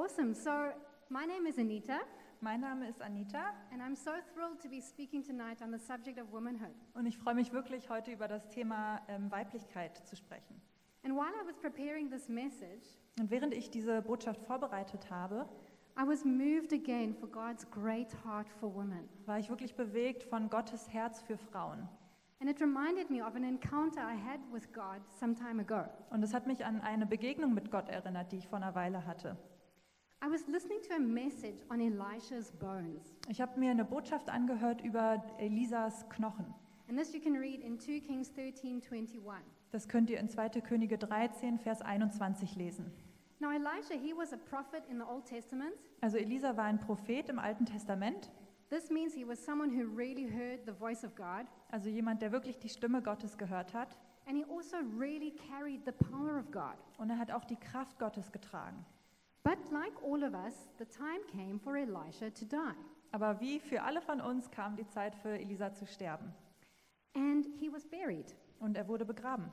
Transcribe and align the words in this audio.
Awesome. 0.00 0.32
So, 0.32 0.72
my 1.10 1.26
name 1.26 1.46
is 1.46 1.58
Anita, 1.58 1.98
Mein 2.40 2.62
Name 2.62 2.88
ist 2.88 3.02
Anita 3.02 3.52
and 3.70 3.82
I'm 3.82 3.94
so 3.94 4.12
thrilled 4.32 4.58
to 4.62 4.68
be 4.70 4.80
speaking 4.80 5.22
tonight 5.22 5.60
on 5.60 5.70
the 5.70 5.78
subject 5.78 6.18
of 6.18 6.32
womanhood. 6.32 6.74
und 6.94 7.04
ich 7.04 7.18
freue 7.18 7.34
mich 7.34 7.52
wirklich, 7.52 7.90
heute 7.90 8.10
über 8.10 8.26
das 8.26 8.48
Thema 8.48 9.02
ähm, 9.08 9.30
Weiblichkeit 9.30 9.98
zu 10.08 10.16
sprechen. 10.16 10.58
And 11.04 11.14
while 11.14 11.28
I 11.28 11.46
was 11.46 11.58
preparing 11.58 12.08
this 12.10 12.30
message, 12.30 12.96
Und 13.18 13.30
während 13.30 13.52
ich 13.52 13.68
diese 13.68 14.00
Botschaft 14.00 14.40
vorbereitet 14.40 15.10
habe, 15.10 15.46
I 15.98 16.08
was 16.08 16.24
moved 16.24 16.72
again 16.72 17.14
for 17.14 17.28
God's 17.28 17.70
great 17.70 18.08
heart 18.24 18.48
for 18.58 18.74
women. 18.74 19.06
war 19.26 19.38
ich 19.38 19.50
wirklich 19.50 19.74
bewegt 19.74 20.22
von 20.22 20.48
Gottes 20.48 20.90
Herz 20.90 21.20
für 21.20 21.36
Frauen. 21.36 21.86
And 22.40 22.48
it 22.48 22.58
reminded 22.62 23.10
me 23.10 23.22
of 23.22 23.36
an 23.36 23.44
encounter 23.44 24.00
I 24.00 24.16
had 24.16 24.40
with 24.50 24.72
God 24.72 25.02
some 25.10 25.34
time 25.34 25.60
ago. 25.60 25.84
Und 26.08 26.22
es 26.22 26.32
hat 26.32 26.46
mich 26.46 26.64
an 26.64 26.80
eine 26.80 27.04
Begegnung 27.04 27.52
mit 27.52 27.70
Gott 27.70 27.90
erinnert, 27.90 28.32
die 28.32 28.38
ich 28.38 28.48
vor 28.48 28.56
einer 28.56 28.74
Weile 28.74 29.04
hatte. 29.04 29.36
I 30.22 30.28
was 30.28 30.46
listening 30.48 30.80
to 30.88 30.94
a 30.96 30.98
message 30.98 31.62
on 31.70 31.80
Elisha's 31.80 32.52
bones. 32.52 33.16
Ich 33.28 33.40
habe 33.40 33.58
mir 33.58 33.70
eine 33.70 33.84
Botschaft 33.86 34.28
angehört 34.28 34.82
über 34.82 35.22
Elisas 35.38 36.06
Knochen. 36.10 36.44
And 36.88 36.98
this 36.98 37.14
you 37.14 37.20
can 37.20 37.36
read 37.36 37.60
in 37.60 37.78
2 37.78 38.00
Kings 38.00 38.30
13 38.32 38.82
21. 38.82 39.22
Das 39.70 39.88
könnt 39.88 40.10
ihr 40.10 40.18
in 40.18 40.28
2. 40.28 40.60
Könige 40.60 40.98
13, 40.98 41.58
Vers 41.58 41.80
21 41.80 42.56
lesen. 42.56 42.92
Now, 43.38 43.50
Elisha, 43.52 43.94
he 43.94 44.12
was 44.14 44.34
a 44.34 44.36
prophet 44.36 44.82
in 44.90 44.98
the 44.98 45.04
Old 45.04 45.24
Testament. 45.24 45.72
Also 46.02 46.18
Elisa 46.18 46.54
war 46.56 46.64
ein 46.64 46.78
Prophet 46.80 47.30
im 47.30 47.38
Alten 47.38 47.64
Testament, 47.64 48.30
This 48.68 48.88
means 48.88 49.14
he 49.14 49.26
was 49.26 49.44
someone 49.44 49.70
who 49.70 49.84
really 49.96 50.28
heard 50.30 50.64
the 50.64 50.72
voice 50.72 51.02
of 51.02 51.16
God. 51.16 51.46
also 51.70 51.88
jemand, 51.88 52.22
der 52.22 52.30
wirklich 52.30 52.58
die 52.58 52.68
Stimme 52.68 53.02
Gottes 53.02 53.36
gehört 53.38 53.72
hat. 53.74 53.96
And 54.26 54.36
he 54.36 54.44
also 54.44 54.76
really 54.98 55.32
carried 55.48 55.80
the 55.86 55.92
power 55.92 56.38
of 56.38 56.50
God. 56.52 56.76
Und 56.98 57.10
er 57.10 57.18
hat 57.18 57.32
auch 57.32 57.44
die 57.44 57.56
Kraft 57.56 57.98
Gottes 57.98 58.30
getragen. 58.30 58.84
But 59.42 59.58
like 59.72 59.94
all 60.02 60.22
of 60.22 60.34
us, 60.34 60.54
the 60.78 60.84
time 60.84 61.20
came 61.32 61.58
for 61.58 61.76
Elisha 61.76 62.30
to 62.30 62.44
die. 62.44 62.74
Aber 63.12 63.40
wie 63.40 63.58
für 63.58 63.82
alle 63.82 64.00
von 64.00 64.20
uns 64.20 64.50
kam 64.50 64.76
die 64.76 64.86
Zeit 64.86 65.14
für 65.16 65.38
Elisa 65.38 65.72
zu 65.72 65.86
sterben. 65.86 66.32
And 67.14 67.46
he 67.58 67.72
was 67.72 67.86
buried. 67.86 68.36
Und 68.60 68.76
er 68.76 68.86
wurde 68.86 69.04
begraben. 69.04 69.50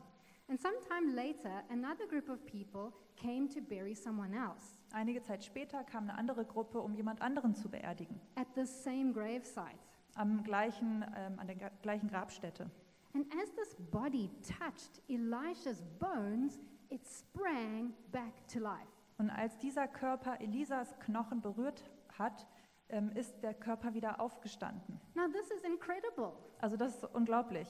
And 0.49 0.59
sometime 0.61 1.13
later, 1.13 1.63
another 1.69 2.05
group 2.07 2.29
of 2.29 2.45
people 2.45 2.93
came 3.17 3.47
to 3.49 3.59
bury 3.61 3.93
someone 3.95 4.33
else 4.33 4.77
Einige 4.93 5.21
Zeit 5.21 5.43
später 5.43 5.83
kam 5.83 6.03
eine 6.03 6.17
andere 6.17 6.45
Gruppe, 6.45 6.79
um 6.79 6.93
jemand 6.93 7.21
anderen 7.21 7.53
zu 7.55 7.67
beerdigen. 7.69 8.19
at 8.35 8.47
the 8.55 8.65
same 8.65 9.11
gravesite. 9.11 9.79
Am 10.15 10.43
gleichen, 10.43 11.03
ähm, 11.15 11.37
an 11.39 11.47
der 11.47 11.55
gleichen 11.81 12.07
Grabstätte. 12.09 12.69
And 13.13 13.25
as 13.41 13.51
this 13.55 13.75
body 13.91 14.29
touched 14.41 15.01
Elisha's 15.09 15.81
bones, 15.99 16.59
it 16.89 17.01
sprang 17.05 17.93
back 18.11 18.47
to 18.47 18.59
life. 18.59 18.87
Und 19.17 19.29
als 19.29 19.57
dieser 19.57 19.87
Körper 19.87 20.39
Elisas 20.39 20.97
Knochen 20.99 21.41
berührt 21.41 21.83
hat, 22.17 22.47
ähm, 22.89 23.11
ist 23.15 23.41
der 23.43 23.53
Körper 23.53 23.93
wieder 23.93 24.19
aufgestanden. 24.19 24.99
Now, 25.15 25.27
this 25.27 25.49
is 25.51 25.63
incredible 25.63 26.33
Also 26.59 26.77
das 26.77 26.95
ist 26.95 27.03
unglaublich, 27.15 27.67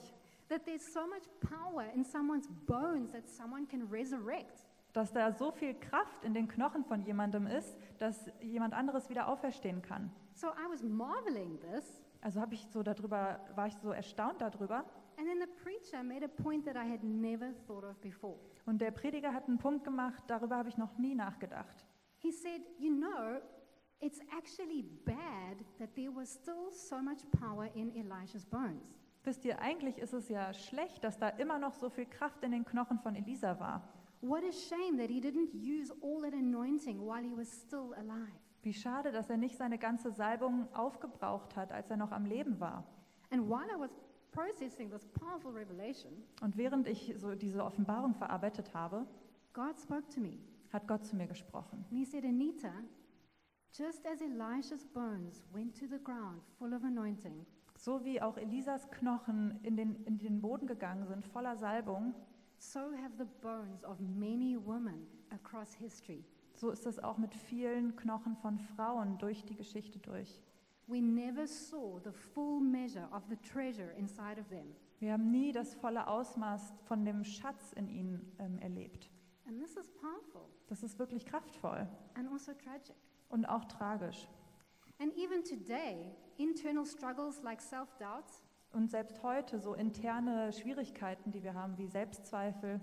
that 0.48 0.64
there's 0.64 0.92
so 0.92 1.00
much 1.06 1.28
power 1.40 1.84
in 1.94 2.04
someone's 2.04 2.48
bones 2.66 3.12
that 3.12 3.26
someone 3.28 3.66
can 3.66 3.82
resurrect. 3.90 4.66
dass 4.92 5.12
da 5.12 5.32
so 5.32 5.50
viel 5.52 5.74
Kraft 5.74 6.24
in 6.24 6.34
den 6.34 6.48
Knochen 6.48 6.84
von 6.84 7.02
jemandem 7.02 7.46
ist, 7.46 7.76
dass 7.98 8.30
jemand 8.40 8.74
anderes 8.74 9.08
wieder 9.08 9.28
auferstehen 9.28 9.82
kann. 9.82 10.10
So 10.34 10.48
I 10.48 10.70
was 10.70 10.82
marveling 10.82 11.58
this, 11.60 12.02
Also 12.20 12.40
habe 12.40 12.54
ich 12.54 12.66
so 12.72 12.82
darüber, 12.82 13.40
war 13.54 13.66
ich 13.66 13.76
so 13.76 13.90
erstaunt 13.90 14.40
darüber. 14.40 14.84
And 15.18 15.26
then 15.26 15.40
the 15.40 15.48
preacher 15.62 16.02
made 16.02 16.22
a 16.22 16.28
point 16.28 16.64
that 16.64 16.76
I 16.76 16.84
had 16.84 17.02
never 17.02 17.52
thought 17.66 17.84
of 17.84 18.00
before. 18.00 18.38
Und 18.66 18.80
der 18.80 18.92
Prediger 18.92 19.32
hat 19.32 19.48
einen 19.48 19.58
Punkt 19.58 19.84
gemacht, 19.84 20.22
darüber 20.28 20.56
habe 20.56 20.68
ich 20.68 20.78
noch 20.78 20.96
nie 20.96 21.14
nachgedacht. 21.14 21.84
He 22.18 22.30
said, 22.30 22.62
You 22.78 22.94
know, 22.94 23.40
it's 24.00 24.20
actually 24.36 24.82
bad 25.04 25.58
that 25.78 25.94
there 25.94 26.14
was 26.14 26.32
still 26.32 26.70
so 26.70 27.00
much 27.02 27.18
power 27.40 27.68
in 27.74 27.90
Elisha's 27.94 28.46
bones. 28.46 28.82
Wisst 29.24 29.44
ihr, 29.44 29.60
eigentlich 29.60 29.98
ist 29.98 30.12
es 30.12 30.28
ja 30.28 30.54
schlecht, 30.54 31.02
dass 31.02 31.18
da 31.18 31.28
immer 31.28 31.58
noch 31.58 31.74
so 31.74 31.90
viel 31.90 32.06
Kraft 32.06 32.42
in 32.44 32.52
den 32.52 32.64
Knochen 32.64 32.98
von 33.00 33.14
Elisa 33.14 33.58
war. 33.58 33.88
What 34.20 34.42
a 34.42 34.52
shame 34.52 34.98
that 34.98 35.10
he 35.10 35.20
didn't 35.20 35.52
use 35.52 35.92
all 36.00 36.22
that 36.22 36.32
anointing 36.32 37.00
while 37.00 37.22
he 37.22 37.36
was 37.36 37.48
still 37.48 37.92
alive. 37.94 38.32
Wie 38.62 38.72
schade, 38.72 39.12
dass 39.12 39.30
er 39.30 39.36
nicht 39.36 39.56
seine 39.56 39.78
ganze 39.78 40.10
Salbung 40.10 40.68
aufgebraucht 40.74 41.56
hat, 41.56 41.72
als 41.72 41.90
er 41.90 41.96
noch 41.96 42.10
am 42.10 42.24
Leben 42.24 42.58
war. 42.58 42.84
And 43.30 43.48
while 43.48 43.68
I 43.70 43.78
was 43.78 43.90
processing 44.32 44.90
this 44.90 45.06
powerful 45.08 45.50
revelation, 45.52 46.12
Und 46.42 46.56
während 46.56 46.86
ich 46.86 47.14
so 47.16 47.34
diese 47.34 47.64
Offenbarung 47.64 48.14
verarbeitet 48.14 48.72
habe, 48.74 49.06
God 49.52 49.78
spoke 49.80 50.08
to 50.08 50.20
me. 50.20 50.38
hat 50.72 50.86
Gott 50.86 51.04
zu 51.04 51.16
mir 51.16 51.26
gesprochen. 51.26 51.84
And 51.90 51.98
he 51.98 52.04
said, 52.04 52.24
Anita, 52.24 52.72
just 53.72 54.06
as 54.06 54.20
Elisha's 54.20 54.84
bones 54.86 55.42
went 55.52 55.74
to 55.78 55.86
the 55.86 55.98
ground 56.02 56.42
full 56.58 56.72
of 56.74 56.84
anointing, 56.84 57.46
So 57.76 58.04
wie 58.04 58.20
auch 58.20 58.36
Elisas 58.36 58.90
Knochen 58.90 59.58
in 59.62 59.76
den, 59.76 59.94
in 60.04 60.18
den 60.18 60.40
Boden 60.40 60.66
gegangen 60.66 61.06
sind, 61.06 61.24
voller 61.24 61.56
Salbung, 61.56 62.12
so 62.58 62.80
have 62.80 63.12
the 63.18 63.26
bones 63.40 63.84
of 63.84 63.98
many 64.00 64.56
women 64.56 65.06
across 65.30 65.74
history. 65.74 66.24
so 66.54 66.70
ist 66.70 66.86
es 66.86 66.98
auch 66.98 67.18
mit 67.18 67.32
vielen 67.34 67.94
Knochen 67.94 68.34
von 68.36 68.58
Frauen 68.58 69.16
durch 69.18 69.44
die 69.44 69.54
Geschichte 69.54 69.98
durch. 70.00 70.42
We 70.88 71.00
never 71.02 71.46
saw 71.46 72.00
the 72.02 72.12
full 72.12 72.60
measure 72.60 73.08
of 73.12 73.22
the 73.28 73.36
treasure 73.36 73.90
inside 73.98 74.40
of 74.40 74.48
them. 74.48 74.74
Wir 75.00 75.12
haben 75.12 75.30
nie 75.30 75.52
das 75.52 75.74
volle 75.74 76.06
Ausmaß 76.06 76.74
von 76.84 77.04
dem 77.04 77.24
Schatz 77.24 77.72
in 77.74 77.88
ihnen 77.88 78.32
ähm, 78.38 78.58
erlebt. 78.58 79.10
And 79.46 79.60
this 79.60 79.76
is 79.76 79.90
powerful 79.90 80.48
Das 80.66 80.82
ist 80.82 80.98
wirklich 80.98 81.24
kraftvoll 81.26 81.86
and 82.14 82.30
also 82.32 82.52
tragic. 82.54 82.96
und 83.28 83.44
auch 83.46 83.64
tragisch. 83.66 84.28
And 84.98 85.14
even 85.16 85.44
today, 85.44 86.10
internal 86.38 86.84
struggles 86.86 87.42
like 87.42 87.60
self 87.60 87.94
doubts 87.98 88.42
Und 88.72 88.90
selbst 88.90 89.22
heute 89.22 89.58
so 89.60 89.74
interne 89.74 90.52
Schwierigkeiten, 90.52 91.30
die 91.30 91.42
wir 91.42 91.54
haben, 91.54 91.76
wie 91.78 91.86
Selbstzweifel 91.86 92.80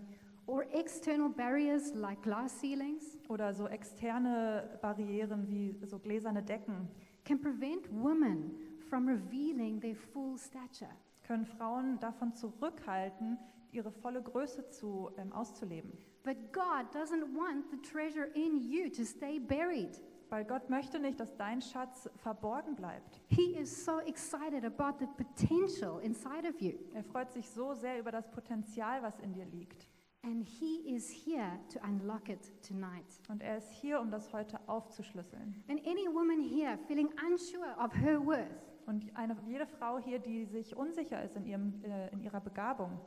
or 0.48 0.64
external 0.74 1.30
barriers 1.30 1.94
like 1.96 2.22
glass 2.22 2.60
ceilings 2.60 3.18
oder 3.30 3.52
so 3.54 3.68
externe 3.68 4.78
Barrieren 4.82 5.48
wie 5.50 5.76
so 5.86 5.98
gläserne 6.00 6.44
Decken, 6.44 6.88
can 7.26 7.40
prevent 7.40 7.88
women 7.92 8.52
from 8.90 9.08
revealing 9.08 9.82
their 9.82 9.96
full 9.96 10.38
stature. 10.38 10.96
können 11.24 11.46
Frauen 11.46 12.00
davon 12.00 12.34
zurückhalten, 12.34 13.38
ihre 13.72 13.92
volle 13.92 14.22
Größe 14.22 14.70
zu, 14.70 15.10
ähm, 15.18 15.34
auszuleben. 15.34 15.92
But 16.24 16.54
God 16.54 16.92
doesn't 16.94 17.36
want 17.36 17.70
the 17.72 17.78
treasure 17.78 18.28
in 18.34 18.58
you 18.58 18.90
to 18.90 19.04
stay 19.04 19.40
buried. 19.40 20.02
Weil 20.30 20.44
Gott 20.44 20.70
möchte 20.70 21.00
nicht, 21.00 21.20
dass 21.20 21.36
dein 21.38 21.62
Schatz 21.62 22.10
verborgen 22.16 22.76
bleibt. 22.76 23.22
He 23.28 23.56
is 23.58 23.86
so 23.86 24.00
excited 24.00 24.66
about 24.66 24.98
the 25.00 25.08
potential 25.24 26.00
inside 26.02 26.48
of 26.50 26.60
you. 26.60 26.74
Er 26.94 27.04
freut 27.04 27.32
sich 27.32 27.48
so 27.50 27.74
sehr 27.74 28.00
über 28.00 28.12
das 28.12 28.30
Potenzial, 28.32 29.04
was 29.04 29.20
in 29.20 29.34
dir 29.34 29.46
liegt. 29.46 29.88
And 30.26 30.44
He 30.44 30.96
is 30.96 31.12
here 31.12 31.60
to 31.72 31.80
unlock 31.84 32.30
it 32.30 32.52
tonight. 32.68 33.06
Und 33.30 33.44
er 33.44 33.58
ist 33.58 33.72
hier, 33.72 34.00
um 34.00 34.10
das 34.10 34.34
heute 34.34 34.60
aufzuschlüsseln. 34.66 35.64
And 35.70 35.80
any 35.86 36.08
woman 36.12 36.40
here 36.40 36.80
feeling 36.88 37.10
unsure 37.30 37.76
of 37.78 37.94
her 37.94 38.20
worth, 38.26 38.76
Und 38.88 39.06
eine, 39.16 39.36
jede 39.46 39.68
Frau 39.68 40.00
hier, 40.00 40.18
die 40.18 40.46
sich 40.46 40.76
unsicher 40.76 41.24
ist 41.24 41.36
in, 41.36 41.46
ihrem, 41.46 41.84
äh, 41.84 42.10
in 42.10 42.22
ihrer 42.22 42.40
Begabung, 42.40 43.00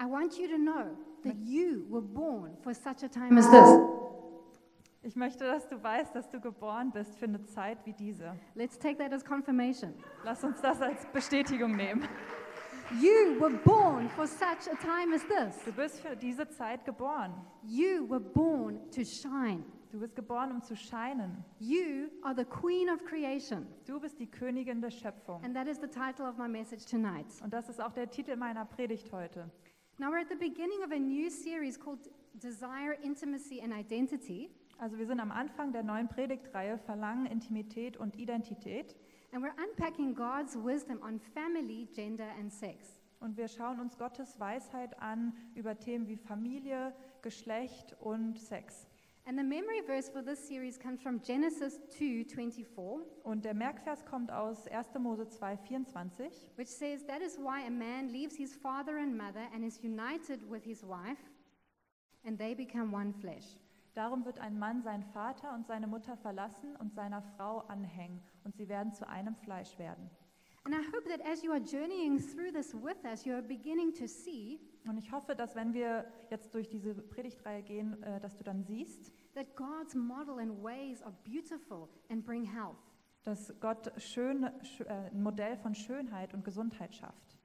I 0.00 0.06
want 0.06 0.38
you 0.38 0.48
to 0.48 0.56
know 0.56 0.96
that 1.22 1.36
you 1.44 1.84
were 1.90 2.02
born 2.02 2.56
for 2.62 2.72
such 2.72 3.02
a 3.02 3.08
time 3.08 3.36
as 3.38 3.50
this. 3.50 3.80
ich 5.02 5.16
möchte, 5.16 5.44
dass 5.44 5.68
du 5.68 5.82
weißt, 5.82 6.14
dass 6.14 6.30
du 6.30 6.40
geboren 6.40 6.92
bist 6.92 7.16
für 7.18 7.26
eine 7.26 7.44
Zeit 7.44 7.84
wie 7.84 7.92
diese. 7.92 8.34
Let's 8.54 8.78
take 8.78 8.96
that 8.98 9.12
as 9.12 9.24
confirmation. 9.24 9.92
Lass 10.24 10.44
uns 10.44 10.60
das 10.60 10.80
als 10.80 11.04
Bestätigung 11.12 11.76
nehmen. 11.76 12.08
You 12.90 13.38
were 13.38 13.50
born 13.50 14.08
for 14.08 14.26
such 14.26 14.66
a 14.66 14.74
time 14.76 15.12
as 15.12 15.22
this. 15.24 15.62
Du 15.64 15.72
bist 15.72 16.00
für 16.00 16.16
diese 16.16 16.48
Zeit 16.48 16.86
geboren. 16.86 17.34
You 17.62 18.06
were 18.08 18.20
born 18.20 18.80
to 18.92 19.04
shine. 19.04 19.62
Du 19.92 19.98
bist 19.98 20.16
geboren, 20.16 20.52
um 20.52 20.62
zu 20.62 20.74
scheinen. 20.74 21.44
You 21.58 22.10
are 22.22 22.34
the 22.34 22.44
queen 22.44 22.88
of 22.88 23.04
creation. 23.04 23.66
Du 23.86 24.00
bist 24.00 24.18
die 24.18 24.26
Königin 24.26 24.80
der 24.80 24.90
Schöpfung. 24.90 25.42
And 25.44 25.54
that 25.54 25.66
is 25.66 25.78
the 25.78 25.86
title 25.86 26.26
of 26.26 26.38
my 26.38 26.48
message 26.48 26.86
tonight. 26.86 27.26
Und 27.42 27.52
das 27.52 27.68
ist 27.68 27.80
auch 27.80 27.92
der 27.92 28.08
Titel 28.10 28.36
meiner 28.36 28.64
Predigt 28.64 29.12
heute. 29.12 29.50
Now, 29.98 30.10
we're 30.10 30.20
at 30.20 30.28
the 30.28 30.36
beginning 30.36 30.82
of 30.84 30.92
a 30.92 30.98
new 30.98 31.28
series 31.28 31.76
called 31.76 32.08
Desire, 32.40 32.96
Intimacy, 33.02 33.60
and 33.60 33.72
Identity. 33.72 34.48
Also 34.78 34.96
wir 34.96 35.06
sind 35.06 35.18
am 35.18 35.32
Anfang 35.32 35.72
der 35.72 35.82
neuen 35.82 36.08
Predigtreihe 36.08 36.78
Verlangen, 36.78 37.26
Intimität 37.26 37.96
und 37.96 38.16
Identität. 38.16 38.94
And 39.32 39.44
we're 39.44 39.56
unpacking 39.62 40.14
God's 40.14 40.56
wisdom 40.56 41.02
on 41.02 41.18
family, 41.18 41.88
gender, 41.92 42.28
and 42.38 42.52
sex. 42.52 43.00
Und 43.20 43.36
wir 43.36 43.48
schauen 43.48 43.80
uns 43.80 43.98
Gottes 43.98 44.38
Weisheit 44.38 44.96
an 45.00 45.34
über 45.56 45.76
Themen 45.76 46.06
wie 46.06 46.16
Familie, 46.16 46.94
Geschlecht 47.22 47.96
und 48.00 48.38
Sex. 48.38 48.86
And 49.26 49.36
the 49.36 49.44
memory 49.44 49.82
verse 49.84 50.08
for 50.10 50.22
this 50.22 50.46
series 50.46 50.78
comes 50.78 51.02
from 51.02 51.20
Genesis 51.20 51.80
2:24, 51.98 53.02
Und 53.24 53.44
der 53.44 53.54
Merkvers 53.54 54.06
kommt 54.06 54.30
aus 54.30 54.68
1. 54.68 54.98
Mose 55.00 55.28
2, 55.28 55.56
24. 55.56 56.52
which 56.56 56.68
says, 56.68 57.04
That 57.04 57.20
is 57.20 57.36
why 57.36 57.66
a 57.66 57.70
man 57.70 58.08
leaves 58.10 58.36
his 58.36 58.54
father 58.54 58.96
and 58.96 59.16
mother 59.16 59.46
and 59.52 59.64
is 59.64 59.82
united 59.82 60.48
with 60.48 60.64
his 60.64 60.82
wife, 60.82 61.18
and 62.24 62.38
they 62.38 62.54
become 62.54 62.94
one 62.94 63.12
flesh. 63.12 63.58
Darum 63.98 64.24
wird 64.24 64.38
ein 64.38 64.56
Mann 64.60 64.80
seinen 64.82 65.02
Vater 65.02 65.52
und 65.54 65.66
seine 65.66 65.88
Mutter 65.88 66.16
verlassen 66.16 66.76
und 66.76 66.94
seiner 66.94 67.20
Frau 67.20 67.58
anhängen, 67.66 68.22
und 68.44 68.54
sie 68.54 68.68
werden 68.68 68.92
zu 68.92 69.08
einem 69.08 69.34
Fleisch 69.34 69.76
werden. 69.76 70.08
And 70.64 70.72
I 70.72 70.78
hope 70.94 71.08
that 71.08 71.20
as 71.26 71.42
you 71.42 71.50
are 71.50 71.60
journeying 71.60 72.18
through 72.18 72.52
this 72.52 72.72
with 72.74 73.02
us, 73.04 73.24
you 73.24 73.32
are 73.32 73.42
beginning 73.42 73.92
to 73.94 74.06
see 74.06 74.60
Und 74.86 74.98
ich 74.98 75.10
hoffe, 75.10 75.34
dass 75.34 75.56
wenn 75.56 75.72
wir 75.74 76.04
jetzt 76.30 76.54
durch 76.54 76.68
diese 76.68 76.94
Predigtreihe 76.94 77.62
gehen, 77.64 78.00
äh, 78.04 78.20
dass 78.20 78.36
du 78.36 78.44
dann 78.44 78.62
siehst, 78.62 79.12
that 79.34 79.56
God's 79.56 79.94
model 79.96 80.38
and 80.38 80.62
ways 80.62 81.02
are 81.02 81.14
beautiful 81.24 81.88
and 82.08 82.24
bring 82.24 82.44
health. 82.44 82.76
dass 83.24 83.52
Gott 83.60 83.90
schön, 84.00 84.44
sch- 84.62 84.84
äh, 84.84 85.10
ein 85.10 85.22
Modell 85.22 85.56
von 85.56 85.74
Schönheit 85.74 86.34
und 86.34 86.44
Gesundheit 86.44 86.94
schafft. 86.94 87.36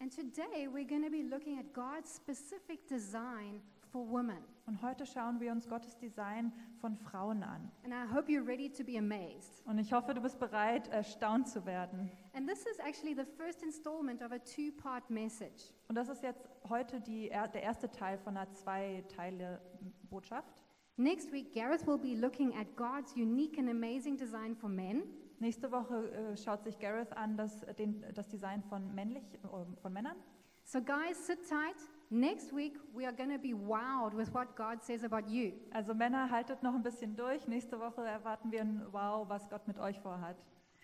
And 0.00 0.12
today 0.12 0.66
we're 0.66 0.84
going 0.88 1.04
to 1.04 1.10
be 1.10 1.22
looking 1.22 1.58
at 1.60 1.72
God's 1.72 2.16
specific 2.16 2.88
design 2.88 3.62
for 3.92 4.08
women. 4.10 4.38
Und 4.66 4.80
heute 4.82 5.04
schauen 5.06 5.40
wir 5.40 5.50
uns 5.52 5.68
Gottes 5.68 5.96
Design 5.98 6.52
von 6.80 6.96
Frauen 6.96 7.42
an. 7.42 7.70
And 7.84 7.92
I 7.92 8.12
hope 8.14 8.30
you're 8.30 8.46
ready 8.46 8.70
to 8.70 8.84
be 8.84 8.96
amazed. 8.96 9.62
Und 9.66 9.78
ich 9.78 9.92
hoffe, 9.92 10.14
du 10.14 10.20
bist 10.20 10.38
bereit, 10.38 10.88
erstaunt 10.88 11.48
zu 11.48 11.64
werden. 11.66 12.10
And 12.32 12.48
this 12.48 12.64
is 12.66 12.78
actually 12.78 13.14
the 13.14 13.24
first 13.36 13.62
installment 13.62 14.22
of 14.22 14.32
a 14.32 14.38
two 14.38 14.72
part 14.76 15.08
message. 15.10 15.72
Und 15.88 15.96
das 15.96 16.08
ist 16.08 16.22
jetzt 16.22 16.48
heute 16.68 17.00
die, 17.00 17.28
er- 17.28 17.48
der 17.48 17.62
erste 17.62 17.90
Teil 17.90 18.18
von 18.18 18.36
einer 18.36 18.50
Zwei-Teile-Botschaft. 18.52 20.54
Next 20.96 21.32
week, 21.32 21.52
Gareth 21.52 21.86
will 21.86 21.98
be 21.98 22.14
looking 22.14 22.54
at 22.56 22.76
God's 22.76 23.14
unique 23.16 23.58
and 23.58 23.68
amazing 23.68 24.16
design 24.16 24.54
for 24.54 24.68
men. 24.68 25.02
Nächste 25.40 25.72
Woche 25.72 26.08
äh, 26.12 26.36
schaut 26.36 26.62
sich 26.62 26.78
Gareth 26.78 27.12
an 27.16 27.36
das, 27.36 27.60
den, 27.78 28.04
das 28.14 28.28
Design 28.28 28.62
von, 28.62 28.94
männlich, 28.94 29.24
äh, 29.42 29.76
von 29.80 29.92
Männern. 29.92 30.16
So, 30.64 30.80
guys, 30.80 31.26
sit 31.26 31.40
tight. 31.48 31.74
Next 32.14 32.52
week, 32.52 32.74
we 32.92 33.06
are 33.06 33.12
going 33.12 33.30
to 33.30 33.38
be 33.38 33.54
wowed 33.54 34.12
with 34.12 34.34
what 34.34 34.54
God 34.54 34.82
says 34.82 35.02
about 35.02 35.30
you. 35.30 35.54
Also 35.72 35.94
Männer, 35.94 36.28
haltet 36.30 36.62
noch 36.62 36.74
ein 36.74 36.82
bisschen 36.82 37.16
durch. 37.16 37.46
Nächste 37.48 37.80
Woche 37.80 38.04
erwarten 38.04 38.52
wir 38.52 38.60
ein 38.60 38.86
Wow, 38.92 39.26
was 39.30 39.48
Gott 39.48 39.66
mit 39.66 39.78
euch 39.78 39.98
vorhat. 39.98 40.36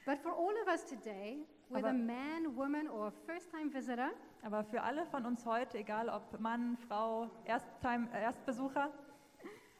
But 0.06 0.20
for 0.20 0.32
all 0.32 0.54
of 0.62 0.68
us 0.72 0.86
today, 0.86 1.44
whether 1.68 1.90
Aber- 1.90 1.98
man, 1.98 2.56
woman, 2.56 2.88
or 2.88 3.10
first 3.26 3.50
time 3.50 3.70
visitor, 3.70 4.10
Aber 4.42 4.64
für 4.64 4.80
alle 4.80 5.04
von 5.04 5.26
uns 5.26 5.44
heute, 5.44 5.76
egal 5.76 6.08
ob 6.08 6.40
Mann, 6.40 6.78
Frau, 6.88 7.28
Ersttime, 7.44 8.08
äh, 8.14 8.22
Erstbesucher, 8.22 8.90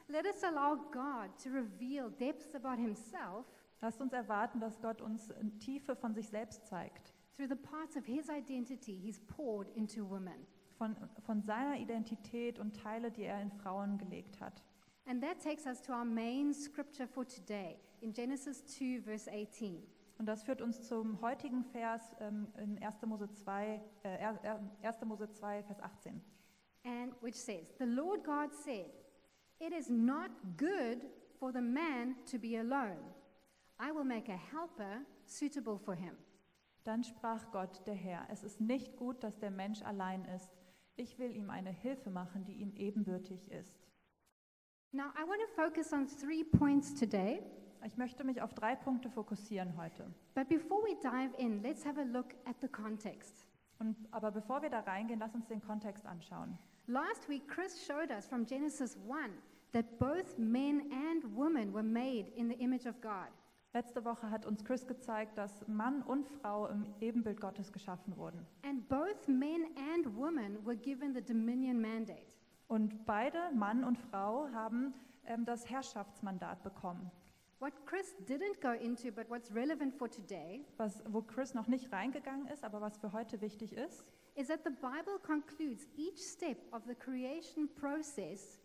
let 0.08 0.26
us 0.26 0.44
allow 0.44 0.76
God 0.92 1.30
to 1.42 1.48
reveal 1.48 2.10
depths 2.10 2.54
about 2.54 2.76
himself 2.78 3.46
lasst 3.80 4.02
uns 4.02 4.12
erwarten, 4.12 4.60
dass 4.60 4.78
Gott 4.82 5.00
uns 5.00 5.32
Tiefe 5.60 5.96
von 5.96 6.12
sich 6.12 6.28
selbst 6.28 6.66
zeigt. 6.66 7.14
through 7.34 7.48
the 7.48 7.56
parts 7.56 7.96
of 7.96 8.04
his 8.04 8.28
identity 8.28 8.92
he's 8.98 9.20
poured 9.28 9.68
into 9.76 10.04
women. 10.04 10.46
Von, 10.78 10.96
von 11.26 11.42
seiner 11.42 11.76
Identität 11.78 12.58
und 12.58 12.74
Teile, 12.76 13.10
die 13.10 13.24
er 13.24 13.42
in 13.42 13.50
Frauen 13.50 13.98
gelegt 13.98 14.40
hat. 14.40 14.62
And 15.06 15.22
that 15.22 15.42
takes 15.42 15.66
us 15.66 15.82
to 15.82 15.92
our 15.92 16.04
main 16.04 16.54
scripture 16.54 17.08
for 17.08 17.26
today 17.26 17.76
in 18.00 18.12
Genesis 18.12 18.64
2, 18.66 19.00
verse 19.02 19.28
18. 19.30 19.82
Und 20.18 20.26
das 20.26 20.42
führt 20.44 20.60
uns 20.62 20.82
zum 20.86 21.20
heutigen 21.20 21.64
Vers 21.64 22.14
ähm, 22.20 22.46
in 22.58 22.82
1. 22.82 23.02
Mose 23.06 23.28
2, 23.32 23.80
äh, 24.02 24.08
er- 24.18 24.38
er- 24.44 24.60
1. 24.82 25.04
Mose 25.04 25.30
2, 25.32 25.62
Vers 25.64 25.80
18. 25.80 26.20
and 26.84 27.12
which 27.20 27.34
says, 27.34 27.74
The 27.78 27.86
Lord 27.86 28.22
God 28.24 28.52
said, 28.54 28.90
It 29.60 29.72
is 29.72 29.88
not 29.90 30.30
good 30.56 31.04
for 31.40 31.52
the 31.52 31.60
man 31.60 32.14
to 32.30 32.38
be 32.38 32.56
alone. 32.56 32.98
I 33.80 33.90
will 33.92 34.04
make 34.04 34.28
a 34.28 34.36
helper 34.36 35.04
suitable 35.26 35.78
for 35.78 35.94
him. 35.96 36.14
Dann 36.84 37.02
sprach 37.04 37.50
Gott, 37.50 37.84
der 37.86 37.94
Herr, 37.94 38.26
es 38.30 38.42
ist 38.44 38.60
nicht 38.60 38.96
gut, 38.96 39.22
dass 39.22 39.38
der 39.38 39.50
Mensch 39.50 39.82
allein 39.82 40.24
ist. 40.36 40.50
Ich 40.98 41.18
will 41.18 41.34
ihm 41.34 41.48
eine 41.48 41.70
Hilfe 41.70 42.10
machen, 42.10 42.44
die 42.44 42.54
ihm 42.54 42.72
ebenbürtig 42.76 43.50
ist. 43.52 43.86
Now, 44.90 45.10
I 45.16 45.22
want 45.28 45.40
to 45.40 45.46
focus 45.54 45.92
on 45.92 46.06
three 46.08 46.42
points 46.44 46.92
today, 46.94 47.40
Ich 47.86 47.96
möchte 47.96 48.24
mich 48.24 48.42
auf 48.42 48.52
drei 48.54 48.74
Punkte 48.74 49.08
fokussieren 49.08 49.76
heute. 49.76 50.12
but 50.34 50.48
before 50.48 50.82
we 50.82 50.96
dive 51.00 51.32
in, 51.38 51.62
let's 51.62 51.84
have 51.86 52.00
a 52.00 52.04
look 52.04 52.34
at 52.44 52.56
the 52.60 52.66
context. 52.68 53.46
Und, 53.78 53.96
aber 54.10 54.32
bevor 54.32 54.60
wir 54.60 54.70
da 54.70 54.80
reingehen, 54.80 55.20
lass 55.20 55.32
uns 55.34 55.46
den 55.46 55.60
Kontext 55.60 56.04
anschauen. 56.04 56.58
Last 56.88 57.28
week, 57.28 57.46
Chris 57.46 57.80
showed 57.86 58.10
us 58.10 58.26
from 58.26 58.44
Genesis 58.44 58.96
1 59.08 59.30
that 59.72 59.98
both 60.00 60.36
men 60.36 60.90
and 60.90 61.36
women 61.36 61.72
were 61.72 61.84
made 61.84 62.32
in 62.34 62.48
the 62.48 62.56
image 62.56 62.86
of 62.88 63.00
God. 63.00 63.28
Letzte 63.78 64.04
Woche 64.04 64.28
hat 64.28 64.44
uns 64.44 64.64
Chris 64.64 64.88
gezeigt, 64.88 65.38
dass 65.38 65.64
Mann 65.68 66.02
und 66.02 66.26
Frau 66.26 66.66
im 66.66 66.84
Ebenbild 67.00 67.40
Gottes 67.40 67.72
geschaffen 67.72 68.16
wurden. 68.16 68.44
And 68.64 68.88
both 68.88 69.28
men 69.28 69.66
and 69.94 70.16
women 70.16 70.58
were 70.66 70.76
given 70.76 71.14
the 71.14 71.22
dominion 71.22 71.80
mandate. 71.80 72.34
Und 72.66 73.06
beide, 73.06 73.38
Mann 73.54 73.84
und 73.84 73.96
Frau, 73.96 74.48
haben 74.52 74.94
ähm, 75.26 75.44
das 75.44 75.70
Herrschaftsmandat 75.70 76.64
bekommen. 76.64 77.08
What 77.60 77.72
Chris 77.86 78.16
didn't 78.26 78.60
go 78.60 78.72
into, 78.72 79.12
but 79.12 79.30
what's 79.30 79.54
relevant 79.54 79.94
for 79.94 80.10
today, 80.10 80.64
Was, 80.76 81.00
wo 81.08 81.22
Chris 81.22 81.54
noch 81.54 81.68
nicht 81.68 81.92
reingegangen 81.92 82.48
ist, 82.48 82.64
aber 82.64 82.80
was 82.80 82.98
für 82.98 83.12
heute 83.12 83.40
wichtig 83.40 83.74
ist, 83.74 84.04
is 84.34 84.48
that 84.48 84.64
the 84.64 84.70
Bible 84.70 85.20
concludes 85.22 85.86
each 85.96 86.18
step 86.18 86.58
of 86.72 86.82
the 86.88 86.96
creation 86.96 87.68
process 87.76 88.58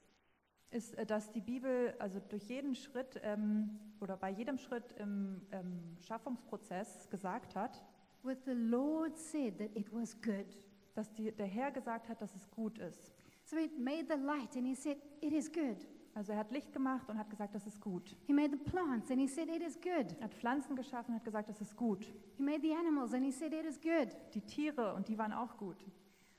ist, 0.74 0.96
äh, 0.96 1.06
dass 1.06 1.32
die 1.32 1.42
Bibel 1.42 1.96
also 2.00 2.20
durch 2.20 2.44
jeden 2.44 2.76
Schritt 2.76 3.20
ähm, 3.24 3.80
oder 4.02 4.18
bei 4.18 4.30
jedem 4.30 4.58
Schritt 4.58 4.92
im 4.94 5.42
ähm, 5.52 5.98
Schaffungsprozess 6.02 7.10
gesagt 7.10 7.56
hat, 7.56 7.84
with 8.24 8.38
the 8.46 8.54
Lord 8.54 9.18
said 9.18 9.58
that 9.58 9.76
it 9.76 9.94
was 9.94 10.20
good. 10.22 10.60
dass 10.94 11.12
die, 11.14 11.32
der 11.32 11.48
Herr 11.48 11.72
gesagt 11.72 12.10
hat, 12.10 12.22
dass 12.22 12.36
es 12.36 12.50
gut 12.52 12.78
ist. 12.78 13.14
So 13.44 13.58
he 13.58 13.70
made 13.78 14.06
the 14.08 14.20
light 14.20 14.56
and 14.56 14.66
he 14.66 14.76
said, 14.76 14.98
It 15.22 15.34
is 15.34 15.52
good. 15.52 15.88
Also 16.14 16.32
er 16.32 16.40
hat 16.40 16.52
Licht 16.52 16.72
gemacht 16.72 17.10
und 17.10 17.18
hat 17.18 17.30
gesagt, 17.30 17.56
das 17.56 17.66
ist 17.66 17.82
gut. 17.82 18.16
He 18.28 18.34
made 18.34 18.52
the 18.52 18.70
plants 18.70 19.10
and 19.10 19.20
he 19.20 19.28
said, 19.28 19.50
It 19.50 19.62
is 19.62 19.76
good. 19.76 20.16
Er 20.20 20.26
hat 20.26 20.34
Pflanzen 20.34 20.76
geschaffen 20.76 21.12
und 21.12 21.16
hat 21.16 21.26
gesagt, 21.26 21.50
das 21.50 21.60
ist 21.60 21.76
gut. 21.76 22.06
He 22.38 22.44
made 22.44 22.62
the 22.62 22.74
animals 22.74 23.14
and 23.14 23.26
he 23.26 23.32
said, 23.32 23.54
It 23.54 23.66
is 23.66 23.80
good. 23.82 24.16
Die 24.34 24.42
Tiere 24.42 24.94
und 24.94 25.08
die 25.08 25.18
waren 25.18 25.34
auch 25.34 25.58
gut. 25.58 25.84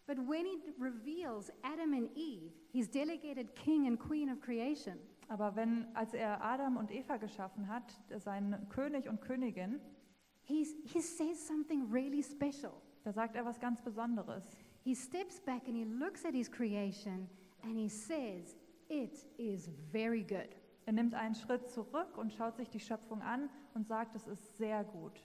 But 0.07 0.19
when 0.19 0.45
he 0.45 0.59
reveals 0.79 1.51
Adam 1.63 1.95
and 1.95 2.11
Eve, 2.15 2.53
his 2.73 2.89
delegated 2.89 3.55
king 3.55 3.87
and 3.87 3.99
queen 3.99 4.29
of 4.29 4.41
creation, 4.41 4.99
Aber 5.29 5.57
wenn, 5.57 5.87
als 5.95 6.13
er 6.13 6.43
Adam 6.43 6.77
und 6.77 6.91
Eva 6.91 7.17
geschaffen 7.17 7.67
hat, 7.69 7.99
seinen 8.17 8.69
König 8.69 9.09
und 9.09 9.21
Königin, 9.23 9.81
he's, 10.43 10.75
he 10.85 11.01
says 11.01 11.39
something 11.47 11.91
really 11.91 12.23
special. 12.23 12.83
da 13.05 13.13
sagt 13.13 13.35
er 13.37 13.45
was 13.45 13.59
ganz 13.59 13.81
Besonderes. 13.81 14.45
He 14.83 14.95
steps 14.95 15.41
back 15.41 15.67
and 15.67 15.77
he 15.77 15.85
looks 15.85 16.25
at 16.25 16.35
his 16.35 16.51
creation 16.51 17.29
and 17.63 17.79
he 17.79 17.89
says, 17.89 18.57
It 18.89 19.27
is 19.39 19.71
very 19.91 20.23
good. 20.23 20.55
Er 20.87 20.93
nimmt 20.93 21.15
einen 21.15 21.35
Schritt 21.35 21.71
zurück 21.71 22.19
und 22.19 22.33
schaut 22.33 22.57
sich 22.57 22.69
die 22.69 22.81
Schöpfung 22.81 23.23
an 23.23 23.49
und 23.73 23.87
sagt, 23.87 24.15
es 24.15 24.27
ist 24.27 24.59
sehr 24.59 24.85
gut. 24.85 25.19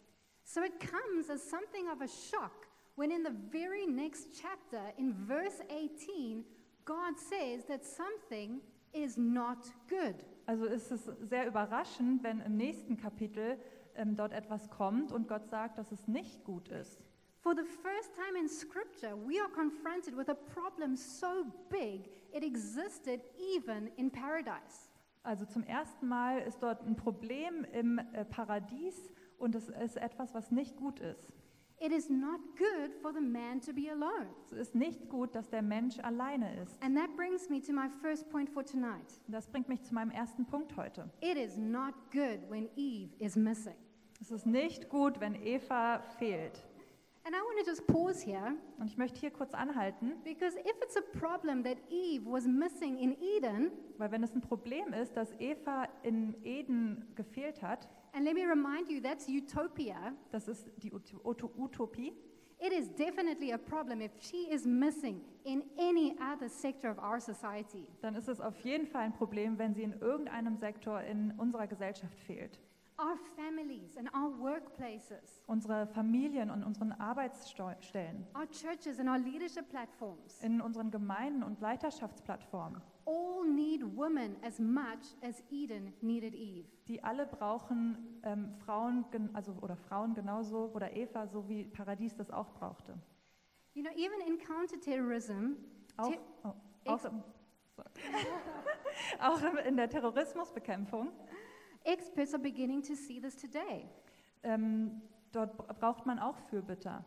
So 0.45 0.62
it 0.62 0.79
comes 0.79 1.29
as 1.29 1.48
something 1.50 1.89
of 1.89 2.01
a 2.01 2.07
shock 2.07 2.68
when, 2.99 3.11
in 3.11 3.23
the 3.23 3.33
very 3.49 3.87
next 3.87 4.27
chapter, 4.33 4.91
in 4.97 5.13
verse 5.13 5.61
18, 5.69 6.43
God 6.83 7.17
says 7.17 7.63
that 7.69 7.85
something 7.85 8.59
is 8.93 9.17
not 9.17 9.71
good. 9.87 10.15
Also 10.47 10.65
ist 10.65 10.91
es 10.91 11.09
sehr 11.21 11.47
überraschend, 11.47 12.23
wenn 12.23 12.41
im 12.41 12.57
nächsten 12.57 12.97
Kapitel 12.97 13.57
ähm, 13.95 14.17
dort 14.17 14.33
etwas 14.33 14.69
kommt 14.69 15.13
und 15.13 15.29
Gott 15.29 15.47
sagt, 15.47 15.77
dass 15.77 15.93
es 15.93 16.09
nicht 16.09 16.43
gut 16.43 16.67
ist. 16.67 17.01
For 17.41 17.55
the 17.55 17.63
first 17.63 18.13
time 18.15 18.37
in 18.37 18.49
Scripture, 18.49 19.15
we 19.15 19.39
are 19.39 19.49
confronted 19.49 20.17
with 20.17 20.27
a 20.27 20.33
problem 20.33 20.97
so 20.97 21.45
big 21.69 22.09
it 22.33 22.43
existed 22.43 23.21
even 23.55 23.87
in 23.95 24.11
paradise. 24.11 24.89
Also 25.23 25.45
zum 25.45 25.63
ersten 25.63 26.05
Mal 26.05 26.39
ist 26.39 26.61
dort 26.61 26.85
ein 26.85 26.97
Problem 26.97 27.65
im 27.71 27.99
äh, 28.11 28.25
Paradies 28.25 29.13
und 29.37 29.55
es 29.55 29.69
ist 29.69 29.95
etwas, 29.95 30.33
was 30.33 30.51
nicht 30.51 30.75
gut 30.75 30.99
ist. 30.99 31.31
It 31.81 31.93
is 31.93 32.09
not 32.09 32.41
good 32.57 32.93
for 33.01 33.13
the 33.13 33.21
man 33.21 33.62
to 33.62 33.71
be 33.71 33.89
alone. 33.89 34.27
Es 34.45 34.51
ist 34.51 34.75
nicht 34.75 35.07
gut, 35.07 35.33
dass 35.33 35.50
der 35.50 35.62
Mensch 35.62 35.98
alleine 36.00 36.62
ist. 36.62 36.75
And 36.83 36.98
that 36.98 37.15
brings 37.15 37.50
me 37.50 37.62
to 37.62 37.71
my 37.71 37.88
first 38.01 38.29
point 38.29 38.50
for 38.50 38.65
tonight. 38.65 39.21
Das 39.29 39.48
bringt 39.48 39.69
mich 39.69 39.81
zu 39.83 39.93
meinem 39.93 40.12
ersten 40.12 40.45
Punkt 40.45 40.75
heute. 40.75 41.09
It 41.21 41.38
is 41.38 41.55
not 41.55 41.93
good 42.12 42.50
when 42.50 42.67
Eve 42.75 43.15
is 43.19 43.38
missing. 43.38 43.75
Es 44.19 44.29
ist 44.29 44.45
nicht 44.45 44.89
gut, 44.89 45.21
wenn 45.21 45.36
Eva 45.36 46.01
fehlt. 46.17 46.62
And 47.24 47.33
I 47.33 47.39
want 47.39 47.63
to 47.63 47.69
just 47.69 47.88
pause 47.88 48.25
here 48.25 48.55
Und 48.77 48.88
ich 48.88 48.98
möchte 48.98 49.17
hier 49.19 49.31
kurz 49.31 49.53
anhalten, 49.53 50.13
because 50.25 50.57
if 50.57 50.75
it's 50.83 50.98
a 50.98 51.17
problem 51.17 51.63
that 51.63 51.77
Eve 51.89 52.25
was 52.25 52.45
missing 52.45 52.98
in 52.98 53.15
Eden, 53.21 53.71
weil 53.98 54.12
wenn 54.12 54.24
es 54.24 54.33
ein 54.36 54.41
Problem 54.41 54.91
ist, 54.91 55.15
dass 55.15 55.31
Eva 55.39 55.88
in 56.03 56.36
Eden 56.43 57.07
gefehlt 57.15 57.62
hat, 57.62 57.88
and 58.13 58.25
let 58.25 58.33
me 58.35 58.45
remind 58.45 58.89
you, 58.89 59.01
that's 59.01 59.27
utopia, 59.27 60.13
das 60.31 60.47
ist 60.47 60.69
die 60.77 60.91
Ut- 60.91 61.13
Ut- 61.23 61.49
Utopie, 61.57 62.13
it 62.59 62.73
is 62.73 62.89
definitely 62.95 63.53
a 63.53 63.57
problem 63.57 64.01
if 64.01 64.11
she 64.19 64.47
is 64.51 64.65
missing 64.65 65.21
in 65.45 65.63
any 65.77 66.15
other 66.19 66.49
sector 66.49 66.89
of 66.91 66.97
our 66.97 67.19
society. 67.19 67.87
dann 68.01 68.15
ist 68.15 68.27
es 68.27 68.39
auf 68.41 68.57
jeden 68.59 68.85
Fall 68.87 69.03
ein 69.03 69.13
Problem, 69.13 69.57
wenn 69.57 69.73
sie 69.73 69.83
in 69.83 69.93
irgendeinem 69.93 70.57
Sektor 70.57 71.01
in 71.01 71.31
unserer 71.37 71.67
Gesellschaft 71.67 72.17
fehlt. 72.19 72.59
Our 73.01 73.15
families 73.37 73.95
and 73.95 74.13
our 74.13 74.37
workplaces, 74.41 75.41
Unsere 75.47 75.87
Familien 75.87 76.49
und 76.51 76.63
unseren 76.65 76.91
Arbeitsstellen, 76.91 78.27
our 78.35 78.45
churches 78.51 78.99
and 78.99 79.07
our 79.07 79.17
leadership 79.17 79.69
platforms, 79.69 80.41
in 80.43 80.59
unseren 80.59 80.91
Gemeinden 80.91 81.43
und 81.43 81.61
Leiterschaftsplattformen. 81.61 82.81
All 83.09 83.43
need 83.43 83.81
women 83.95 84.37
as 84.43 84.59
much 84.59 85.15
as 85.23 85.43
Eden 85.49 85.93
needed 86.01 86.35
Eve. 86.35 86.67
Die 86.87 87.03
alle 87.03 87.25
brauchen 87.25 88.19
ähm, 88.23 88.53
Frauen, 88.63 89.05
also 89.33 89.53
oder 89.61 89.75
Frauen 89.75 90.13
genauso 90.13 90.71
oder 90.73 90.95
Eva, 90.95 91.25
so 91.27 91.47
wie 91.49 91.63
Paradies 91.65 92.15
das 92.15 92.29
auch 92.29 92.53
brauchte. 92.53 92.97
You 93.73 93.83
know, 93.83 93.91
even 93.95 94.19
in 94.27 94.37
counterterrorism, 94.37 95.55
Auch, 95.97 96.13
oh, 96.43 96.53
auch, 96.85 97.05
im, 97.05 97.23
auch 99.19 99.41
in 99.65 99.75
der 99.77 99.89
Terrorismusbekämpfung. 99.89 101.11
experts 101.83 102.33
are 102.33 102.41
beginning 102.41 102.81
to 102.83 102.93
see 102.95 103.19
this 103.19 103.35
today. 103.35 103.89
Ähm, 104.43 105.01
dort 105.31 105.57
bra- 105.57 105.73
braucht 105.73 106.05
man 106.05 106.19
auch 106.19 106.37
Fürbitter. 106.49 107.03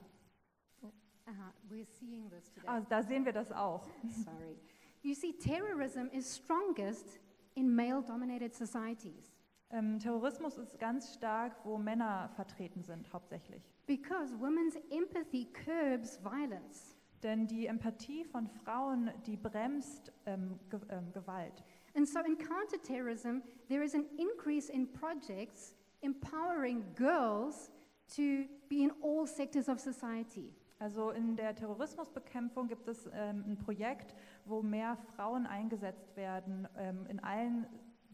Uh-huh, 0.82 1.52
we're 1.71 1.87
seeing 1.87 2.28
this 2.30 2.50
today. 2.52 2.66
Ah, 2.68 2.80
da 2.80 3.02
sehen 3.02 3.25
wir 3.25 3.32
das 3.32 3.52
auch. 3.52 3.87
Sorry. 4.25 4.59
You 5.02 5.14
see, 5.14 5.32
terrorism 5.32 6.11
is 6.12 6.32
strongest 6.32 7.18
in 7.54 7.75
male 7.75 8.02
dominated 8.02 8.54
societies 8.54 9.32
Ähm, 9.73 9.99
Terrorismus 9.99 10.59
ist 10.59 10.78
ganz 10.78 11.14
stark, 11.14 11.54
wo 11.64 11.78
Männer 11.78 12.28
vertreten 12.37 12.82
sind, 12.82 13.11
hauptsächlich. 13.12 13.62
because 13.87 14.32
women's 14.38 14.76
empathy 14.90 15.47
curbs 15.47 16.18
violence. 16.23 16.94
Denn 17.23 17.47
die 17.47 17.66
Empathie 17.66 18.25
von 18.25 18.47
Frauen, 18.47 19.11
die 19.26 19.37
bremst 19.37 20.12
ähm, 20.26 20.59
Ge 20.68 20.80
ähm, 20.90 21.11
Gewalt. 21.12 21.64
And 21.94 22.06
so, 22.06 22.18
in 22.21 22.37
counterterrorism, 22.37 23.42
there 23.68 23.82
is 23.82 23.94
an 23.94 24.04
increase 24.18 24.68
in 24.68 24.87
projects 24.92 25.75
empowering 26.02 26.85
girls 26.94 27.71
to 28.16 28.44
be 28.68 28.82
in 28.82 28.92
all 29.02 29.26
sectors 29.26 29.68
of 29.68 29.78
society. 29.78 30.52
Also 30.83 31.11
in 31.11 31.37
der 31.37 31.55
Terrorismusbekämpfung 31.55 32.67
gibt 32.67 32.89
es 32.89 33.07
ähm, 33.15 33.45
ein 33.47 33.57
Projekt, 33.57 34.17
wo 34.45 34.62
mehr 34.62 34.97
Frauen 35.15 35.47
eingesetzt 35.47 36.17
werden 36.17 36.67
ähm, 36.77 37.07
in 37.09 37.21
allen 37.21 37.67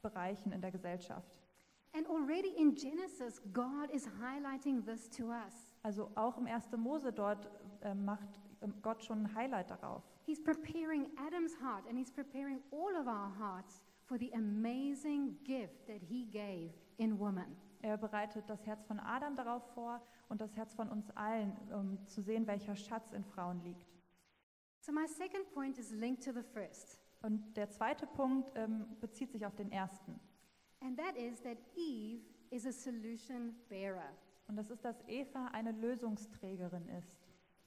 Bereichen 0.02 0.52
in 0.52 0.60
der 0.60 0.70
Gesellschaft. 0.70 1.34
And 1.94 2.06
already 2.10 2.50
in 2.58 2.74
Genesis, 2.74 3.40
God 3.54 3.90
is 3.90 4.06
highlighting 4.20 4.84
this 4.84 5.08
to 5.08 5.30
us. 5.30 5.72
Also 5.82 6.10
auch 6.14 6.36
im 6.36 6.46
1. 6.46 6.68
Mose 6.76 7.10
dort 7.10 7.48
ähm, 7.80 8.04
macht 8.04 8.38
ähm, 8.60 8.74
Gott 8.82 9.02
schon 9.02 9.22
ein 9.22 9.34
Highlight 9.34 9.70
darauf. 9.70 10.02
He's 10.26 10.42
preparing 10.42 11.06
Adam's 11.16 11.56
heart 11.62 11.86
and 11.88 11.96
he's 11.96 12.12
preparing 12.12 12.60
all 12.70 12.94
of 13.00 13.06
our 13.06 13.32
hearts 13.38 13.80
for 14.04 14.18
the 14.18 14.30
amazing 14.34 15.38
gift 15.42 15.86
that 15.86 16.02
he 16.02 16.26
gave 16.26 16.74
in 16.98 17.18
woman. 17.18 17.56
Er 17.80 17.96
bereitet 17.96 18.48
das 18.48 18.66
Herz 18.66 18.84
von 18.86 18.98
Adam 19.00 19.36
darauf 19.36 19.62
vor 19.74 20.00
und 20.28 20.40
das 20.40 20.56
Herz 20.56 20.74
von 20.74 20.88
uns 20.88 21.10
allen, 21.16 21.56
um 21.72 22.06
zu 22.06 22.20
sehen, 22.22 22.46
welcher 22.46 22.74
Schatz 22.74 23.12
in 23.12 23.24
Frauen 23.24 23.60
liegt. 23.62 23.86
So, 24.80 24.92
my 24.92 25.06
second 25.06 25.50
point 25.52 25.78
is 25.78 25.90
linked 25.92 26.24
to 26.24 26.32
the 26.32 26.42
first, 26.42 27.00
Und 27.22 27.56
der 27.56 27.68
zweite 27.70 28.06
Punkt 28.06 28.52
ähm, 28.54 28.86
bezieht 29.00 29.30
sich 29.32 29.44
auf 29.46 29.54
den 29.54 29.70
ersten. 29.72 30.18
and 30.80 30.96
that 30.96 31.16
is 31.16 31.40
that 31.42 31.58
Eve 31.76 32.22
is 32.50 32.64
a 32.66 32.72
solution 32.72 33.54
bearer. 33.68 34.12
Und 34.46 34.56
das 34.56 34.70
ist, 34.70 34.84
dass 34.84 35.02
Eva 35.08 35.46
eine 35.52 35.72
Lösungsträgerin 35.72 36.88
ist. 36.88 37.16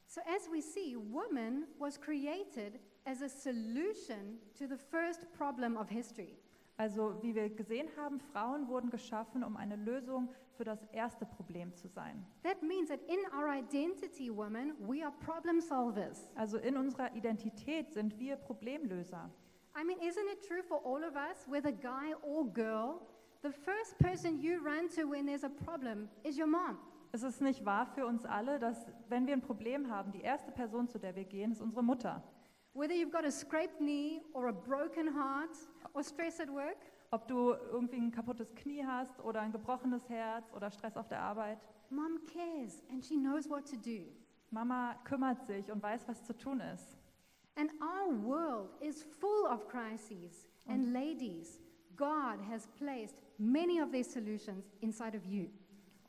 So, 0.07 0.19
as 0.21 0.49
we 0.51 0.61
see, 0.61 0.95
woman 0.97 1.67
was 1.77 1.99
created 1.99 2.79
as 3.05 3.21
a 3.21 3.29
solution 3.29 4.39
to 4.57 4.65
the 4.67 4.77
first 4.77 5.31
problem 5.33 5.77
of 5.77 5.89
history. 5.89 6.37
Also 6.81 7.15
wie 7.21 7.35
wir 7.35 7.47
gesehen 7.47 7.87
haben, 7.95 8.19
Frauen 8.19 8.67
wurden 8.67 8.89
geschaffen, 8.89 9.43
um 9.43 9.55
eine 9.55 9.75
Lösung 9.75 10.29
für 10.57 10.63
das 10.63 10.83
erste 10.91 11.27
Problem 11.27 11.75
zu 11.75 11.87
sein. 11.87 12.25
That 12.41 12.63
means 12.63 12.89
that 12.89 12.99
in 13.07 13.19
our 13.37 13.53
identity, 13.53 14.35
women, 14.35 14.73
we 14.79 15.05
are 15.05 15.13
problem 15.23 15.61
solvers. 15.61 16.31
Also 16.33 16.57
in 16.57 16.75
unserer 16.77 17.15
Identität 17.15 17.93
sind 17.93 18.17
wir 18.17 18.35
Problemlöser. 18.35 19.29
I 19.79 19.83
mean, 19.83 19.99
isn't 19.99 20.27
it 20.33 20.43
true 20.47 20.63
for 20.63 20.83
all 20.83 21.03
of 21.03 21.15
us, 21.15 21.47
whether 21.47 21.71
guy 21.71 22.15
or 22.23 22.51
girl? 22.51 22.99
The 23.43 23.51
first 23.51 23.99
person 23.99 24.41
you 24.41 24.57
run 24.57 24.89
to 24.95 25.07
when 25.07 25.27
there's 25.27 25.43
a 25.43 25.49
problem 25.49 26.09
is 26.23 26.35
your 26.35 26.47
mom. 26.47 26.79
Es 27.11 27.21
ist 27.21 27.41
nicht 27.41 27.63
wahr 27.63 27.85
für 27.85 28.07
uns 28.07 28.25
alle, 28.25 28.57
dass 28.57 28.87
wenn 29.07 29.27
wir 29.27 29.35
ein 29.35 29.41
Problem 29.41 29.91
haben, 29.91 30.11
die 30.11 30.21
erste 30.21 30.51
Person, 30.51 30.87
zu 30.87 30.97
der 30.97 31.15
wir 31.15 31.25
gehen, 31.25 31.51
ist 31.51 31.61
unsere 31.61 31.83
Mutter. 31.83 32.23
Whether 32.73 32.93
you've 32.93 33.11
got 33.11 33.25
a 33.25 33.31
scraped 33.31 33.81
knee 33.81 34.21
or 34.33 34.47
a 34.47 34.53
broken 34.53 35.07
heart 35.07 35.57
or 35.93 36.03
stress 36.03 36.39
at 36.39 36.49
work, 36.49 36.77
Ob 37.13 37.27
du 37.27 37.53
irgendwie 37.73 37.97
ein 37.97 38.11
kaputtes 38.11 38.55
Knie 38.55 38.85
hast 38.85 39.19
oder 39.19 39.41
ein 39.41 39.51
gebrochenes 39.51 40.07
Herz 40.07 40.49
oder 40.53 40.71
Stress 40.71 40.95
auf 40.95 41.09
der 41.09 41.19
Arbeit. 41.21 41.59
mom 41.89 42.19
cares 42.25 42.81
and 42.89 43.03
she 43.03 43.15
knows 43.17 43.49
what 43.49 43.65
to 43.69 43.75
do. 43.75 44.05
Mama 44.49 44.95
kümmert 45.03 45.45
sich 45.45 45.69
und 45.69 45.83
weiß, 45.83 46.07
was 46.07 46.23
zu 46.23 46.33
tun 46.33 46.61
ist. 46.61 46.97
And 47.55 47.69
our 47.81 48.13
world 48.23 48.69
is 48.81 49.03
full 49.19 49.45
of 49.49 49.67
crises. 49.67 50.47
And 50.67 50.93
ladies, 50.93 51.59
God 51.97 52.39
has 52.49 52.67
placed 52.77 53.17
many 53.37 53.81
of 53.81 53.91
their 53.91 54.05
solutions 54.05 54.71
inside 54.79 55.17
of 55.17 55.25
you. 55.25 55.49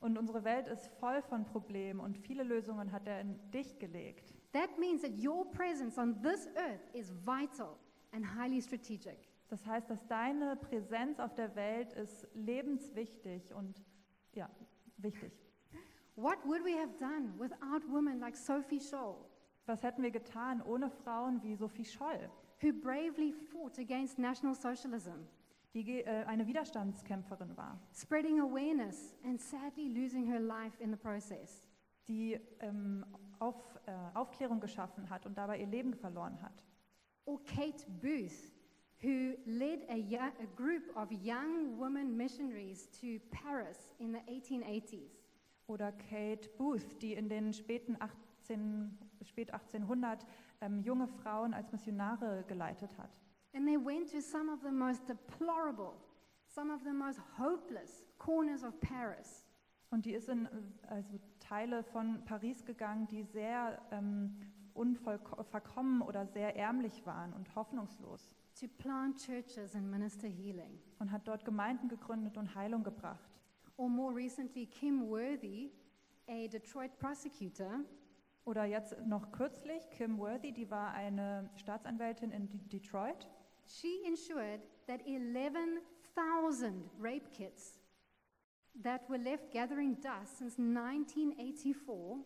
Und 0.01 0.17
unsere 0.17 0.45
Welt 0.45 0.69
ist 0.69 0.87
voll 1.01 1.21
von 1.23 1.45
Problemen 1.45 1.99
und 1.99 2.17
viele 2.17 2.45
Lösungen 2.45 2.93
hat 2.93 3.09
er 3.09 3.21
in 3.21 3.39
dich 3.51 3.79
gelegt. 3.81 4.35
That 4.53 4.79
means 4.79 5.03
that 5.03 5.13
your 5.19 5.45
presence 5.51 5.99
on 5.99 6.21
this 6.23 6.47
earth 6.57 6.87
is 6.95 7.11
vital 7.11 7.79
and 8.13 8.25
highly 8.25 8.61
strategic. 8.61 9.29
Das 9.49 9.65
heißt, 9.67 9.91
dass 9.91 10.07
deine 10.07 10.57
Präsenz 10.57 11.19
auf 11.19 11.35
der 11.35 11.55
Welt 11.55 11.93
ist 11.93 12.27
lebenswichtig 12.35 13.53
und 13.55 13.83
ja, 14.35 14.49
wichtig. 14.99 15.33
What 16.17 16.39
would 16.45 16.63
we 16.65 16.79
have 16.79 16.93
done 16.99 17.33
without 17.39 17.83
women 17.91 18.21
like 18.21 18.37
Sophie 18.37 18.81
Scholl, 18.81 19.17
Was 19.67 19.83
hätten 19.83 20.03
wir 20.03 20.11
getan 20.11 20.61
ohne 20.63 20.91
Frauen 20.91 21.43
wie 21.43 21.55
Sophie 21.55 21.85
Scholl, 21.85 22.29
who 22.61 22.73
bravely 22.73 23.33
fought 23.33 23.79
against 23.79 24.19
National 24.19 24.55
Socialism, 24.55 25.27
die 25.73 26.03
äh, 26.03 26.25
eine 26.25 26.47
Widerstandskämpferin 26.47 27.57
war, 27.57 27.81
spreading 27.95 28.41
awareness 28.41 29.15
and 29.25 29.41
sadly 29.41 29.89
losing 29.89 30.27
her 30.27 30.41
life 30.41 30.79
in 30.83 30.91
the 30.91 30.97
process? 30.97 31.65
die 32.09 32.41
ähm, 32.61 33.05
auf, 33.43 33.57
äh, 33.87 33.93
Aufklärung 34.15 34.61
geschaffen 34.61 35.11
hat 35.11 35.27
und 35.27 35.37
dabei 35.37 35.59
ihr 35.59 35.67
Leben 35.67 35.95
verloren 35.95 36.41
hat? 36.41 36.65
Or 37.25 37.43
Kate 37.45 37.85
Booth, 38.01 38.53
who 39.03 39.35
led 39.45 39.81
a, 39.89 39.95
a 39.95 40.47
group 40.57 40.97
of 40.97 41.11
young 41.11 41.79
women 41.79 42.17
missionaries 42.17 42.89
to 43.01 43.19
Paris 43.31 43.95
in 43.99 44.13
the 44.13 44.21
1880s? 44.31 45.19
Oder 45.67 45.93
Kate 45.93 46.49
Booth, 46.59 46.99
die 47.01 47.15
in 47.15 47.29
den 47.29 47.53
späten 47.53 47.97
18, 48.01 48.99
spät 49.23 49.53
1800 49.53 50.27
ähm, 50.61 50.81
junge 50.81 51.07
Frauen 51.07 51.55
als 51.55 51.71
Missionare 51.73 52.45
geleitet 52.47 52.97
hat. 52.99 53.11
And 53.55 53.67
they 53.67 53.77
went 53.77 54.11
to 54.13 54.21
some 54.21 54.51
of 54.51 54.61
the 54.63 54.73
most 54.73 55.07
deplorable, 55.09 55.95
some 56.47 56.73
of 56.73 56.83
the 56.85 56.93
most 56.93 57.21
hopeless 57.39 58.05
corners 58.19 58.63
of 58.65 58.81
Paris. 58.81 59.45
Und 59.93 60.07
die 60.07 60.15
ist 60.15 60.29
in 60.29 60.49
also 60.89 61.21
Teile 61.39 61.83
von 61.85 62.25
Paris 62.25 62.65
gegangen, 62.65 63.07
die 63.09 63.23
sehr 63.25 63.79
ähm, 63.93 64.35
unverkommen 64.75 66.01
oder 66.03 66.27
sehr 66.27 66.57
ärmlich 66.57 67.05
waren 67.07 67.33
und 67.35 67.55
hoffnungslos. 67.55 68.35
to 68.59 68.67
plant 68.79 69.17
churches 69.19 69.75
and 69.77 69.91
minister 69.91 70.27
healing. 70.29 70.79
Und 70.99 71.13
hat 71.13 71.29
dort 71.29 71.45
Gemeinden 71.45 71.89
gegründet 71.89 72.37
und 72.39 72.55
Heilung 72.55 72.83
gebracht. 72.83 73.39
Or 73.77 73.89
more 73.89 74.15
recently, 74.15 74.67
Kim 74.67 75.09
Worthy, 75.09 75.71
a 76.27 76.49
Detroit 76.49 76.97
prosecutor, 76.99 77.81
Oder 78.45 78.65
jetzt 78.65 78.97
noch 79.07 79.31
kürzlich, 79.31 79.89
Kim 79.91 80.19
Worthy, 80.19 80.53
die 80.53 80.69
war 80.71 80.93
eine 80.95 81.49
Staatsanwältin 81.57 82.31
in 82.33 82.49
De- 82.49 82.59
Detroit. 82.61 83.29
she 83.67 84.03
ensured 84.07 84.61
that 84.87 85.01
11,000 85.07 86.91
rape 87.01 87.31
kits 87.31 87.79
that 88.75 89.09
were 89.09 89.19
left 89.19 89.51
gathering 89.51 89.97
dust 90.01 90.39
since 90.39 90.59
1984 90.59 92.25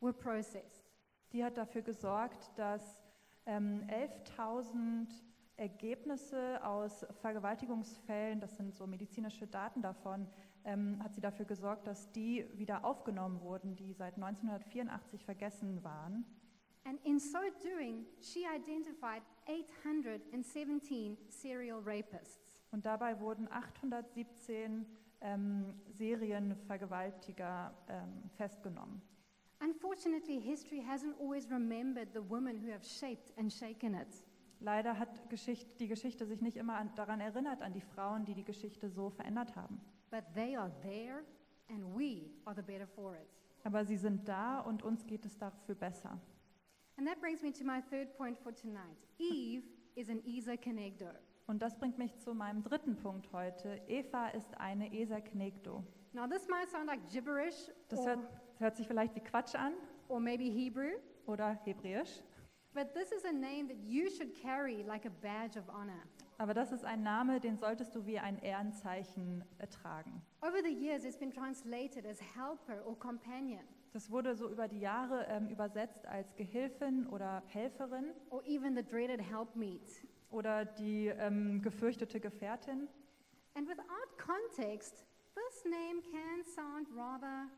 were 0.00 0.12
processed. 0.12 0.90
Die 1.32 1.44
hat 1.44 1.56
dafür 1.56 1.82
gesorgt, 1.82 2.50
dass 2.56 3.02
ähm, 3.46 3.82
11.000 3.88 5.08
Ergebnisse 5.56 6.64
aus 6.64 7.04
Vergewaltigungsfällen, 7.20 8.40
das 8.40 8.56
sind 8.56 8.74
so 8.74 8.86
medizinische 8.86 9.46
Daten 9.46 9.82
davon, 9.82 10.26
ähm, 10.64 11.02
hat 11.02 11.14
sie 11.14 11.20
dafür 11.20 11.46
gesorgt, 11.46 11.86
dass 11.86 12.12
die 12.12 12.46
wieder 12.54 12.84
aufgenommen 12.84 13.40
wurden, 13.40 13.74
die 13.74 13.92
seit 13.92 14.14
1984 14.14 15.24
vergessen 15.24 15.82
waren. 15.82 16.24
And 16.84 17.04
in 17.04 17.18
so 17.18 17.38
doing, 17.62 18.06
she 18.20 18.46
identified 18.46 19.22
817 19.46 21.18
serial 21.28 21.80
rapists. 21.84 22.38
Und 22.70 22.86
dabei 22.86 23.18
wurden 23.18 23.48
817 23.50 24.86
ähm, 25.20 25.74
Serienvergewaltiger 25.88 27.74
ähm, 27.88 28.30
festgenommen. 28.36 29.02
Unfortunately, 29.60 30.40
history 30.40 30.80
hasn't 30.80 31.14
always 31.20 31.50
remembered 31.50 32.08
the 32.12 32.20
women 32.20 32.56
who 32.56 32.70
have 32.70 32.84
shaped 32.84 33.32
and 33.36 33.52
shaken 33.52 33.94
it. 33.94 34.22
Leider 34.60 34.98
hat 34.98 35.28
Geschicht, 35.30 35.80
die 35.80 35.88
Geschichte 35.88 36.26
sich 36.26 36.40
nicht 36.40 36.56
immer 36.56 36.76
an, 36.76 36.92
daran 36.94 37.20
erinnert, 37.20 37.62
an 37.62 37.72
die 37.72 37.80
Frauen, 37.80 38.24
die 38.24 38.34
die 38.34 38.44
Geschichte 38.44 38.88
so 38.88 39.10
verändert 39.10 39.54
haben. 39.56 39.80
But 40.10 40.24
they 40.34 40.56
are 40.56 40.72
there, 40.82 41.24
and 41.68 41.84
we 41.96 42.30
are 42.44 42.54
the 42.54 42.62
better 42.62 42.86
for 42.86 43.14
it. 43.14 43.28
Aber 43.64 43.84
sie 43.84 43.96
sind 43.96 44.28
da 44.28 44.60
und 44.60 44.82
uns 44.82 45.04
geht 45.06 45.24
es 45.24 45.36
dafür 45.36 45.74
besser. 45.74 46.20
And 46.96 47.06
that 47.06 47.20
brings 47.20 47.42
me 47.42 47.52
to 47.52 47.64
my 47.64 47.80
third 47.90 48.16
point 48.16 48.38
for 48.38 48.52
tonight. 48.52 48.98
Eve 49.18 49.64
is 49.94 50.08
an 50.08 50.20
Isa 50.24 50.56
Kenegdo. 50.56 51.10
Und 51.48 51.62
das 51.62 51.78
bringt 51.78 51.96
mich 51.96 52.14
zu 52.18 52.34
meinem 52.34 52.62
dritten 52.62 52.94
Punkt 52.96 53.32
heute. 53.32 53.80
Eva 53.88 54.28
ist 54.28 54.54
eine 54.60 54.92
Eser 54.92 55.22
Knegdo. 55.22 55.82
Now, 56.12 56.26
this 56.26 56.46
might 56.46 56.68
sound 56.68 56.86
like 56.86 57.00
gibberish 57.08 57.70
Das 57.88 58.04
hört, 58.06 58.18
hört 58.58 58.76
sich 58.76 58.86
vielleicht 58.86 59.14
wie 59.14 59.20
Quatsch 59.20 59.54
an 59.54 59.72
or 60.08 60.20
maybe 60.20 60.44
Hebrew, 60.44 60.90
oder 61.26 61.58
hebräisch. 61.64 62.22
but 62.74 62.92
this 62.92 63.12
is 63.12 63.24
a 63.24 63.32
name 63.32 63.66
that 63.66 63.78
you 63.82 64.10
should 64.10 64.34
carry 64.34 64.82
like 64.82 65.06
a 65.06 65.10
badge 65.22 65.56
of 65.58 65.64
honor. 65.70 66.02
Aber 66.36 66.52
das 66.52 66.70
ist 66.70 66.84
ein 66.84 67.02
Name, 67.02 67.40
den 67.40 67.56
solltest 67.56 67.94
du 67.96 68.04
wie 68.04 68.18
ein 68.18 68.38
Ehrenzeichen 68.40 69.42
ertragen. 69.56 70.20
Over 70.42 70.58
the 70.62 70.72
years, 70.72 71.04
it's 71.04 71.16
been 71.18 71.32
translated 71.32 72.04
as 72.04 72.20
helper 72.20 72.84
or 72.86 72.94
companion, 72.98 73.64
Das 73.94 74.10
wurde 74.10 74.34
so 74.36 74.50
über 74.50 74.68
die 74.68 74.80
Jahre 74.80 75.24
ähm, 75.30 75.48
übersetzt 75.48 76.06
als 76.06 76.36
Gehilfin 76.36 77.06
oder 77.06 77.42
Helferin 77.46 78.12
or 78.28 78.42
even 78.44 78.76
the 78.76 78.82
dreaded 78.84 79.22
helpmeet. 79.22 80.06
Oder 80.30 80.64
die 80.64 81.06
ähm, 81.08 81.62
gefürchtete 81.62 82.20
Gefährtin. 82.20 82.88
And 83.54 83.68
without 83.68 84.16
context, 84.18 85.04
this 85.34 85.64
name 85.64 86.00
can 86.02 86.44
sound 86.44 86.88
rather 86.96 87.48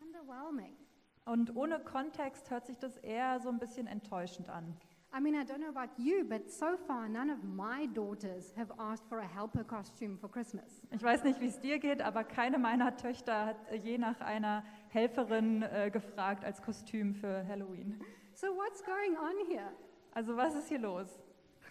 underwhelming. 0.00 0.76
Und 1.24 1.54
ohne 1.56 1.78
Kontext 1.78 2.50
hört 2.50 2.66
sich 2.66 2.78
das 2.78 2.96
eher 2.98 3.38
so 3.40 3.48
ein 3.48 3.58
bisschen 3.58 3.86
enttäuschend 3.86 4.48
an. 4.48 4.76
I 5.14 5.20
mean, 5.20 5.34
I 5.34 5.44
don't 5.44 5.58
know 5.58 5.68
about 5.68 5.92
you, 5.98 6.24
but 6.24 6.50
so 6.50 6.78
far, 6.86 7.06
none 7.06 7.30
of 7.30 7.42
my 7.44 7.86
daughters 7.86 8.54
have 8.56 8.72
asked 8.78 9.06
for 9.08 9.18
a 9.18 9.26
helper 9.26 9.62
costume 9.62 10.16
for 10.16 10.30
Christmas. 10.30 10.80
Ich 10.90 11.02
weiß 11.02 11.22
nicht, 11.24 11.38
wie 11.38 11.48
es 11.48 11.60
dir 11.60 11.78
geht, 11.78 12.00
aber 12.00 12.24
keine 12.24 12.58
meiner 12.58 12.96
Töchter 12.96 13.44
hat 13.44 13.56
äh, 13.70 13.76
je 13.76 13.98
nach 13.98 14.20
einer 14.22 14.64
Helferin 14.88 15.62
äh, 15.62 15.90
gefragt 15.90 16.44
als 16.46 16.62
Kostüm 16.62 17.14
für 17.14 17.46
Halloween. 17.46 18.00
So, 18.32 18.46
what's 18.56 18.82
going 18.82 19.18
on 19.18 19.46
here? 19.50 19.70
Also 20.14 20.34
was 20.36 20.54
ist 20.54 20.68
hier 20.68 20.78
los? 20.78 21.21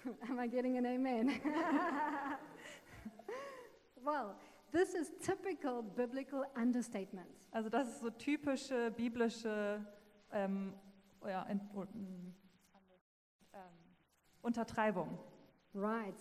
Am 0.29 0.39
I 0.39 0.47
getting 0.47 0.77
an 0.77 0.85
amen? 0.85 1.29
well, 4.03 4.35
this 4.71 4.93
is 4.93 5.11
typical 5.21 5.81
biblical 5.81 6.45
understatement. 6.55 7.29
Also 7.51 7.69
das 7.69 7.87
ist 7.89 7.99
so 7.99 8.09
typische 8.09 8.91
biblische 8.91 9.85
ähm, 10.31 10.73
ja, 11.27 11.43
Ent- 11.43 11.69
oh, 11.75 11.81
mm, 11.81 12.33
ähm, 13.53 13.59
Untertreibung. 14.41 15.17
Right. 15.73 16.15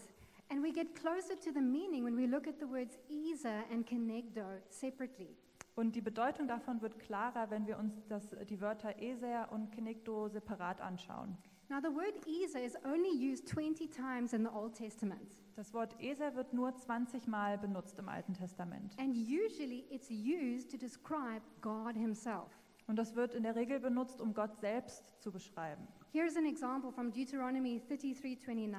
And 0.50 0.62
we 0.62 0.72
get 0.72 0.94
closer 0.94 1.36
to 1.36 1.52
the 1.52 1.60
meaning 1.60 2.04
when 2.04 2.16
we 2.16 2.26
look 2.26 2.48
at 2.48 2.58
the 2.58 2.66
words 2.66 2.98
Ezer 3.08 3.64
and 3.70 3.86
Kenegdo 3.86 4.44
separately. 4.68 5.36
Und 5.76 5.94
die 5.94 6.00
Bedeutung 6.00 6.48
davon 6.48 6.82
wird 6.82 6.98
klarer, 6.98 7.48
wenn 7.50 7.66
wir 7.66 7.78
uns 7.78 7.94
das, 8.08 8.28
die 8.48 8.60
Wörter 8.60 9.00
Eser 9.00 9.50
und 9.52 9.70
Kenegdo 9.70 10.28
separat 10.28 10.80
anschauen. 10.80 11.38
Now, 11.70 11.80
the 11.80 11.92
word 11.92 12.14
Ezer 12.26 12.58
is 12.58 12.76
only 12.84 13.10
used 13.10 13.46
20 13.46 13.86
times 13.86 14.32
in 14.32 14.42
the 14.42 14.50
Old 14.50 14.74
Testament. 14.74 15.36
Das 15.54 15.72
Wort 15.72 15.94
Eser 16.00 16.34
wird 16.34 16.52
nur 16.52 16.74
20 16.74 17.28
Mal 17.28 17.58
benutzt 17.58 17.96
im 18.00 18.08
Alten 18.08 18.34
Testament. 18.34 18.96
And 18.98 19.14
usually 19.14 19.84
it's 19.88 20.10
used 20.10 20.68
to 20.72 20.76
describe 20.76 21.42
God 21.60 21.94
Himself. 21.94 22.50
Und 22.88 22.96
das 22.96 23.14
wird 23.14 23.34
in 23.34 23.44
der 23.44 23.54
Regel 23.54 23.78
benutzt, 23.78 24.20
um 24.20 24.34
Gott 24.34 24.56
selbst 24.56 25.14
zu 25.20 25.30
beschreiben. 25.30 25.86
Here's 26.12 26.36
an 26.36 26.44
example 26.44 26.90
from 26.90 27.12
Deuteronomy 27.12 27.80
33:29. 27.88 28.74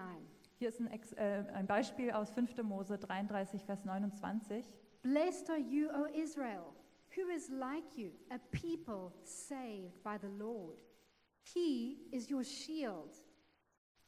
Hier 0.59 0.67
ist 0.67 0.81
ein, 0.81 0.87
Ex 0.87 1.13
äh, 1.13 1.45
ein 1.53 1.67
Beispiel 1.67 2.11
aus 2.11 2.29
5. 2.31 2.61
Mose 2.61 2.97
33, 2.97 3.63
Vers 3.63 3.85
29. 3.85 4.65
Blessed 5.01 5.49
are 5.49 5.57
you, 5.57 5.87
O 5.91 6.07
Israel, 6.07 6.73
who 7.15 7.29
is 7.29 7.47
like 7.47 7.95
you, 7.95 8.11
a 8.31 8.37
people 8.51 9.13
saved 9.23 10.03
by 10.03 10.17
the 10.21 10.27
Lord. 10.27 10.90
He 11.43 11.97
is 12.11 12.29
your 12.29 12.43
shield 12.43 13.15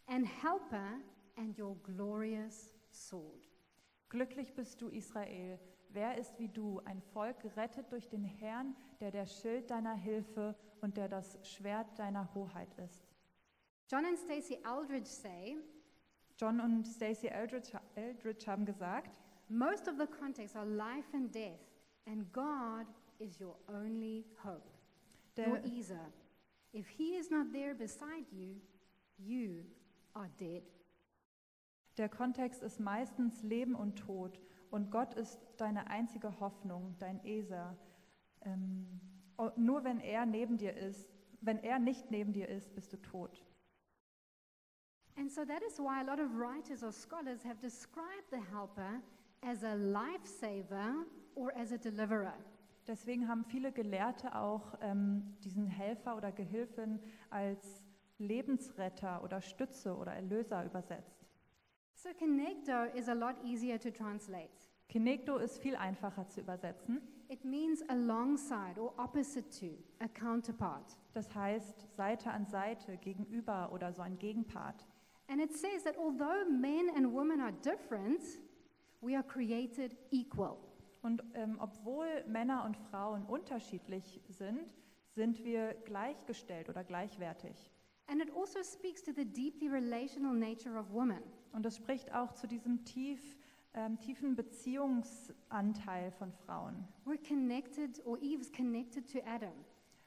and 0.08 0.26
helper 0.26 1.00
and 1.38 1.58
your 1.58 1.76
glorious 1.84 2.74
sword. 2.92 3.48
Glücklich 4.10 4.54
bist 4.56 4.82
du, 4.82 4.90
Israel. 4.90 5.60
Wer 5.90 6.18
ist 6.18 6.40
wie 6.40 6.48
du, 6.48 6.82
ein 6.86 7.02
Volk 7.14 7.40
gerettet 7.42 7.92
durch 7.92 8.10
den 8.10 8.24
Herrn, 8.24 8.76
der 9.00 9.12
der 9.12 9.26
Schild 9.26 9.70
deiner 9.70 9.96
Hilfe 9.96 10.56
und 10.82 10.98
der 10.98 11.08
das 11.08 11.38
Schwert 11.44 11.98
deiner 11.98 12.34
Hoheit 12.34 12.74
ist? 12.80 13.08
John 13.90 14.06
and 14.06 14.18
Stacy 14.18 14.58
Aldridge 14.64 15.10
say 15.10 15.58
John 16.38 16.60
und 16.60 16.88
Stacey 16.88 17.28
Eldridge, 17.28 17.72
Eldridge 17.96 18.48
haben 18.48 18.66
gesagt, 18.66 19.20
most 19.50 19.88
of 19.88 19.96
the 19.98 20.08
contexts 20.08 20.56
are 20.56 20.66
life 20.66 21.06
and 21.14 21.34
death, 21.34 21.60
and 22.08 22.32
God 22.34 22.88
is 23.20 23.40
your 23.40 23.56
only 23.68 24.26
hope. 24.44 24.64
Your 25.38 25.60
der, 25.60 25.66
Ezer. 25.66 26.12
If 26.74 26.88
he 26.88 27.16
is 27.16 27.30
not 27.30 27.54
there 27.54 27.76
beside 27.76 28.26
you, 28.32 28.56
you 29.18 29.64
are 30.16 30.30
dead. 30.40 30.64
der 31.98 32.10
Kontext 32.10 32.64
ist 32.64 32.80
meistens 32.80 33.44
Leben 33.44 33.76
und 33.76 33.98
Tod 33.98 34.40
und 34.72 34.92
Gott 34.92 35.14
ist 35.14 35.40
deine 35.58 35.88
einzige 35.88 36.40
Hoffnung, 36.40 36.96
dein 37.00 37.24
Eser. 37.24 37.78
Ähm, 38.42 39.00
oh, 39.38 39.52
nur 39.56 39.84
wenn 39.84 40.00
er 40.00 40.26
neben 40.26 40.58
dir 40.58 40.76
ist, 40.76 41.14
wenn 41.42 41.60
er 41.60 41.80
nicht 41.80 42.10
neben 42.10 42.34
dir 42.34 42.50
ist, 42.50 42.74
bist 42.74 42.94
du 42.94 42.98
tot. 42.98 43.44
And 45.16 45.32
so 45.32 45.46
that 45.46 45.62
is 45.62 45.78
why 45.78 46.00
a 46.00 46.04
lot 46.04 46.20
of 46.20 46.32
writers 46.36 46.84
or 46.84 46.92
scholars 46.92 47.44
have 47.46 47.60
described 47.62 48.32
the 48.32 48.42
helper 48.52 49.00
as 49.42 49.64
a 49.64 49.76
lifesaver 49.76 51.06
or 51.36 51.56
as 51.56 51.72
a 51.72 51.78
deliverer. 51.78 52.34
Deswegen 52.88 53.28
haben 53.28 53.46
viele 53.46 53.72
Gelehrte 53.72 54.36
auch 54.36 54.78
ähm, 54.82 55.36
diesen 55.44 55.68
Helfer 55.68 56.18
oder 56.18 56.32
Gehilfen 56.32 57.00
als 57.30 57.84
Lebensretter 58.18 59.24
oder 59.24 59.42
Stütze 59.42 59.96
oder 59.96 60.14
Erlöser 60.14 60.66
übersetzt. 60.66 61.26
So 61.94 62.10
Connecto 62.20 62.84
is 62.96 63.08
a 63.08 63.14
lot 63.14 63.36
easier 63.44 63.80
to 63.80 63.90
translate. 63.90 64.50
Kinekto 64.90 65.38
ist 65.38 65.60
viel 65.60 65.76
einfacher 65.76 66.28
zu 66.28 66.42
übersetzen. 66.42 67.02
It 67.30 67.44
means 67.46 67.82
alongside 67.90 68.80
or 68.80 68.94
opposite 68.98 69.50
to, 69.50 69.78
a 70.00 70.08
counterpart. 70.08 70.98
Das 71.14 71.34
heißt 71.34 71.88
Seite 71.96 72.30
an 72.30 72.46
Seite, 72.46 72.98
gegenüber 72.98 73.72
oder 73.72 73.92
so 73.92 74.02
ein 74.02 74.20
Gegenpart. 74.20 74.86
And 75.28 75.42
it 75.42 75.54
says 75.54 75.84
that 75.86 75.98
although 75.98 76.48
men 76.50 76.90
and 76.96 77.12
women 77.12 77.40
are 77.42 77.54
different, 77.64 78.22
we 79.02 79.16
are 79.16 79.24
created 79.24 79.96
equal. 80.12 80.58
Und 81.04 81.22
ähm, 81.34 81.58
obwohl 81.60 82.08
Männer 82.28 82.64
und 82.64 82.78
Frauen 82.78 83.26
unterschiedlich 83.26 84.22
sind, 84.30 84.74
sind 85.10 85.44
wir 85.44 85.74
gleichgestellt 85.86 86.70
oder 86.70 86.84
gleichwertig. 86.84 87.70
And 88.08 88.22
it 88.22 88.32
also 88.36 88.64
speaks 88.64 89.04
to 89.04 89.12
the 89.14 89.26
deeply 89.26 89.68
relational 89.68 90.34
nature 90.34 90.78
of 90.80 90.92
woman. 90.92 91.22
Und 91.52 91.66
das 91.66 91.76
spricht 91.76 92.14
auch 92.14 92.32
zu 92.34 92.48
diesem 92.48 92.84
tief, 92.86 93.38
ähm, 93.74 94.00
tiefen 94.00 94.36
Beziehungsanteil 94.36 96.12
von 96.12 96.32
Frauen. 96.32 96.88
We're 97.06 97.22
connected, 97.28 98.06
or 98.06 98.18
Eve's 98.22 98.52
connected 98.52 99.06
to 99.12 99.20
Adam. 99.26 99.54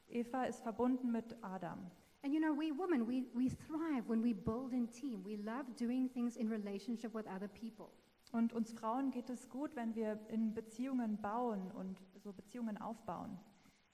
Eva 0.08 0.44
ist 0.44 0.62
verbunden 0.62 1.12
mit 1.12 1.36
Adam. 1.42 1.78
And 2.22 2.32
you 2.32 2.40
know, 2.40 2.56
we 2.56 2.72
women, 2.72 3.06
we, 3.06 3.26
we 3.34 3.50
thrive 3.50 4.08
when 4.08 4.22
we 4.22 4.32
build 4.32 4.72
in 4.72 4.90
team. 4.90 5.22
We 5.24 5.36
love 5.36 5.64
doing 5.78 6.08
things 6.08 6.36
in 6.36 6.48
relationship 6.48 7.14
with 7.14 7.26
other 7.26 7.48
people. 7.48 7.90
Und 8.36 8.52
uns 8.52 8.70
Frauen 8.70 9.10
geht 9.10 9.30
es 9.30 9.48
gut, 9.48 9.74
wenn 9.76 9.94
wir 9.94 10.20
in 10.28 10.52
Beziehungen 10.52 11.18
bauen 11.22 11.70
und 11.70 12.02
so 12.22 12.34
Beziehungen 12.34 12.76
aufbauen. 12.76 13.38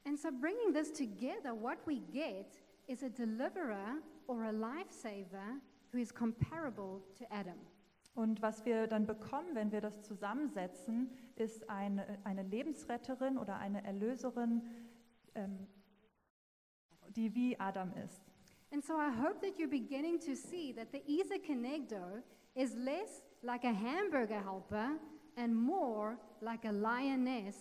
And 0.05 0.19
so, 0.19 0.31
bringing 0.33 0.75
this 0.75 0.93
together, 0.93 1.55
what 1.55 1.79
we 1.87 2.01
get 2.13 2.61
is 2.89 3.05
a 3.05 3.09
deliverer 3.09 3.99
or 4.27 4.43
a 4.43 4.51
lifesaver 4.51 5.61
who 5.93 5.99
is 5.99 6.13
comparable 6.13 7.03
to 7.17 7.25
Adam. 7.31 7.55
Und 8.17 8.43
was 8.43 8.65
wir 8.65 8.89
dann 8.89 9.07
bekommen, 9.07 9.55
wenn 9.55 9.71
wir 9.71 9.81
das 9.81 10.03
zusammensetzen, 10.03 11.17
ist 11.37 11.71
eine, 11.71 12.19
eine 12.25 12.43
Lebensretterin 12.43 13.39
oder 13.39 13.59
eine 13.59 13.85
Erlöserin, 13.85 14.63
ähm, 15.37 15.69
die 17.15 17.33
wie 17.37 17.61
Adam 17.61 17.93
ist. 18.05 18.25
And 18.73 18.85
so, 18.85 18.95
I 18.95 19.09
hope 19.09 19.39
that 19.47 19.57
you're 19.57 19.71
beginning 19.71 20.19
to 20.19 20.35
see 20.35 20.73
that 20.73 20.89
the 20.91 21.01
Isa 21.07 21.37
Conegdo 21.37 22.25
is 22.57 22.75
less 22.75 23.23
like 23.43 23.65
a 23.65 23.73
hamburger 23.73 24.41
helper 24.41 24.91
and 25.37 25.55
more 25.55 26.17
like 26.41 26.65
a 26.65 26.73
lioness 26.73 27.57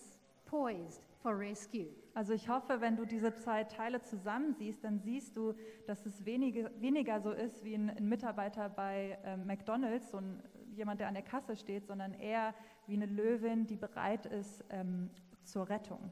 poised 0.46 1.02
for 1.22 1.38
rescue. 1.38 1.88
Also 2.13 2.34
ich 2.34 2.50
hoffe, 2.50 2.82
wenn 2.82 2.98
du 2.98 3.06
diese 3.06 3.34
zwei 3.36 3.63
Teile 3.63 4.02
zusammensiehst, 4.02 4.84
dann 4.84 5.00
siehst 5.00 5.38
du, 5.38 5.54
dass 5.88 6.06
es 6.06 6.26
wenige, 6.26 6.72
weniger 6.80 7.22
so 7.22 7.32
ist 7.32 7.63
wie 7.63 7.76
ein, 7.76 7.89
ein 7.89 8.10
Mitarbeiter 8.10 8.70
bei 8.70 9.17
ähm, 9.24 9.46
McDonald's, 9.46 10.12
so 10.12 10.17
ein, 10.17 10.44
jemand, 10.74 11.00
der 11.00 11.08
an 11.08 11.13
der 11.13 11.24
Kasse 11.24 11.56
steht, 11.56 11.88
sondern 11.88 12.13
eher 12.13 12.54
wie 12.88 12.96
eine 12.96 13.06
Löwin, 13.06 13.65
die 13.65 13.78
bereit 13.78 14.26
ist 14.26 14.63
ähm, 14.70 15.10
zur 15.44 15.70
Rettung. 15.70 16.12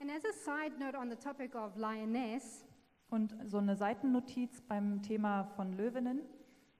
And 0.00 0.10
as 0.10 0.24
a 0.24 0.32
side 0.32 0.78
note 0.78 0.96
on 0.96 1.10
the 1.10 1.16
topic 1.16 1.54
of 1.54 1.76
lioness, 1.76 2.64
Und 3.10 3.34
so 3.44 3.58
eine 3.58 3.74
Seitennotiz 3.74 4.60
beim 4.60 5.02
Thema 5.02 5.44
von 5.56 5.72
Löwinnen. 5.72 6.20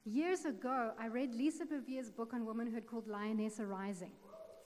Years 0.05 0.45
ago 0.45 0.93
I 0.99 1.09
read 1.09 1.35
Lisa 1.35 1.65
Bevere's 1.67 2.11
book 2.11 2.33
on 2.33 2.47
womanhood 2.47 2.87
called 2.87 3.07
Lioness 3.07 3.61
Arising. 3.61 4.13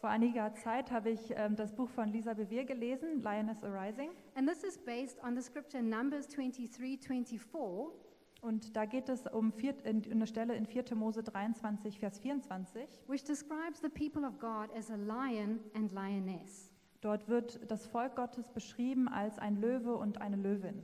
Vor 0.01 0.11
einiger 0.11 0.53
Zeit 0.55 0.91
habe 0.91 1.11
ich 1.11 1.33
ähm, 1.37 1.55
das 1.55 1.73
Buch 1.73 1.89
von 1.89 2.09
Lisa 2.09 2.35
Bevere 2.35 2.65
gelesen, 2.65 3.23
Lioness 3.23 3.63
Arising. 3.63 4.11
And 4.35 4.49
this 4.49 4.65
is 4.65 4.77
based 4.77 5.23
on 5.23 5.37
the 5.37 5.43
scripture 5.43 5.83
Numbers 5.83 6.27
23 6.27 6.99
24, 6.99 7.93
Und 8.41 8.75
da 8.75 8.85
geht 8.87 9.09
es 9.09 9.25
um 9.29 9.53
vier, 9.53 9.77
in, 9.85 10.03
eine 10.11 10.27
Stelle 10.27 10.57
in 10.57 10.67
4. 10.67 10.97
Mose 10.97 11.23
23, 11.23 12.01
Vers 12.01 12.19
24. 12.19 12.89
which 13.07 13.23
describes 13.23 13.81
the 13.81 13.89
people 13.89 14.25
of 14.27 14.41
God 14.41 14.69
as 14.77 14.91
a 14.91 14.97
lion 14.97 15.61
and 15.75 15.93
lioness. 15.93 16.73
Dort 17.01 17.29
wird 17.29 17.61
das 17.71 17.87
Volk 17.87 18.17
Gottes 18.17 18.49
beschrieben 18.49 19.09
als 19.09 19.39
ein 19.39 19.61
Löwe 19.61 19.95
und 19.95 20.21
eine 20.21 20.37
Löwin. 20.37 20.83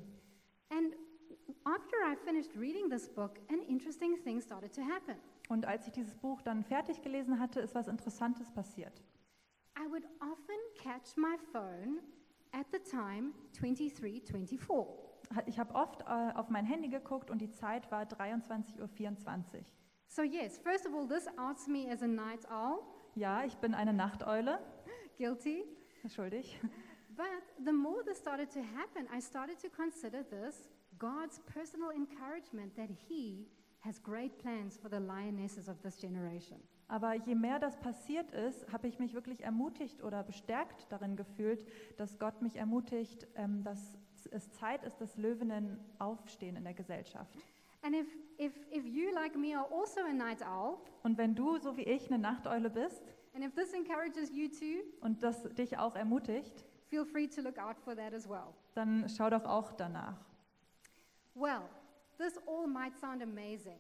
And 0.71 0.95
after 1.65 1.97
I 2.11 2.17
finished 2.25 2.55
reading 2.57 2.89
this 2.91 3.09
book, 3.09 3.39
an 3.51 3.61
interesting 3.63 4.17
thing 4.23 4.41
started 4.41 4.73
to 4.75 4.83
happen. 4.83 5.17
Und 5.49 5.65
als 5.67 5.87
ich 5.87 5.93
dieses 5.93 6.15
Buch 6.17 6.43
dann 6.43 6.63
fertig 6.65 7.01
gelesen 7.03 7.39
hatte, 7.41 7.61
ist 7.61 7.75
was 7.75 7.89
Interessantes 7.89 8.51
passiert. 8.51 9.03
I 9.79 9.91
would 9.91 10.05
often 10.21 10.57
catch 10.77 11.17
my 11.17 11.37
phone 11.53 12.01
at 12.53 12.67
the 12.73 12.79
time 12.79 13.33
23:24. 13.55 14.87
Ha- 15.35 15.43
Ich 15.47 15.59
habe 15.59 15.75
oft 15.75 16.03
äh, 16.03 16.33
auf 16.35 16.49
mein 16.51 16.65
Handy 16.65 16.89
geguckt 16.89 17.31
und 17.31 17.39
die 17.41 17.51
Zeit 17.51 17.91
war 17.91 18.03
23.24 18.05 18.81
Uhr. 18.81 19.65
So 20.09 20.23
yes, 20.23 20.59
first 20.59 20.87
of 20.87 20.95
all, 20.95 21.07
this 21.07 21.27
outs 21.39 21.67
me 21.69 21.91
as 21.91 22.03
a 22.03 22.07
night 22.07 22.47
owl, 22.51 22.81
Ja, 23.15 23.45
ich 23.45 23.57
bin 23.59 23.75
eine 23.75 23.93
Nachteule, 23.93 24.59
guilty. 25.17 25.65
schuldig. 26.09 26.59
But 27.17 27.27
the 27.65 27.73
more 27.73 28.03
this 28.05 28.19
started 28.19 28.51
to 28.53 28.61
happen, 28.61 29.07
I 29.15 29.21
started 29.21 29.59
to 29.61 29.69
consider 29.71 30.23
this 30.25 30.69
God's 30.99 31.41
personal 31.53 31.91
encouragement 31.91 32.75
that 32.77 32.91
He 33.09 33.47
has 33.81 34.03
great 34.03 34.39
plans 34.39 34.77
for 34.77 34.91
the 34.91 34.99
lionesses 34.99 35.69
of 35.69 35.81
this 35.83 35.97
generation. 35.97 36.59
Aber 36.89 37.15
je 37.15 37.35
mehr 37.35 37.59
das 37.59 37.79
passiert 37.79 38.31
ist, 38.33 38.73
habe 38.73 38.89
ich 38.89 38.99
mich 38.99 39.13
wirklich 39.13 39.43
ermutigt 39.43 40.03
oder 40.03 40.23
bestärkt 40.23 40.91
darin 40.91 41.17
gefühlt, 41.17 41.67
dass 41.99 42.19
Gott 42.19 42.41
mich 42.41 42.57
ermutigt, 42.57 43.27
ähm, 43.37 43.63
dass 43.63 43.99
es 44.31 44.51
Zeit 44.53 44.83
ist, 44.85 45.01
dass 45.01 45.17
Löwinnen 45.17 45.79
aufstehen 45.99 46.57
in 46.57 46.65
der 46.65 46.75
Gesellschaft. 46.75 47.39
And 47.83 47.95
if, 47.95 48.07
if, 48.41 48.53
if 48.73 48.85
you, 48.85 49.13
like 49.13 49.37
me, 49.37 49.57
are 49.57 49.69
also 49.71 50.01
a 50.01 50.13
night 50.13 50.43
owl, 50.43 50.79
Und 51.03 51.17
wenn 51.19 51.35
du, 51.35 51.59
so 51.59 51.77
wie 51.77 51.83
ich, 51.83 52.11
eine 52.11 52.19
Nachteule 52.19 52.71
bist 52.71 53.03
and 53.35 53.45
if 53.45 53.55
this 53.55 53.73
encourages 53.73 54.31
you 54.35 54.49
too, 54.49 54.83
und 55.01 55.23
das 55.23 55.43
dich 55.55 55.79
auch 55.79 55.95
ermutigt, 55.95 56.65
feel 56.89 57.05
free 57.05 57.29
to 57.29 57.41
look 57.43 57.59
out 57.59 57.79
for 57.79 57.95
that 57.95 58.13
as 58.13 58.29
well. 58.29 58.55
dann 58.75 59.09
schau 59.09 59.31
doch 59.31 59.45
auch 59.45 59.73
danach. 59.73 60.17
Well, 61.39 61.69
this 62.19 62.37
all 62.47 62.67
might 62.67 62.99
sound 62.99 63.23
amazing, 63.23 63.79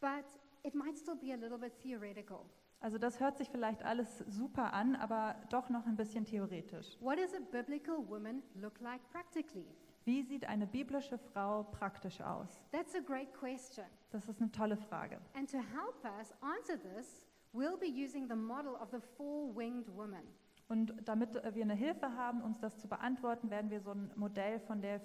but 0.00 0.24
it 0.62 0.74
might 0.74 0.96
still 0.96 1.16
be 1.16 1.32
a 1.32 1.36
little 1.36 1.58
bit 1.58 1.72
theoretical. 1.82 2.46
Also 2.80 2.98
das 2.98 3.18
hört 3.18 3.38
sich 3.38 3.48
vielleicht 3.50 3.82
alles 3.84 4.18
super 4.28 4.72
an, 4.72 4.94
aber 4.94 5.34
doch 5.50 5.68
noch 5.68 5.84
ein 5.86 5.96
bisschen 5.96 6.24
theoretisch. 6.24 6.96
What 7.00 7.18
does 7.18 7.34
a 7.34 7.40
biblical 7.50 8.06
woman 8.08 8.42
look 8.54 8.80
like 8.80 9.00
practically? 9.10 9.66
Wie 10.04 10.22
sieht 10.22 10.48
eine 10.48 10.68
biblische 10.68 11.18
Frau 11.18 11.64
praktisch 11.64 12.20
aus? 12.20 12.62
That's 12.70 12.94
a 12.94 13.00
great 13.00 13.34
question. 13.34 13.84
Das 14.10 14.28
ist 14.28 14.40
eine 14.40 14.52
tolle 14.52 14.76
Frage. 14.76 15.18
And 15.34 15.50
to 15.50 15.58
help 15.58 16.04
us 16.20 16.32
answer 16.40 16.78
this, 16.78 17.26
we'll 17.52 17.76
be 17.76 17.88
using 17.88 18.28
the 18.28 18.36
model 18.36 18.76
of 18.76 18.90
the 18.92 19.00
four 19.16 19.52
winged 19.56 19.88
woman. 19.96 20.22
Und 20.68 20.94
damit 21.04 21.34
wir 21.34 21.62
eine 21.64 21.74
Hilfe 21.74 22.14
haben, 22.14 22.42
uns 22.42 22.60
das 22.60 22.78
zu 22.78 22.86
beantworten, 22.86 23.50
werden 23.50 23.70
wir 23.70 23.80
so 23.80 23.90
ein 23.90 24.12
Modell 24.14 24.60
von 24.60 24.80
der 24.80 25.00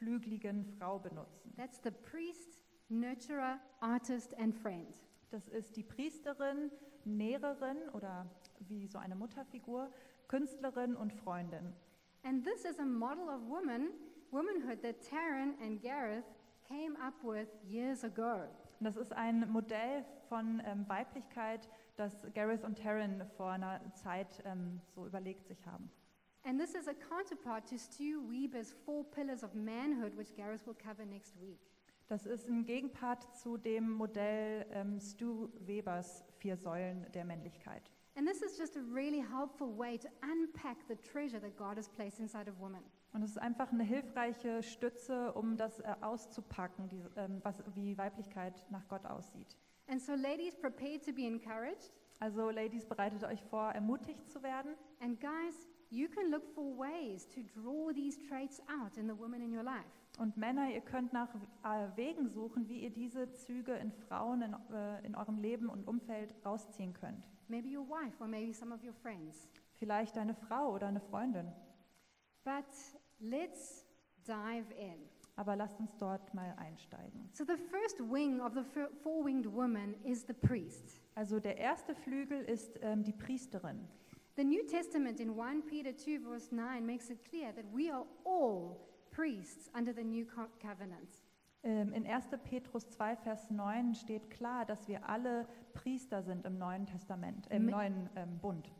vierflügeligen 0.00 0.64
Frau 0.78 0.98
benutzen. 0.98 1.54
That's 1.56 1.80
the 1.82 1.90
priest, 1.90 2.64
nurturer, 2.88 3.60
artist, 3.80 4.36
and 4.38 4.54
friend. 4.54 5.00
Das 5.30 5.46
ist 5.48 5.76
die 5.76 5.82
Priesterin, 5.82 6.70
Näherin 7.04 7.76
oder 7.92 8.26
wie 8.60 8.86
so 8.86 8.98
eine 8.98 9.14
Mutterfigur, 9.14 9.90
Künstlerin 10.28 10.96
und 10.96 11.12
Freundin. 11.12 11.72
And 12.22 12.44
this 12.44 12.64
is 12.64 12.78
a 12.78 12.84
model 12.84 13.28
of 13.28 13.42
woman, 13.48 13.90
womanhood 14.30 14.82
that 14.82 15.00
Taryn 15.00 15.54
and 15.62 15.80
Gareth 15.80 16.24
came 16.66 16.96
up 17.00 17.14
with 17.22 17.48
years 17.64 18.04
ago. 18.04 18.48
Und 18.78 18.86
das 18.86 18.96
ist 18.96 19.12
ein 19.12 19.50
Modell 19.50 20.04
von 20.28 20.62
ähm, 20.64 20.88
Weiblichkeit, 20.88 21.68
das 21.96 22.26
Gareth 22.34 22.64
und 22.64 22.78
Taryn 22.78 23.22
vor 23.36 23.50
einer 23.50 23.80
Zeit 23.94 24.42
ähm, 24.44 24.80
so 24.94 25.06
überlegt 25.06 25.46
sich 25.46 25.66
haben. 25.66 25.90
And 26.44 26.58
this 26.58 26.74
is 26.74 26.88
a 26.88 26.94
counterpart 26.94 27.66
to 27.66 27.78
Stu 27.78 28.22
Weber's 28.28 28.74
Four 28.84 29.04
Pillars 29.04 29.42
of 29.42 29.54
Manhood, 29.54 30.16
which 30.16 30.34
Gareth 30.34 30.66
will 30.66 30.76
cover 30.76 31.04
next 31.04 31.34
week. 31.40 31.60
Das 32.08 32.26
ist 32.26 32.48
ein 32.48 32.64
Gegenpart 32.64 33.36
zu 33.36 33.56
dem 33.56 33.90
Modell 33.90 34.66
ähm, 34.72 34.98
Stu 34.98 35.48
Webers 35.60 36.24
Vier 36.38 36.56
Säulen 36.56 37.06
der 37.12 37.24
Männlichkeit. 37.24 37.90
And 38.16 38.26
this 38.26 38.42
is 38.42 38.58
just 38.58 38.76
a 38.76 38.82
really 38.92 39.20
helpful 39.20 39.68
way 39.78 39.96
to 39.98 40.08
unpack 40.22 40.78
the 40.88 40.96
treasure 40.96 41.40
that 41.40 41.56
God 41.56 41.76
has 41.76 41.88
placed 41.88 42.18
inside 42.18 42.48
of 42.50 42.58
women. 42.58 42.82
Und 43.12 43.22
es 43.22 43.30
ist 43.30 43.38
einfach 43.38 43.70
eine 43.70 43.84
hilfreiche 43.84 44.62
Stütze, 44.62 45.32
um 45.32 45.56
das 45.56 45.80
äh, 45.80 45.94
auszupacken, 46.00 46.88
die, 46.88 47.02
ähm, 47.16 47.40
was, 47.42 47.62
wie 47.74 47.96
Weiblichkeit 47.98 48.66
nach 48.70 48.88
Gott 48.88 49.04
aussieht. 49.04 49.56
And 49.86 50.00
so, 50.00 50.14
ladies, 50.14 50.56
prepare 50.56 50.98
to 51.00 51.12
be 51.12 51.26
encouraged. 51.26 51.92
Also 52.20 52.50
Ladies, 52.50 52.84
bereitet 52.84 53.24
euch 53.24 53.42
vor, 53.44 53.70
ermutigt 53.72 54.28
zu 54.28 54.42
werden. 54.42 54.74
And 55.00 55.18
guys, 55.18 55.69
you 55.90 56.08
can 56.08 56.30
look 56.30 56.46
for 56.54 56.64
ways 56.76 57.26
to 57.34 57.42
draw 57.42 57.92
these 57.92 58.16
traits 58.28 58.60
out 58.68 58.96
in 58.96 59.06
the 59.06 59.14
women 59.14 59.42
in 59.42 59.52
your 59.52 59.64
life. 59.64 59.90
Und 60.18 60.36
Männer, 60.36 60.70
ihr 60.70 60.80
könnt 60.80 61.12
nach 61.12 61.34
äh, 61.64 61.88
Wegen 61.96 62.28
suchen, 62.28 62.68
wie 62.68 62.80
ihr 62.80 62.90
diese 62.90 63.32
Züge 63.34 63.74
in 63.74 63.90
Frauen 63.90 64.42
in, 64.42 64.56
äh, 64.72 65.06
in 65.06 65.14
eurem 65.14 65.38
Leben 65.38 65.68
und 65.68 65.86
Umfeld 65.86 66.34
rausziehen 66.44 66.92
könnt. 66.92 67.28
Maybe 67.48 67.68
your 67.68 67.88
wife 67.88 68.20
or 68.20 68.28
maybe 68.28 68.52
some 68.52 68.74
of 68.74 68.82
your 68.84 68.92
friends. 68.92 69.48
Vielleicht 69.78 70.16
eine 70.18 70.34
Frau 70.34 70.74
oder 70.74 70.88
eine 70.88 71.00
Freundin. 71.00 71.50
But 72.44 72.66
let's 73.18 73.86
dive 74.26 74.72
in. 74.74 75.08
Aber 75.36 75.56
lasst 75.56 75.80
uns 75.80 75.96
dort 75.96 76.34
mal 76.34 76.54
einsteigen. 76.58 77.30
So, 77.32 77.44
the 77.44 77.56
first 77.56 77.98
wing 78.00 78.40
of 78.40 78.52
the 78.52 78.62
four 79.02 79.24
winged 79.24 79.46
woman 79.46 79.94
is 80.04 80.26
the 80.26 80.34
priest. 80.34 81.00
Also 81.14 81.40
der 81.40 81.56
erste 81.56 81.94
Flügel 81.94 82.42
ist 82.42 82.78
ähm, 82.82 83.04
die 83.04 83.12
Priesterin. 83.12 83.88
The 84.36 84.44
New 84.44 84.62
Testament 84.66 85.20
in 85.20 85.34
1 85.36 85.62
Peter 85.62 85.92
2, 85.92 86.20
verse 86.20 86.50
9, 86.52 86.84
makes 86.86 87.10
it 87.10 87.18
clear 87.28 87.52
that 87.52 87.64
we 87.72 87.90
are 87.90 88.04
all 88.24 88.78
priests 89.10 89.68
under 89.74 89.92
the 89.92 90.04
new 90.04 90.24
co- 90.24 90.48
covenant. 90.62 91.22
Ähm, 91.62 91.92
in 91.92 92.04
1. 92.06 92.22
Petrus 92.44 92.88
2, 92.90 93.16
Vers 93.16 93.50
9 93.50 93.94
steht 93.94 94.30
klar, 94.30 94.64
dass 94.64 94.88
wir 94.88 95.06
alle 95.06 95.46
Priester 95.74 96.22
sind 96.22 96.46
im 96.46 96.56
Neuen 96.58 96.86
Testament, 96.86 97.46
im 97.50 97.66
Me- 97.66 97.72
neuen 97.72 98.08
ähm, 98.16 98.38
Bund. 98.40 98.70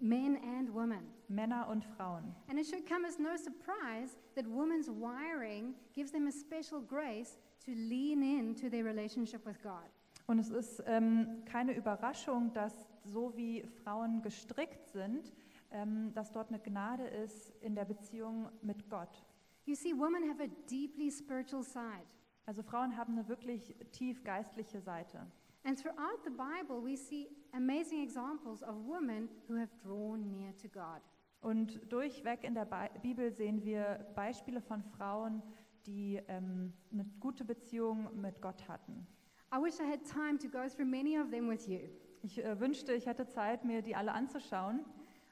Men 0.00 0.36
and 0.36 0.72
women. 0.72 1.08
Männer 1.28 1.66
und 1.68 1.84
Frauen. 1.84 2.34
And 2.48 2.58
it 2.58 2.66
should 2.66 2.86
come 2.86 3.04
as 3.06 3.18
no 3.18 3.34
surprise 3.36 4.16
that 4.36 4.46
women's 4.46 4.88
wiring 4.88 5.74
gives 5.94 6.12
them 6.12 6.28
a 6.28 6.30
special 6.32 6.80
grace 6.80 7.38
to 7.64 7.72
lean 7.72 8.22
into 8.22 8.68
their 8.70 8.84
relationship 8.84 9.44
with 9.44 9.60
God. 9.62 9.88
Und 10.26 10.38
es 10.38 10.50
ist 10.50 10.82
ähm, 10.86 11.42
keine 11.46 11.72
Überraschung, 11.74 12.52
dass 12.52 12.86
so 13.04 13.36
wie 13.36 13.62
Frauen 13.82 14.22
gestrickt 14.22 14.86
sind, 14.88 15.32
ähm, 15.70 16.12
dass 16.14 16.32
dort 16.32 16.48
eine 16.48 16.58
Gnade 16.58 17.04
ist 17.06 17.50
in 17.62 17.74
der 17.74 17.84
Beziehung 17.84 18.48
mit 18.62 18.88
Gott. 18.88 19.24
You 19.64 19.74
see, 19.74 19.92
women 19.92 20.28
have 20.30 20.42
a 20.42 20.48
deeply 20.70 21.10
spiritual 21.10 21.62
side. 21.62 22.06
Also 22.46 22.62
Frauen 22.62 22.96
haben 22.96 23.12
eine 23.12 23.28
wirklich 23.28 23.76
tief 23.92 24.24
geistliche 24.24 24.80
Seite. 24.80 25.26
And 25.64 25.78
throughout 25.78 26.22
the 26.24 26.30
Bible, 26.30 26.82
we 26.82 26.96
see 26.96 27.28
amazing 27.52 28.02
examples 28.02 28.62
of 28.62 28.74
women 28.86 29.28
who 29.48 29.56
have 29.56 29.70
drawn 29.82 30.30
near 30.30 30.56
to 30.56 30.68
God. 30.68 31.02
Und 31.40 31.80
durchweg 31.92 32.42
in 32.44 32.54
der 32.54 32.64
Bi- 32.64 32.88
Bibel 33.02 33.30
sehen 33.30 33.62
wir 33.62 34.06
Beispiele 34.14 34.60
von 34.62 34.82
Frauen, 34.82 35.42
die 35.86 36.20
ähm, 36.28 36.72
eine 36.90 37.04
gute 37.20 37.44
Beziehung 37.44 38.08
mit 38.20 38.40
Gott 38.40 38.66
hatten. 38.66 39.06
I 39.54 39.56
wish 39.62 39.78
I 39.80 39.84
had 39.84 40.00
time 40.04 40.38
to 40.38 40.48
go 40.48 40.66
through 40.68 40.86
many 40.86 41.18
of 41.18 41.30
them 41.30 41.48
with 41.48 41.66
you. 41.68 41.80
Ich 42.22 42.44
äh, 42.44 42.58
wünschte, 42.58 42.92
ich 42.92 43.06
hätte 43.06 43.26
Zeit, 43.26 43.64
mir 43.64 43.82
die 43.82 43.94
alle 43.94 44.12
anzuschauen. 44.12 44.84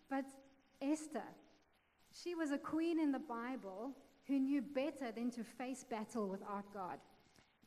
But 0.08 0.24
Esther, 0.80 1.24
she 2.12 2.36
was 2.36 2.52
a 2.52 2.58
queen 2.58 2.98
in 2.98 3.12
the 3.12 3.18
Bible 3.18 3.94
who 4.28 4.38
knew 4.38 4.62
better 4.62 5.12
than 5.14 5.30
to 5.30 5.42
face 5.42 5.84
battle 5.84 6.30
without 6.30 6.70
God. 6.72 7.00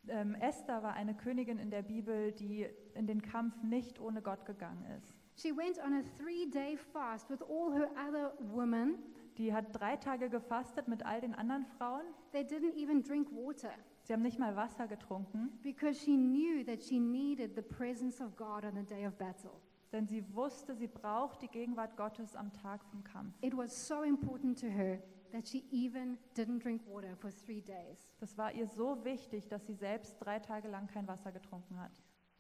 Ähm, 0.08 0.36
Esther 0.36 0.82
war 0.82 0.94
eine 0.94 1.14
Königin 1.14 1.60
in 1.60 1.70
der 1.70 1.82
Bibel, 1.82 2.32
die 2.32 2.68
in 2.94 3.08
den 3.08 3.22
Kampf 3.22 3.62
nicht 3.64 4.00
ohne 4.00 4.22
Gott 4.22 4.46
gegangen 4.46 4.86
ist. 4.98 5.16
She 5.36 5.56
went 5.56 5.78
on 5.80 5.94
a 5.94 6.04
three 6.18 6.50
day 6.50 6.78
fast 6.78 7.30
with 7.30 7.42
all 7.42 7.74
her 7.74 7.90
other 8.08 8.34
women. 8.40 9.00
Die 9.38 9.54
hat 9.54 9.74
drei 9.74 9.96
Tage 9.98 10.30
gefastet 10.30 10.88
mit 10.88 11.06
all 11.06 11.22
den 11.22 11.34
anderen 11.34 11.66
Frauen. 11.78 12.04
They 12.32 12.44
didn't 12.44 12.76
even 12.76 13.02
drink 13.02 13.30
water 13.32 13.72
Sie 14.10 14.14
haben 14.14 14.24
nicht 14.24 14.40
mal 14.40 14.56
Wasser 14.56 14.88
getrunken, 14.88 15.52
because 15.62 16.04
she 16.04 16.18
knew 16.18 16.64
that 16.66 16.84
she 16.84 17.00
needed 17.00 17.56
the 17.56 17.62
presence 17.62 18.20
of 18.20 18.36
God 18.36 18.66
on 18.66 18.74
the 18.74 18.82
day 18.82 19.06
of 19.06 19.16
battle. 19.20 19.52
denn 19.92 20.08
sie 20.08 20.24
wusste, 20.34 20.74
sie 20.74 20.88
braucht 20.88 21.44
die 21.44 21.48
Gegenwart 21.48 21.96
Gottes 21.96 22.36
am 22.36 22.52
Tag 22.52 22.84
vom 22.86 23.04
Kampf. 23.04 23.38
It 23.44 23.56
was 23.56 23.88
so 23.88 24.02
important 24.02 24.60
to 24.62 24.66
her 24.66 24.98
that 25.32 25.48
she 25.48 25.64
even 25.70 26.18
didn't 26.36 26.64
drink 26.64 26.82
water 26.88 27.16
for 27.18 27.30
three 27.30 27.62
days. 27.62 28.10
Das 28.20 28.36
war 28.36 28.52
ihr 28.52 28.66
so 28.66 28.98
wichtig, 29.06 29.48
dass 29.48 29.68
sie 29.68 29.76
selbst 29.76 30.18
drei 30.18 30.40
Tage 30.40 30.70
lang 30.70 30.88
kein 30.88 31.08
Wasser 31.08 31.32
getrunken 31.32 31.80
hat. 31.80 31.92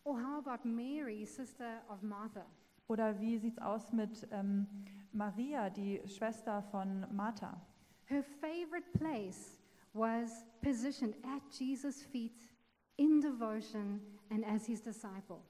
Or 0.05 0.15
how 0.15 0.43
about 0.43 0.67
Mary, 0.67 1.23
sister 1.23 1.83
of 1.87 2.01
Martha? 2.01 2.47
Oder 2.87 3.19
wie 3.19 3.37
sieht 3.37 3.57
es 3.57 3.59
aus 3.59 3.93
mit 3.93 4.27
ähm, 4.31 4.65
Maria, 5.11 5.69
die 5.69 6.01
Schwester 6.07 6.63
von 6.63 7.05
Martha? 7.15 7.61
Her 8.05 8.23
favorite 8.23 8.89
place 8.97 9.58
was 9.99 10.45
positioned 10.61 11.15
at 11.23 11.41
Jesus' 11.51 12.01
feet 12.01 12.39
in 12.97 13.19
devotion 13.19 13.99
and 14.31 14.45
as 14.45 14.65
his 14.65 14.81
disciple. 14.81 15.41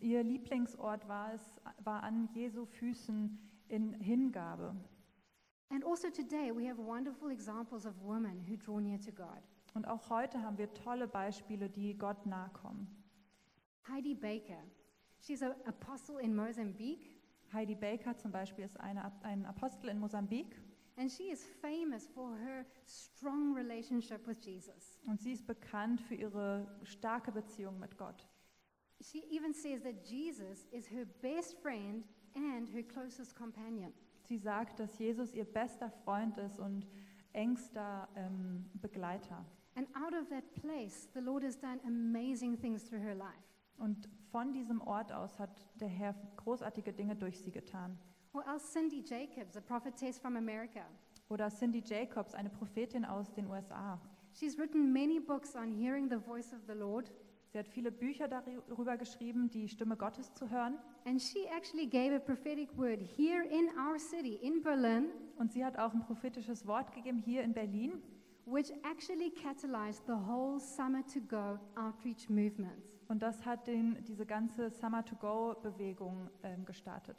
Ihr 0.00 0.22
Lieblingsort 0.22 1.06
war 1.06 1.32
es, 1.34 1.42
war 1.84 2.02
an 2.02 2.28
Jesu 2.34 2.64
Füßen 2.64 3.38
in 3.68 3.94
Hingabe. 4.00 4.74
And 5.70 5.84
also 5.84 6.10
today, 6.10 6.50
we 6.50 6.66
have 6.66 6.78
wonderful 6.78 7.30
examples 7.30 7.86
of 7.86 7.94
women 8.02 8.44
who 8.48 8.56
draw 8.56 8.80
near 8.80 8.98
to 8.98 9.12
God. 9.12 9.42
Und 9.74 9.86
auch 9.86 10.10
heute 10.10 10.42
haben 10.42 10.58
wir 10.58 10.72
tolle 10.74 11.06
Beispiele, 11.06 11.68
die 11.68 11.96
Gott 11.96 12.26
nahe 12.26 12.50
kommen. 12.50 12.88
Heidi 13.88 14.14
Baker, 14.14 14.62
she's 15.20 15.42
an 15.42 15.54
apostle 15.66 16.18
in 16.20 16.34
Mozambique, 16.34 17.20
Heidi 17.52 17.74
Baker 17.74 18.16
zum 18.16 18.30
Beispiel 18.30 18.64
ist 18.64 18.78
eine, 18.78 19.12
ein 19.22 19.44
Apostel 19.44 19.90
in 19.90 19.98
Mosambik 19.98 20.60
and 21.00 21.10
she 21.10 21.30
is 21.30 21.42
famous 21.62 22.06
for 22.14 22.36
her 22.36 22.66
strong 22.84 23.54
relationship 23.54 24.26
with 24.26 24.38
Jesus. 24.40 24.98
und 25.06 25.18
sie 25.18 25.32
ist 25.32 25.46
bekannt 25.46 26.00
für 26.00 26.14
ihre 26.14 26.66
starke 26.84 27.32
Beziehung 27.32 27.78
mit 27.78 27.96
Gott. 27.96 28.26
She 29.00 29.24
even 29.30 29.54
says 29.54 29.82
that 29.82 30.04
Jesus 30.04 30.66
is 30.70 30.86
her 30.90 31.06
best 31.22 31.56
friend 31.62 32.04
and 32.34 32.68
her 32.68 32.82
closest 32.82 33.34
companion. 33.34 33.94
Sie 34.28 34.36
sagt, 34.36 34.78
dass 34.78 34.98
Jesus 34.98 35.32
ihr 35.32 35.46
bester 35.46 35.90
Freund 36.04 36.36
ist 36.36 36.58
und 36.58 36.86
engster 37.32 38.06
ähm, 38.14 38.66
Begleiter. 38.74 39.44
And 39.76 39.88
out 39.96 40.12
of 40.12 40.28
that 40.28 40.52
place, 40.52 41.08
the 41.14 41.20
Lord 41.20 41.42
has 41.42 41.58
done 41.58 41.80
amazing 41.86 42.60
things 42.60 42.84
through 42.84 43.02
her 43.02 43.14
life. 43.14 43.50
Und 43.78 44.10
von 44.30 44.52
diesem 44.52 44.82
Ort 44.82 45.10
aus 45.12 45.38
hat 45.38 45.66
der 45.80 45.88
Herr 45.88 46.14
großartige 46.36 46.92
Dinge 46.92 47.16
durch 47.16 47.40
sie 47.40 47.50
getan. 47.50 47.98
Or 48.32 48.46
else 48.46 48.72
Cindy 48.72 49.02
Jacobs, 49.02 49.56
a 49.56 49.60
prophetess 49.60 50.18
from 50.18 50.36
America. 50.36 50.82
Oder 51.28 51.48
Cindy 51.50 51.82
Jacobs, 51.84 52.34
eine 52.34 52.50
Prophetin 52.50 53.04
aus 53.04 53.32
den 53.32 53.46
USA. 53.46 54.00
She's 54.32 54.58
written 54.58 54.92
many 54.92 55.18
books 55.18 55.56
on 55.56 55.70
hearing 55.72 56.08
the 56.08 56.18
voice 56.18 56.52
of 56.52 56.60
the 56.66 56.74
Lord, 56.74 57.10
Sie 57.52 57.58
hat 57.58 57.66
viele 57.66 57.90
Bücher 57.90 58.28
darüber 58.28 58.96
geschrieben, 58.96 59.50
die 59.50 59.68
Stimme 59.68 59.96
Gottes 59.96 60.32
zu 60.34 60.48
hören. 60.48 60.78
and 61.04 61.20
she 61.20 61.48
actually 61.48 61.86
gave 61.86 62.14
a 62.14 62.20
prophetic 62.20 62.68
word 62.78 63.00
here 63.00 63.42
in 63.42 63.68
our 63.76 63.98
city, 63.98 64.34
in 64.36 64.62
Berlin, 64.62 65.10
Und 65.36 65.52
sie 65.52 65.64
hat 65.64 65.76
auch 65.76 65.92
ein 65.92 66.00
prophetisches 66.00 66.64
Wort 66.66 66.92
gegeben 66.92 67.18
hier 67.18 67.42
in 67.42 67.52
Berlin, 67.52 68.00
which 68.46 68.70
actually 68.84 69.30
catalyzed 69.30 70.06
the 70.06 70.12
whole 70.12 70.60
Summer 70.60 71.04
to 71.06 71.20
Go 71.20 71.58
outreach 71.74 72.28
movement. 72.28 72.84
Und 73.08 73.20
das 73.20 73.44
hat 73.44 73.66
den, 73.66 73.98
diese 74.04 74.24
ganze 74.24 74.70
Summer 74.70 75.04
to 75.04 75.16
Go-Bewegung 75.16 76.30
ähm, 76.44 76.64
gestartet. 76.64 77.16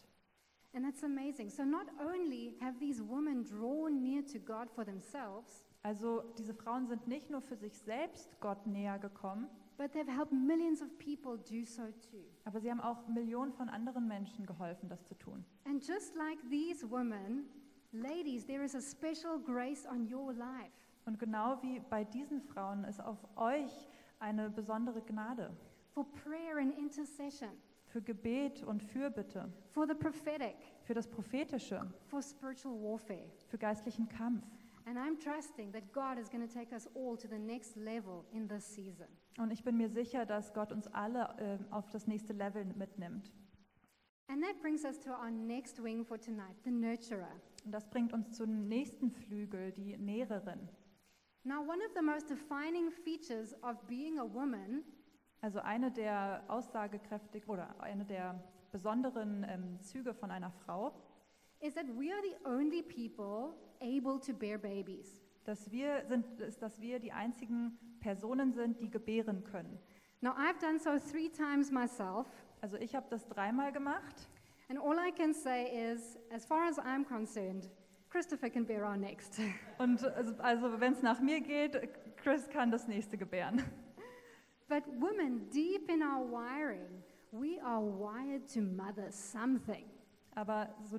And 0.74 0.86
that's 0.86 1.04
amazing. 1.04 1.50
So, 1.50 1.64
not 1.66 1.88
only 2.00 2.56
have 2.62 2.80
these 2.80 3.02
women 3.02 3.44
drawn 3.44 4.02
near 4.02 4.24
to 4.28 4.40
God 4.40 4.70
for 4.70 4.86
themselves, 4.86 5.64
Also 5.84 6.22
diese 6.38 6.54
Frauen 6.54 6.86
sind 6.88 7.08
nicht 7.08 7.30
nur 7.32 7.42
für 7.42 7.56
sich 7.56 7.76
selbst 7.76 8.40
Gott 8.40 8.66
näher 8.68 9.00
gekommen, 9.00 9.50
but 9.78 9.92
they've 9.92 10.08
helped 10.08 10.32
millions 10.32 10.80
of 10.82 10.88
people 11.00 11.38
do 11.40 11.66
so 11.66 11.88
too. 12.12 12.24
aber 12.46 12.60
sie 12.62 12.70
haben 12.70 12.80
auch 12.82 13.08
Millionen 13.08 13.52
von 13.52 13.68
anderen 13.68 14.08
Menschen 14.08 14.46
geholfen, 14.46 14.88
das 14.88 15.04
zu 15.06 15.16
tun. 15.16 15.44
And 15.66 15.84
just 15.86 16.16
like 16.16 16.38
these 16.50 16.88
women, 16.88 17.46
ladies, 17.92 18.46
there 18.46 18.64
is 18.64 18.76
a 18.76 18.80
special 18.82 19.40
grace 19.44 19.86
on 19.88 20.08
your 20.08 20.34
life. 20.34 20.72
Und 21.06 21.18
genau 21.18 21.58
wie 21.64 21.80
bei 21.90 22.04
diesen 22.04 22.42
Frauen 22.42 22.84
ist 22.84 23.02
auf 23.02 23.18
euch 23.36 23.88
eine 24.20 24.52
besondere 24.52 25.02
Gnade 25.02 25.52
for 25.96 26.06
prayer 26.24 26.58
and 26.60 26.78
intercession, 26.78 27.50
für 27.92 28.02
Gebet 28.02 28.64
und 28.64 28.82
Fürbitte, 28.82 29.52
for 29.72 29.86
the 29.88 29.94
prophetic, 29.94 30.56
für 30.84 30.94
das 30.94 31.08
Prophetische, 31.08 31.86
for 32.08 32.22
spiritual 32.22 32.74
warfare. 32.82 33.30
für 33.48 33.58
geistlichen 33.58 34.08
Kampf. 34.08 34.44
And 34.86 34.98
I'm 34.98 35.18
trusting 35.18 35.72
that 35.74 35.92
God 35.94 36.18
is 36.18 36.30
going 36.30 36.48
to 36.48 36.52
take 36.52 36.74
us 36.74 36.88
all 36.96 37.16
to 37.18 37.28
the 37.28 37.38
next 37.38 37.76
level 37.76 38.26
in 38.32 38.48
this 38.48 38.66
season. 38.66 39.08
Und 39.38 39.52
ich 39.52 39.64
bin 39.64 39.78
mir 39.78 39.90
sicher, 39.90 40.26
dass 40.26 40.54
Gott 40.54 40.72
uns 40.72 40.88
alle 40.88 41.30
äh, 41.38 41.74
auf 41.74 41.90
das 41.92 42.08
nächste 42.08 42.34
Level 42.34 42.66
mitnimmt. 42.66 43.32
And 44.28 44.42
that 44.44 44.60
brings 44.62 44.84
us 44.86 45.00
to 45.02 45.12
our 45.12 45.30
next 45.30 45.84
wing 45.84 46.06
for 46.06 46.18
tonight, 46.18 46.56
the 46.64 46.72
nurturer. 46.72 47.32
Und 47.66 47.74
das 47.74 47.88
bringt 47.90 48.14
uns 48.14 48.32
zum 48.32 48.68
nächsten 48.68 49.12
Flügel, 49.12 49.72
die 49.72 49.98
Näherin. 49.98 50.70
Now, 51.44 51.62
one 51.62 51.84
of 51.86 51.92
the 51.96 52.02
most 52.02 52.30
defining 52.30 52.92
features 52.92 53.54
of 53.64 53.76
being 53.88 54.20
a 54.20 54.24
woman 54.26 54.84
Also 55.42 55.60
eine 55.60 55.92
der 55.92 56.44
aussagekräftig 56.48 57.48
oder 57.48 57.76
eine 57.82 58.06
der 58.06 58.42
besonderen 58.72 59.46
ähm, 59.50 59.82
Züge 59.82 60.14
von 60.14 60.32
einer 60.32 60.52
Frau, 60.52 60.94
is 61.60 61.74
that 61.74 61.88
we 61.88 62.12
are 62.12 62.22
the 62.24 62.48
only 62.48 62.82
people 62.82 63.54
able 63.82 64.20
to 64.20 64.34
bear 64.34 64.58
babies. 64.58 65.22
dass 65.44 65.72
wir 65.72 66.06
sind, 66.08 66.40
ist, 66.40 66.62
dass 66.62 66.80
wir 66.80 67.00
die 67.00 67.12
einzigen 67.12 67.78
Personen 68.00 68.54
sind, 68.54 68.80
die 68.80 68.90
gebären 68.90 69.44
können. 69.44 69.80
Now, 70.22 70.32
I've 70.34 70.60
done 70.60 70.80
so 70.80 71.00
three 71.00 71.30
times 71.30 71.72
myself, 71.72 72.28
Also 72.62 72.78
ich 72.78 72.96
habe 72.96 73.08
das 73.10 73.28
dreimal 73.28 73.72
gemacht 73.72 74.30
and 74.70 74.80
all 74.80 74.98
I 74.98 75.12
can 75.12 75.34
say 75.34 75.66
is, 75.66 76.18
as 76.32 76.46
far 76.46 76.68
as 76.68 76.78
I'm 76.78 77.04
concerned, 77.04 77.68
Christopher 78.10 78.50
can 78.50 78.66
bear 78.66 78.86
our 78.86 78.98
next. 78.98 79.40
und 79.80 80.04
also, 80.04 80.36
also 80.38 80.80
wenn 80.80 80.94
es 80.94 81.02
nach 81.02 81.20
mir 81.20 81.42
geht, 81.42 81.78
Chris 82.18 82.48
kann 82.50 82.70
das 82.72 82.88
nächste 82.88 83.18
gebären. 83.18 83.64
But 84.72 84.84
women, 85.02 85.50
deep 85.52 85.90
in 85.90 86.02
our 86.02 86.24
wiring, 86.24 87.04
we 87.34 87.60
are 87.60 87.82
wired 87.82 88.48
to 88.54 88.62
mother 88.62 89.12
something. 89.12 89.84
Aber 90.34 90.74
so, 90.90 90.98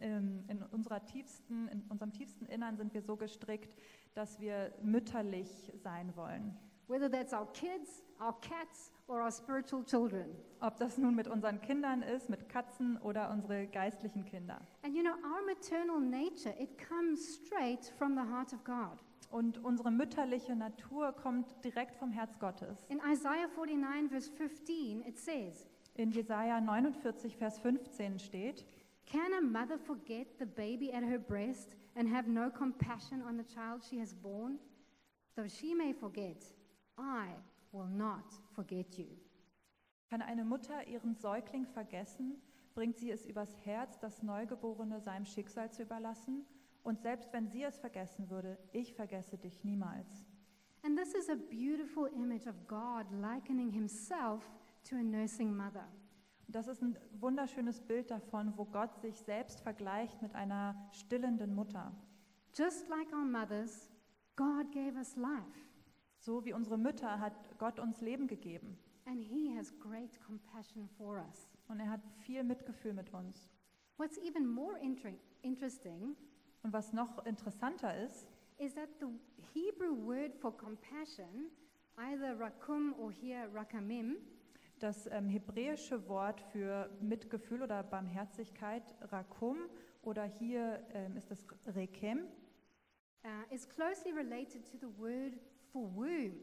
ähm, 0.00 0.44
in, 0.46 0.62
unserer 0.70 1.04
tiefsten, 1.04 1.66
in 1.66 1.82
unserem 1.88 2.12
tiefsten 2.12 2.46
Innern 2.46 2.76
sind 2.76 2.94
wir 2.94 3.02
so 3.02 3.16
gestrickt, 3.16 3.74
dass 4.14 4.38
wir 4.38 4.72
mütterlich 4.84 5.72
sein 5.82 6.14
wollen. 6.14 6.56
Whether 6.86 7.10
that's 7.10 7.32
our 7.32 7.52
kids, 7.52 8.04
our 8.20 8.40
cats, 8.40 8.92
or 9.08 9.20
our 9.20 9.32
spiritual 9.32 9.84
children. 9.84 10.36
Ob 10.60 10.76
das 10.78 10.96
nun 10.96 11.16
mit 11.16 11.26
unseren 11.26 11.60
Kindern 11.60 12.02
ist, 12.02 12.30
mit 12.30 12.48
Katzen 12.48 12.98
oder 12.98 13.32
unsere 13.32 13.66
geistlichen 13.66 14.24
Kinder. 14.26 14.60
And 14.84 14.94
you 14.94 15.02
know, 15.02 15.14
our 15.24 15.44
maternal 15.44 15.98
nature, 15.98 16.54
it 16.56 16.78
comes 16.78 17.34
straight 17.34 17.84
from 17.98 18.14
the 18.14 18.22
heart 18.22 18.52
of 18.52 18.62
God. 18.62 19.02
Und 19.30 19.62
unsere 19.62 19.90
mütterliche 19.90 20.56
Natur 20.56 21.12
kommt 21.12 21.62
direkt 21.64 21.96
vom 21.96 22.10
Herz 22.10 22.38
Gottes. 22.38 22.84
In 22.88 22.98
Isaiah 22.98 23.48
49, 23.54 24.08
verse 24.08 24.30
15, 24.30 25.02
it 25.06 25.18
says, 25.18 25.68
In 25.94 26.10
Jesaja 26.10 26.60
49, 26.60 27.36
Vers 27.36 27.58
15 27.58 28.18
steht: 28.18 28.64
Can 29.04 29.32
a 29.32 29.40
mother 29.40 29.78
forget 29.78 30.38
the 30.38 30.46
baby 30.46 30.92
at 30.92 31.02
her 31.02 31.18
breast 31.18 31.76
and 31.94 32.08
have 32.08 32.28
no 32.28 32.50
compassion 32.50 33.22
on 33.22 33.36
the 33.36 33.44
child 33.44 33.82
she 33.82 33.98
has 33.98 34.14
borne? 34.14 34.58
Though 35.34 35.48
she 35.48 35.74
may 35.74 35.92
forget, 35.92 36.44
I 36.98 37.28
will 37.72 37.86
not 37.86 38.34
forget 38.54 38.98
you. 38.98 39.08
Kann 40.10 40.22
eine 40.22 40.44
Mutter 40.44 40.86
ihren 40.86 41.14
Säugling 41.14 41.66
vergessen? 41.66 42.40
Bringt 42.74 42.98
sie 42.98 43.10
es 43.10 43.26
übers 43.26 43.56
Herz, 43.64 43.98
das 43.98 44.22
Neugeborene 44.22 45.00
seinem 45.00 45.26
Schicksal 45.26 45.70
zu 45.70 45.82
überlassen? 45.82 46.46
Und 46.88 47.02
selbst 47.02 47.30
wenn 47.34 47.46
sie 47.48 47.62
es 47.64 47.76
vergessen 47.76 48.30
würde, 48.30 48.56
ich 48.72 48.94
vergesse 48.94 49.36
dich 49.36 49.62
niemals. 49.62 50.24
And 50.82 50.96
this 50.98 51.12
is 51.12 51.28
a 51.28 51.34
beautiful 51.34 52.06
image 52.14 52.46
of 52.46 52.54
God 52.66 53.04
likening 53.12 53.70
himself 53.70 54.42
to 54.88 54.96
a 54.96 55.02
nursing 55.02 55.54
mother. 55.54 55.86
Und 56.46 56.54
das 56.54 56.66
ist 56.66 56.80
ein 56.82 56.96
wunderschönes 57.20 57.82
Bild 57.82 58.10
davon, 58.10 58.54
wo 58.56 58.64
Gott 58.64 58.96
sich 59.02 59.18
selbst 59.20 59.60
vergleicht 59.60 60.22
mit 60.22 60.34
einer 60.34 60.74
stillenden 60.92 61.54
Mutter. 61.54 61.92
Just 62.54 62.88
like 62.88 63.12
our 63.12 63.26
mothers, 63.26 63.90
God 64.36 64.72
gave 64.72 64.96
us 64.96 65.14
life, 65.16 65.68
So 66.20 66.42
wie 66.46 66.54
unsere 66.54 66.78
Mütter 66.78 67.20
hat 67.20 67.34
Gott 67.58 67.78
uns 67.78 68.00
Leben 68.00 68.26
gegeben. 68.28 68.78
and 69.04 69.22
he 69.22 69.54
has 69.54 69.78
great 69.78 70.18
compassion 70.26 70.88
for 70.96 71.18
us. 71.28 71.50
Und 71.68 71.80
er 71.80 71.90
hat 71.90 72.00
viel 72.20 72.42
Mitgefühl 72.44 72.94
mit 72.94 73.12
uns. 73.12 73.50
What's 73.98 74.16
even 74.16 74.46
more 74.46 74.78
inter- 74.78 75.12
interesting 75.42 76.16
Und 76.62 76.72
was 76.72 76.92
noch 76.92 77.24
interessanter 77.24 77.96
ist, 78.04 78.28
is 78.58 78.74
that 78.74 78.88
the 79.00 79.06
Hebrew 79.54 79.94
word 80.06 80.34
for 80.34 80.56
compassion, 80.56 81.50
either 81.96 82.38
rakum 82.38 82.94
or 82.98 83.12
here 83.12 83.48
rakamim, 83.54 84.16
das 84.78 85.08
ähm, 85.10 85.28
hebräische 85.28 86.08
Wort 86.08 86.40
für 86.52 86.88
Mitgefühl 87.00 87.62
oder 87.62 87.82
Barmherzigkeit, 87.82 88.82
Rakum, 89.10 89.68
oder 90.02 90.24
hier 90.24 90.84
ähm, 90.92 91.16
ist 91.16 91.30
es 91.30 91.44
Rekem, 91.74 92.26
uh, 93.24 93.54
is 93.54 93.68
closely 93.68 94.12
related 94.12 94.64
to 94.64 94.76
the 94.78 94.88
word 94.98 95.34
for 95.72 95.90
womb, 95.94 96.34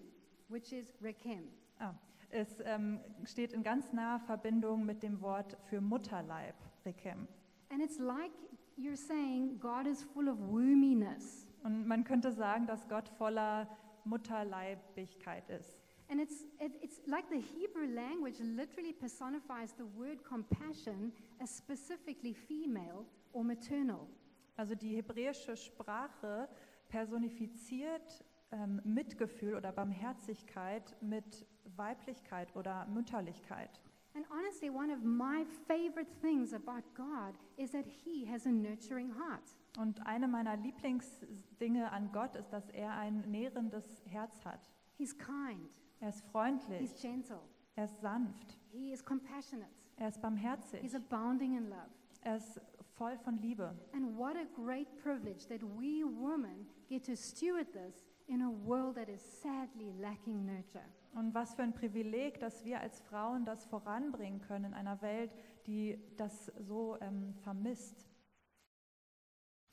which 0.49 0.73
is 0.73 0.93
rekem. 1.01 1.47
ah, 1.79 1.93
es 2.29 2.59
ähm, 2.65 2.99
steht 3.23 3.53
in 3.53 3.63
ganz 3.63 3.93
naher 3.93 4.19
Verbindung 4.19 4.85
mit 4.85 5.03
dem 5.03 5.21
Wort 5.21 5.57
für 5.69 5.79
Mutterleib, 5.79 6.55
Rekem. 6.85 7.27
And 7.69 7.81
it's 7.81 7.97
like 7.97 8.33
you're 8.77 8.95
saying 8.95 9.57
God 9.59 9.87
is 9.87 10.03
full 10.03 10.27
of 10.27 10.37
wombiness. 10.39 11.47
Und 11.63 11.87
man 11.87 12.03
könnte 12.03 12.31
sagen, 12.31 12.67
dass 12.67 12.87
Gott 12.87 13.09
voller 13.09 13.67
Mutterleibigkeit 14.03 15.49
ist. 15.49 15.79
And 16.07 16.21
it's, 16.21 16.43
it, 16.59 16.73
it's 16.83 17.01
like 17.07 17.25
the 17.29 17.39
Hebrew 17.39 17.87
language 17.87 18.39
literally 18.39 18.93
personifies 18.93 19.73
the 19.75 19.85
word 19.97 20.23
compassion 20.23 21.11
as 21.39 21.57
specifically 21.57 22.33
female 22.33 23.05
or 23.33 23.43
maternal. 23.43 24.07
Also 24.55 24.75
die 24.75 24.95
hebräische 24.95 25.57
Sprache 25.57 26.47
personifiziert 26.89 28.23
ähm, 28.51 28.79
Mitgefühl 28.83 29.55
oder 29.55 29.71
Barmherzigkeit 29.71 30.95
mit 31.01 31.47
Weiblichkeit 31.75 32.55
oder 32.55 32.85
Mütterlichkeit. 32.85 33.81
And 34.15 34.25
honestly, 34.31 34.69
one 34.69 34.91
of 34.91 35.03
my 35.03 35.43
favorite 35.67 36.07
things 36.21 36.53
about 36.53 36.83
God 36.95 37.33
is 37.57 37.71
that 37.71 37.85
He 37.85 38.25
has 38.25 38.45
a 38.45 38.49
nurturing 38.49 39.09
heart. 39.11 39.43
Und 39.77 39.99
eine 40.07 40.27
meiner 40.27 40.55
Lieblingsdinge 40.55 41.91
an 41.91 42.09
Gott 42.13 42.35
ist, 42.37 42.51
dass 42.53 42.69
er 42.69 42.95
ein 42.95 43.23
nährendes 43.29 44.03
Herz 44.09 44.43
hat. 44.45 44.69
He's 44.97 45.17
kind, 45.17 45.69
Er 45.99 46.09
ist 46.09 46.23
freundlich, 46.31 46.79
He's 46.79 47.01
gentle, 47.01 47.41
er 47.75 47.85
ist 47.85 47.99
sanft, 47.99 48.57
He 48.71 48.93
is 48.93 49.03
compassionate, 49.03 49.69
er 49.97 50.07
ist 50.07 50.21
barmherzig, 50.21 50.81
He's 50.81 50.95
abounding 50.95 51.57
in 51.57 51.69
love. 51.69 51.89
er 52.21 52.37
ist 52.37 52.61
voll 52.95 53.17
von 53.17 53.37
Liebe. 53.41 53.75
And 53.93 54.17
what 54.17 54.37
a 54.37 54.45
great 54.55 54.87
privilege 55.03 55.45
that 55.49 55.61
we 55.61 56.05
women 56.05 56.65
get 56.87 57.03
to 57.05 57.15
steward 57.17 57.67
this 57.73 58.05
in 58.27 58.41
a 58.41 58.49
world 58.49 58.95
that 58.95 59.09
is 59.09 59.21
sadly 59.21 59.91
lacking 59.99 60.45
nurture. 60.45 60.85
Und 61.15 61.33
was 61.33 61.55
für 61.55 61.63
ein 61.63 61.73
Privileg, 61.73 62.39
dass 62.41 62.65
wir 62.65 62.81
als 62.81 62.99
Frauen 62.99 63.45
das 63.45 63.65
voranbringen 63.65 64.41
können 64.41 64.65
in 64.65 64.73
einer 64.73 65.01
Welt, 65.01 65.33
die 65.65 65.97
das 66.17 66.51
so 66.59 66.97
ähm, 66.99 67.33
vermisst. 67.41 68.05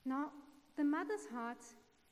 Now, 0.04 0.30
the 0.76 0.84
mother's 0.84 1.28
heart 1.32 1.58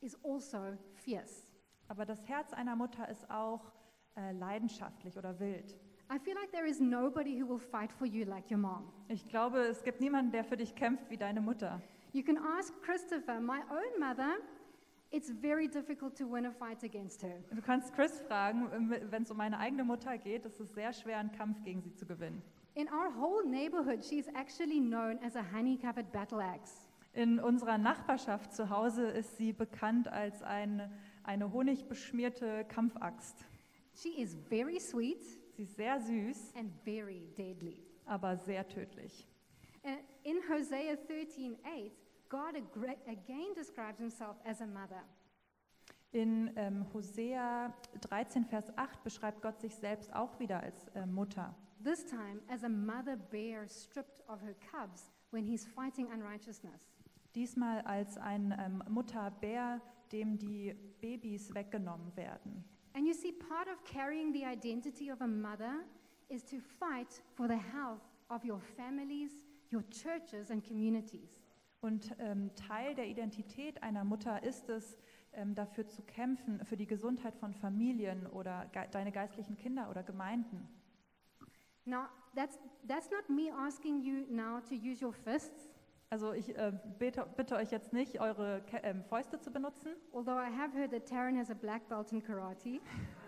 is 0.00 0.16
also 0.24 0.76
fierce. 0.94 1.46
Aber 1.86 2.04
das 2.04 2.28
Herz 2.28 2.52
einer 2.52 2.74
Mutter 2.74 3.08
ist 3.08 3.30
auch 3.30 3.72
äh, 4.16 4.32
leidenschaftlich 4.32 5.16
oder 5.16 5.38
wild. 5.38 5.76
I 6.12 6.18
feel 6.18 6.34
like 6.34 6.50
there 6.50 6.66
is 6.66 6.80
nobody 6.80 7.40
who 7.40 7.48
will 7.48 7.60
fight 7.60 7.92
for 7.92 8.06
you 8.06 8.24
like 8.24 8.50
your 8.50 8.58
mom. 8.58 8.92
Ich 9.06 9.28
glaube, 9.28 9.60
es 9.60 9.84
gibt 9.84 10.00
niemanden, 10.00 10.32
der 10.32 10.42
für 10.42 10.56
dich 10.56 10.74
kämpft 10.74 11.08
wie 11.08 11.16
deine 11.16 11.40
Mutter. 11.40 11.80
You 12.12 12.24
can 12.24 12.36
ask 12.36 12.74
Christopher, 12.82 13.40
my 13.40 13.60
own 13.70 14.00
mother, 14.00 14.38
it's 15.10 15.30
very 15.30 15.68
difficult 15.68 16.16
to 16.16 16.26
win 16.26 16.46
a 16.46 16.50
fight 16.50 16.82
against 16.82 17.22
her. 17.22 17.42
Du 17.54 17.62
kannst 17.62 17.92
Chris 17.94 18.20
fragen, 18.20 18.70
wenn 19.10 19.22
es 19.22 19.30
um 19.30 19.36
meine 19.36 19.58
eigene 19.58 19.84
Mutter 19.84 20.18
geht, 20.18 20.46
ist 20.46 20.60
es 20.60 20.72
sehr 20.72 20.92
schwer, 20.92 21.18
einen 21.18 21.32
Kampf 21.32 21.62
gegen 21.62 21.80
sie 21.80 21.94
zu 21.94 22.06
gewinnen. 22.06 22.42
In 22.74 22.88
our 22.88 23.10
whole 23.16 23.44
neighborhood, 23.44 24.04
she's 24.04 24.28
actually 24.28 24.80
known 24.80 25.18
as 25.24 25.34
a 25.34 25.42
honey 25.52 25.76
covered 25.76 26.10
battle 26.12 26.40
axe. 26.40 26.86
In 27.12 27.40
unserer 27.40 27.76
Nachbarschaft 27.76 28.52
zu 28.54 28.70
Hause 28.70 29.08
ist 29.08 29.36
sie 29.36 29.52
bekannt 29.52 30.06
als 30.06 30.42
ein, 30.42 30.88
eine 31.24 31.52
honigbeschmierte 31.52 32.64
Kampfaxt. 32.66 33.44
She 33.94 34.20
is 34.20 34.36
very 34.48 34.78
sweet 34.78 35.20
Sie 35.56 35.64
ist 35.64 35.76
sehr 35.76 36.00
süß, 36.00 36.54
and 36.56 36.72
very 36.84 37.28
deadly. 37.36 37.82
aber 38.06 38.36
sehr 38.36 38.66
tödlich. 38.66 39.26
Uh, 39.84 39.90
in 40.22 40.36
Hosea 40.48 40.94
13:8, 40.94 41.90
God 42.30 42.54
again 43.08 43.52
describes 43.54 43.98
himself 43.98 44.36
as 44.44 44.60
a 44.60 44.66
mother. 44.66 45.02
In 46.12 46.50
ähm, 46.56 46.86
Hosea 46.94 47.72
13, 48.08 48.44
Vers 48.44 48.72
8 48.76 49.02
beschreibt 49.02 49.42
Gott 49.42 49.60
sich 49.60 49.74
selbst 49.74 50.12
auch 50.14 50.38
wieder 50.38 50.60
als 50.60 50.86
äh, 50.94 51.06
Mutter. 51.06 51.54
This 51.82 52.04
time 52.04 52.40
as 52.48 52.64
a 52.64 52.68
mother 52.68 53.16
bear 53.16 53.68
stripped 53.68 54.22
of 54.28 54.40
her 54.42 54.54
cubs 54.70 55.10
when 55.30 55.44
he's 55.44 55.66
fighting 55.66 56.06
unrighteousness. 56.12 56.88
Diesmal 57.34 57.80
als 57.82 58.16
ein 58.16 58.54
ähm, 58.58 58.82
Mutterbär, 58.88 59.80
dem 60.12 60.38
die 60.38 60.74
Babys 61.00 61.52
weggenommen 61.54 62.14
werden. 62.16 62.64
And 62.94 63.06
you 63.06 63.14
see, 63.14 63.32
part 63.32 63.68
of 63.68 63.82
carrying 63.84 64.32
the 64.32 64.44
identity 64.44 65.10
of 65.10 65.20
a 65.20 65.26
mother 65.26 65.84
is 66.28 66.44
to 66.44 66.58
fight 66.60 67.22
for 67.34 67.48
the 67.48 67.56
health 67.56 68.02
of 68.28 68.44
your 68.44 68.60
families, 68.76 69.30
your 69.72 69.82
churches, 69.90 70.50
and 70.50 70.64
communities. 70.64 71.39
Und 71.80 72.14
ähm, 72.18 72.50
Teil 72.54 72.94
der 72.94 73.06
Identität 73.06 73.82
einer 73.82 74.04
Mutter 74.04 74.42
ist 74.42 74.68
es, 74.68 74.98
ähm, 75.32 75.54
dafür 75.54 75.86
zu 75.86 76.02
kämpfen, 76.02 76.64
für 76.64 76.76
die 76.76 76.86
Gesundheit 76.86 77.36
von 77.36 77.54
Familien 77.54 78.26
oder 78.26 78.66
ge 78.72 78.82
deine 78.90 79.12
geistlichen 79.12 79.56
Kinder 79.56 79.88
oder 79.88 80.02
Gemeinden. 80.02 80.68
Now, 81.84 82.06
that's, 82.34 82.58
that's 82.86 83.10
not 83.10 83.28
me 83.28 83.50
asking 83.52 84.02
you 84.02 84.26
now 84.28 84.60
to 84.60 84.74
use 84.74 85.04
your 85.04 85.12
fists, 85.12 85.70
Also 86.12 86.32
ich 86.32 86.56
äh, 86.56 86.72
bitte, 86.98 87.24
bitte 87.36 87.54
euch 87.54 87.70
jetzt 87.70 87.92
nicht, 87.92 88.20
eure 88.20 88.62
Ke 88.62 88.78
ähm, 88.82 89.04
Fäuste 89.04 89.38
zu 89.38 89.52
benutzen, 89.52 89.92
although 90.12 90.40
I 90.40 90.50
have 90.50 90.76
heard 90.76 90.90
that 90.90 91.06
Taryn 91.08 91.38
has 91.38 91.52
a 91.52 91.54
black 91.54 91.88
belt 91.88 92.10
in 92.10 92.20
karate. 92.20 92.80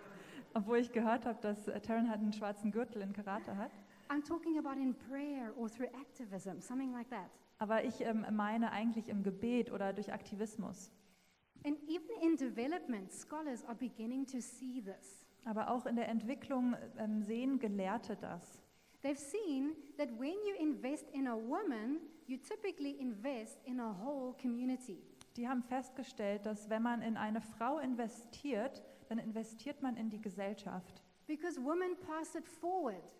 obwohl 0.54 0.78
ich 0.78 0.90
gehört 0.90 1.24
habe, 1.24 1.38
dass 1.40 1.68
äh, 1.68 1.80
Taryn 1.80 2.10
halt 2.10 2.18
einen 2.18 2.32
schwarzen 2.32 2.72
Gürtel 2.72 3.02
in 3.02 3.12
Karate 3.12 3.56
hat. 3.56 3.70
I'm 4.08 4.26
talking 4.26 4.58
about 4.58 4.80
in 4.80 4.96
prayer 4.96 5.52
or 5.56 5.68
through 5.68 5.88
activism, 5.94 6.60
something 6.60 6.92
like 6.92 7.08
that. 7.10 7.30
Aber 7.62 7.84
ich 7.84 8.00
ähm, 8.00 8.26
meine 8.32 8.72
eigentlich 8.72 9.08
im 9.08 9.22
Gebet 9.22 9.70
oder 9.70 9.92
durch 9.92 10.12
Aktivismus. 10.12 10.90
And 11.64 11.78
even 11.88 12.10
in 12.20 12.36
development, 12.36 13.12
scholars 13.12 13.64
are 13.66 13.76
beginning 13.76 14.26
to 14.26 14.40
see 14.40 14.82
this. 14.82 15.24
Aber 15.44 15.70
auch 15.70 15.86
in 15.86 15.94
der 15.94 16.08
Entwicklung 16.08 16.74
ähm, 16.98 17.22
sehen 17.22 17.60
Gelehrte 17.60 18.16
das. 18.16 18.60
They've 19.04 19.14
seen 19.14 19.76
that 19.96 20.08
when 20.18 20.34
you 20.44 20.56
invest 20.58 21.08
in 21.12 21.28
a 21.28 21.36
woman, 21.36 22.00
you 22.26 22.36
typically 22.36 22.98
invest 22.98 23.60
in 23.64 23.78
a 23.78 23.96
whole 24.04 24.34
community. 24.42 25.00
Die 25.36 25.48
haben 25.48 25.62
festgestellt, 25.62 26.44
dass 26.44 26.68
wenn 26.68 26.82
man 26.82 27.00
in 27.00 27.16
eine 27.16 27.40
Frau 27.40 27.78
investiert, 27.78 28.82
dann 29.08 29.18
investiert 29.18 29.80
man 29.82 29.96
in 29.96 30.10
die 30.10 30.20
Gesellschaft. 30.20 31.00
Because 31.28 31.62
women 31.62 31.96
pass 32.08 32.34
it 32.34 32.48
forward 32.48 33.14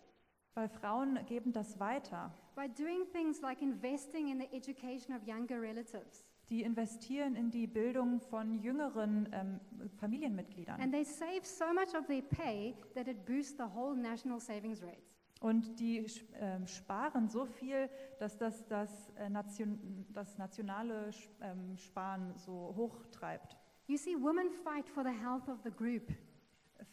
Weil 0.55 0.69
Frauen 0.69 1.19
geben 1.25 1.51
das 1.51 1.79
weiter. 1.79 2.31
by 2.55 2.67
doing 2.67 3.05
things 3.11 3.41
like 3.41 3.61
investing 3.61 4.29
in 4.29 4.39
the 4.39 4.47
education 4.53 5.15
of 5.15 5.25
younger 5.27 5.59
relatives. 5.59 6.25
Die 6.49 6.61
investieren 6.61 7.35
in 7.35 7.49
die 7.49 7.67
Bildung 7.67 8.19
von 8.19 8.61
jüngeren 8.61 9.29
ähm, 9.31 9.59
Familienmitgliedern. 9.97 10.79
And 10.79 10.93
they 10.93 11.03
save 11.03 11.43
so 11.43 11.73
much 11.73 11.95
of 11.97 12.05
their 12.07 12.21
pay 12.21 12.75
that 12.95 13.07
it 13.07 13.25
boosts 13.25 13.57
the 13.57 13.63
whole 13.63 13.95
national 13.95 14.39
savings 14.39 14.81
rate. 14.83 15.01
Und 15.39 15.79
die 15.79 16.05
ähm, 16.39 16.67
sparen 16.67 17.27
so 17.27 17.45
viel, 17.45 17.89
dass 18.19 18.37
das 18.37 18.65
das, 18.67 19.09
äh, 19.17 19.29
Nation, 19.29 20.05
das 20.13 20.37
nationale 20.37 21.09
ähm, 21.41 21.77
Sparen 21.77 22.33
so 22.37 22.73
hochtreibt. 22.77 23.57
You 23.87 23.97
see, 23.97 24.15
women 24.15 24.49
fight 24.63 24.87
for 24.87 25.03
the 25.03 25.11
health 25.11 25.49
of 25.49 25.59
the 25.63 25.71
group. 25.71 26.09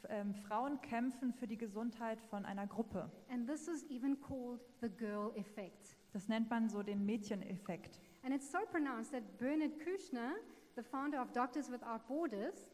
Ähm, 0.08 0.34
Frauen 0.34 0.80
kämpfen 0.80 1.32
für 1.32 1.46
die 1.46 1.56
Gesundheit 1.56 2.20
von 2.22 2.44
einer 2.44 2.66
Gruppe. 2.66 3.10
And 3.30 3.46
this 3.46 3.68
is 3.68 3.84
even 3.90 4.20
called 4.20 4.60
the 4.80 4.88
girl 4.88 5.32
effect. 5.36 5.96
Das 6.12 6.28
nennt 6.28 6.50
man 6.50 6.68
so 6.68 6.82
den 6.82 7.04
Mädcheneffekt. 7.04 8.00
And 8.22 8.34
it's 8.34 8.50
so 8.50 8.58
pronounced 8.70 9.12
that 9.12 9.38
Bernard 9.38 9.72
Kouchner, 9.78 10.32
the 10.76 10.82
founder 10.82 11.22
of 11.22 11.32
Doctors 11.32 11.70
Without 11.70 12.06
Borders, 12.08 12.66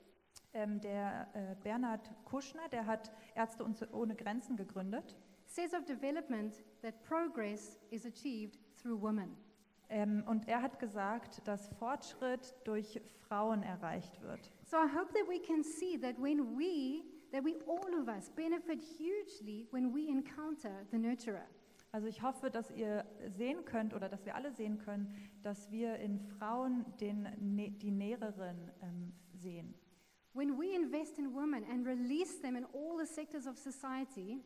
Ähm, 0.53 0.81
der 0.81 1.29
äh, 1.35 1.55
Bernhard 1.63 2.11
Kuschner, 2.25 2.69
der 2.71 2.87
hat 2.87 3.13
Ärzte 3.35 3.67
ohne 3.93 4.15
Grenzen 4.15 4.57
gegründet. 4.57 5.15
says 5.47 5.75
of 5.75 5.85
development 5.85 6.65
that 6.83 7.03
progress 7.03 7.79
is 7.91 8.07
achieved 8.07 8.59
through 8.81 9.01
women. 9.01 9.37
Ähm, 9.89 10.25
und 10.27 10.49
er 10.49 10.63
hat 10.63 10.79
gesagt, 10.79 11.47
dass 11.47 11.69
Fortschritt 11.79 12.55
durch 12.65 13.01
Frauen 13.29 13.63
erreicht 13.63 14.21
wird. 14.23 14.51
So 14.67 14.79
I 14.79 14.89
hope 14.89 15.13
that 15.15 15.27
we 15.29 15.39
can 15.39 15.63
see 15.63 15.97
that 15.99 16.19
when 16.19 16.57
we, 16.57 17.05
that 17.33 17.43
we 17.43 17.55
all 17.69 18.01
of 18.01 18.09
us 18.09 18.31
benefit 18.35 18.81
hugely 18.99 19.67
when 19.71 19.93
we 19.93 20.09
encounter 20.09 20.85
the 20.91 20.99
nurturer. 20.99 21.47
Also 21.93 22.09
ich 22.09 22.21
hoffe, 22.21 22.51
dass 22.51 22.71
ihr 22.73 23.07
sehen 23.29 23.65
könnt 23.65 23.95
oder 23.95 24.09
dass 24.09 24.27
wir 24.27 24.35
alle 24.35 24.51
sehen 24.53 24.79
können, 24.79 25.15
dass 25.43 25.71
wir 25.71 25.97
in 25.97 26.19
Frauen 26.19 26.85
den, 27.01 27.29
die 27.79 27.93
Näherin 27.93 28.71
ähm, 28.83 29.13
sehen. 29.35 29.75
When 30.35 30.59
we 30.59 30.75
invest 30.75 31.19
in 31.19 31.33
women 31.33 31.65
and 31.71 31.87
release 31.87 32.41
them 32.43 32.57
in 32.57 32.67
all 32.75 32.99
the 32.99 33.07
sectors 33.07 33.47
of 33.47 33.57
society, 33.57 34.43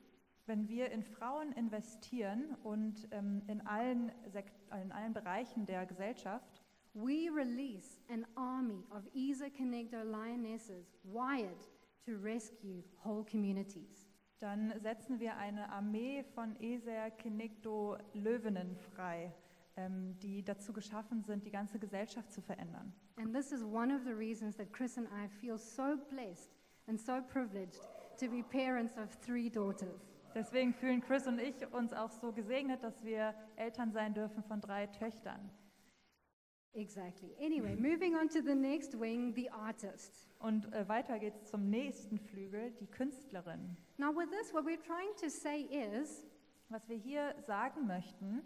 Wenn 0.51 0.69
wir 0.69 0.91
in 0.91 1.05
Frauen 1.05 1.53
investieren 1.53 2.57
und 2.65 3.07
ähm, 3.13 3.41
in, 3.47 3.65
allen 3.69 4.11
Sek 4.27 4.51
in 4.83 4.91
allen 4.91 5.13
Bereichen 5.13 5.65
der 5.65 5.87
Gesellschaft, 5.87 6.60
we 6.95 7.29
release 7.29 7.99
an 8.09 8.27
army 8.37 8.85
of 8.95 9.03
Isa 9.15 9.51
Connector 9.51 10.05
lionesses 10.05 10.87
wired 11.05 11.67
to 12.07 12.17
rescue 12.17 12.83
whole 13.05 13.25
communities. 13.25 14.11
dann 14.41 14.73
setzen 14.81 15.21
wir 15.21 15.37
eine 15.37 15.71
Armee 15.71 16.25
von 16.35 16.57
Eser 16.61 17.11
Kenegdo 17.11 17.99
Löwinnen 18.15 18.75
frei, 18.77 19.33
ähm, 19.77 20.19
die 20.21 20.43
dazu 20.43 20.73
geschaffen 20.73 21.23
sind, 21.23 21.45
die 21.45 21.51
ganze 21.51 21.79
Gesellschaft 21.79 22.33
zu 22.33 22.41
verändern. 22.41 22.93
And 23.17 23.35
this 23.35 23.53
is 23.53 23.63
one 23.63 23.95
of 23.95 24.03
the 24.05 24.13
reasons 24.13 24.57
that 24.57 24.73
Chris 24.73 24.97
and 24.97 25.07
I 25.09 25.29
feel 25.29 25.59
so 25.59 25.97
blessed 26.11 26.51
and 26.87 26.99
so 26.99 27.21
privileged 27.21 27.87
to 28.19 28.29
be 28.29 28.43
parents 28.43 28.97
of 28.97 29.15
three 29.21 29.51
daughters. 29.51 30.09
Deswegen 30.35 30.73
fühlen 30.73 31.03
Chris 31.03 31.27
und 31.27 31.39
ich 31.39 31.55
uns 31.75 31.93
auch 31.93 32.11
so 32.11 32.33
gesegnet, 32.33 32.83
dass 32.83 33.03
wir 33.05 33.35
Eltern 33.57 33.93
sein 33.93 34.15
dürfen 34.15 34.43
von 34.43 34.61
drei 34.61 34.87
Töchtern. 34.87 35.51
Exactly. 36.75 37.35
Anyway, 37.41 37.75
moving 37.77 38.15
on 38.15 38.29
to 38.29 38.41
the 38.43 38.55
next 38.55 38.95
wing, 38.99 39.35
the 39.35 39.51
artist. 39.51 40.29
Und 40.39 40.73
äh, 40.73 40.89
weiter 40.89 41.19
geht's 41.19 41.45
zum 41.51 41.69
nächsten 41.69 42.19
Flügel, 42.19 42.71
die 42.81 42.87
Künstlerin. 42.87 43.77
Now, 43.99 44.15
with 44.15 44.31
this, 44.31 44.53
what 44.55 44.65
we're 44.65 44.81
trying 44.81 45.15
to 45.21 45.29
say 45.29 45.63
is 45.63 46.25
Was 46.69 46.89
wir 46.89 46.97
hier 46.97 47.35
sagen 47.47 47.87
möchten, 47.89 48.43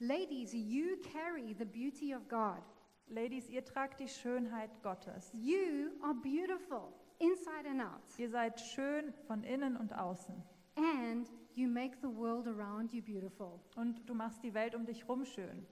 ladies, 0.00 0.52
you 0.52 0.96
carry 1.12 1.54
the 1.56 1.64
beauty 1.64 2.12
of 2.14 2.28
God. 2.28 2.60
Ladies, 3.06 3.48
ihr 3.48 3.64
tragt 3.64 4.00
die 4.00 4.08
Schönheit 4.08 4.70
Gottes. 4.82 5.30
You 5.32 5.90
are 6.02 6.14
beautiful. 6.14 6.92
inside 7.20 7.68
and 7.68 7.80
out, 7.80 8.02
Ihr 8.18 8.28
seid 8.30 8.60
schön 8.60 9.12
von 9.26 9.44
innen 9.44 9.76
und 9.76 9.92
außen. 9.96 10.34
and 10.76 11.28
you 11.54 11.68
make 11.68 11.96
the 12.02 12.08
world 12.08 12.46
around 12.48 12.92
you 12.92 13.00
beautiful. 13.02 13.60
Und 13.76 14.04
du 14.08 14.14
machst 14.14 14.42
die 14.42 14.52
Welt 14.54 14.74
um 14.74 14.84
dich 14.84 15.08
rum 15.08 15.24
schön. 15.24 15.64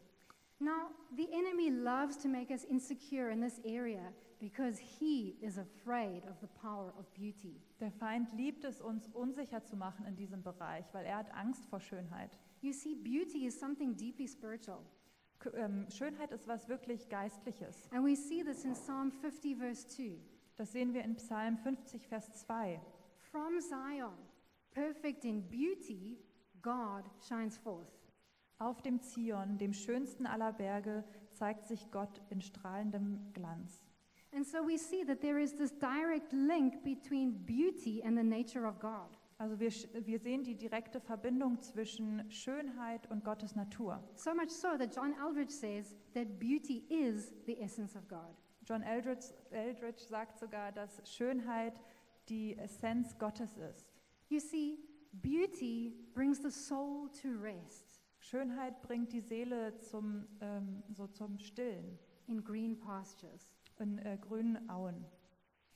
Now, 0.59 0.89
the 1.15 1.29
enemy 1.33 1.71
loves 1.71 2.17
to 2.19 2.29
make 2.29 2.51
us 2.51 2.65
insecure 2.65 3.31
in 3.31 3.41
this 3.41 3.61
area 3.65 4.13
because 4.41 4.79
he 4.79 5.37
is 5.43 5.59
afraid 5.59 6.23
of 6.29 6.41
the 6.41 6.49
power 6.61 6.93
of 6.99 7.13
beauty. 7.15 7.61
Der 7.81 7.91
Feind 7.91 8.33
liebt 8.33 8.65
es, 8.65 8.81
uns 8.81 9.09
unsicher 9.09 9.63
zu 9.63 9.77
machen 9.77 10.07
in 10.07 10.17
diesem 10.17 10.43
Bereich, 10.43 10.85
weil 10.93 11.05
er 11.05 11.19
hat 11.19 11.35
Angst 11.35 11.67
vor 11.67 11.81
Schönheit. 11.81 12.31
You 12.63 12.73
see, 12.73 12.95
beauty 12.95 13.47
is 13.47 13.59
something 13.59 13.95
deeply 13.95 14.27
spiritual. 14.27 14.83
K 15.39 15.51
ähm, 15.55 15.87
Schönheit 15.91 16.33
ist 16.33 16.49
was 16.49 16.69
wirklich 16.69 17.09
Geistliches. 17.09 17.89
And 17.93 18.05
we 18.05 18.17
see 18.17 18.43
this 18.43 18.65
in 18.65 18.75
Psalm 18.75 19.11
50, 19.11 19.57
verse 19.57 19.87
2. 19.89 20.19
Das 20.57 20.73
sehen 20.73 20.95
wir 20.95 21.05
in 21.05 21.17
Psalm 21.17 21.59
50, 21.59 22.07
Vers 22.07 22.33
2. 22.33 22.81
From 23.31 23.61
Zion, 23.61 24.17
perfect 24.71 25.25
in 25.25 25.43
beauty, 25.43 26.19
God 26.63 27.05
shines 27.21 27.59
forth. 27.59 27.96
Auf 28.59 28.81
dem 28.81 29.03
Zion, 29.03 29.59
dem 29.59 29.75
schönsten 29.75 30.27
aller 30.27 30.53
Berge, 30.53 31.05
zeigt 31.33 31.67
sich 31.67 31.91
Gott 31.91 32.23
in 32.31 32.41
strahlendem 32.41 33.33
Glanz. 33.35 33.83
And 34.33 34.47
so 34.47 34.59
we 34.67 34.79
see 34.79 35.05
that 35.05 35.21
there 35.21 35.39
is 35.39 35.55
this 35.55 35.73
direct 35.79 36.33
link 36.33 36.83
between 36.83 37.45
beauty 37.45 38.03
and 38.03 38.17
the 38.17 38.25
nature 38.25 38.67
of 38.67 38.79
God. 38.81 39.19
Also 39.39 39.59
wir, 39.61 39.71
wir 40.07 40.19
sehen 40.19 40.43
die 40.43 40.55
direkte 40.55 41.01
Verbindung 41.01 41.61
zwischen 41.61 42.31
Schönheit 42.31 43.11
und 43.11 43.23
Gottes 43.23 43.55
Natur. 43.55 44.03
So 44.15 44.35
much 44.35 44.51
so 44.51 44.79
that 44.79 44.95
John 44.95 45.15
Eldridge 45.21 45.53
says 45.53 45.95
that 46.15 46.39
beauty 46.39 46.85
is 46.89 47.35
the 47.45 47.61
essence 47.61 47.95
of 47.95 48.09
God. 48.09 48.35
John 48.67 48.83
Eldridge, 48.83 49.27
Eldridge 49.51 50.03
sagt 50.09 50.39
sogar, 50.39 50.73
dass 50.73 51.03
Schönheit 51.05 51.81
die 52.29 52.57
Essenz 52.59 53.17
Gottes 53.19 53.57
ist. 53.59 53.93
You 54.29 54.41
see, 54.41 54.79
beauty 55.13 55.95
brings 56.15 56.43
the 56.43 56.51
soul 56.51 57.11
to 57.23 57.29
rest 57.41 57.86
Schönheit 58.27 58.83
bringt 58.83 59.13
die 59.13 59.21
Seele 59.21 59.79
zum, 59.79 60.27
ähm, 60.41 60.83
so 60.91 61.07
zum 61.07 61.39
Stillen 61.39 61.97
in 62.27 62.43
green 62.43 62.77
pastures. 62.79 63.49
in 63.79 63.99
äh, 63.99 64.19
grünen 64.21 64.69
Auen. 64.69 65.05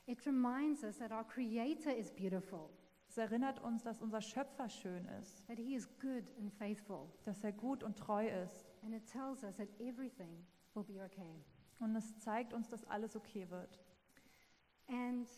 It 0.06 0.26
reminds 0.26 0.82
us 0.82 0.98
that 0.98 1.12
our 1.12 1.22
Creator 1.24 1.94
is 1.94 2.10
beautiful, 2.12 2.70
Es 3.08 3.18
erinnert 3.18 3.62
uns, 3.62 3.84
dass 3.84 4.00
unser 4.00 4.20
Schöpfer 4.20 4.68
schön 4.68 5.06
ist, 5.20 5.46
that 5.46 5.58
He 5.58 5.74
is 5.76 5.86
good 6.00 6.24
and 6.40 6.52
faithful, 6.52 7.08
dass 7.24 7.44
er 7.44 7.52
gut 7.52 7.84
und 7.84 7.96
treu 7.96 8.26
ist. 8.26 8.66
and 8.82 8.94
it 8.94 9.06
tells 9.06 9.44
us 9.44 9.56
that 9.56 9.68
everything 9.78 10.44
will 10.74 10.82
be 10.82 11.00
okay. 11.04 11.44
Und 11.78 11.94
es 11.94 12.18
zeigt 12.18 12.52
uns, 12.52 12.68
dass 12.68 12.84
alles 12.86 13.14
okay 13.14 13.48
wird. 13.48 13.78
And 14.88 15.28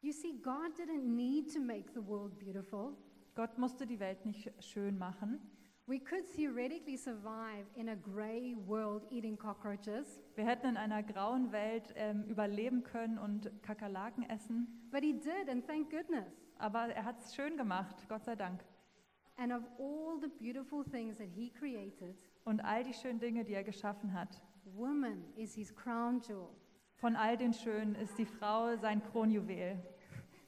you 0.00 0.12
see, 0.12 0.32
God 0.40 0.78
didn't 0.78 1.04
need 1.14 1.52
to 1.52 1.60
make 1.60 1.92
the 1.92 2.04
world 2.06 2.38
beautiful. 2.38 2.96
Gott 3.34 3.58
musste 3.58 3.86
die 3.86 4.00
Welt 4.00 4.24
nicht 4.24 4.50
schön 4.64 4.96
machen. 4.96 5.40
We 5.88 5.98
could 5.98 6.26
theoretically 6.36 6.98
survive 6.98 7.64
in 7.74 7.88
a 7.88 7.96
gray 7.96 8.54
world 8.66 9.06
eating 9.10 9.38
cockroaches, 9.38 10.20
Wir 10.34 10.44
hätten 10.44 10.66
in 10.68 10.76
einer 10.76 11.02
grauen 11.02 11.50
Welt 11.50 11.94
ähm, 11.96 12.24
überleben 12.24 12.82
können 12.82 13.16
und 13.18 13.50
Kakerlaken 13.62 14.28
essen. 14.28 14.66
but 14.90 15.02
He 15.02 15.14
did, 15.14 15.48
and 15.48 15.66
thank 15.66 15.88
goodness. 15.90 16.26
Aber 16.58 16.88
er 16.94 17.04
hat 17.06 17.20
es 17.20 17.34
schön 17.34 17.56
gemacht, 17.56 18.06
Gott 18.08 18.24
sei 18.24 18.36
Dank. 18.36 18.62
And 19.38 19.50
of 19.52 19.62
all 19.78 20.20
the 20.20 20.28
beautiful 20.28 20.84
things 20.84 21.16
that 21.16 21.28
He 21.34 21.48
created, 21.50 22.16
Und 22.44 22.60
all 22.60 22.82
die 22.84 22.92
schönen 22.92 23.18
Dinge, 23.18 23.44
die 23.44 23.54
er 23.54 23.64
geschaffen 23.64 24.12
hat. 24.12 24.42
woman 24.76 25.24
is 25.36 25.54
His 25.54 25.74
crown 25.74 26.20
jewel, 26.20 26.50
Von 26.96 27.16
all 27.16 27.36
den 27.38 27.54
Schönen 27.54 27.94
ist 27.94 28.18
die 28.18 28.26
Frau 28.26 28.76
sein 28.76 29.02
Kronjuwel. 29.02 29.78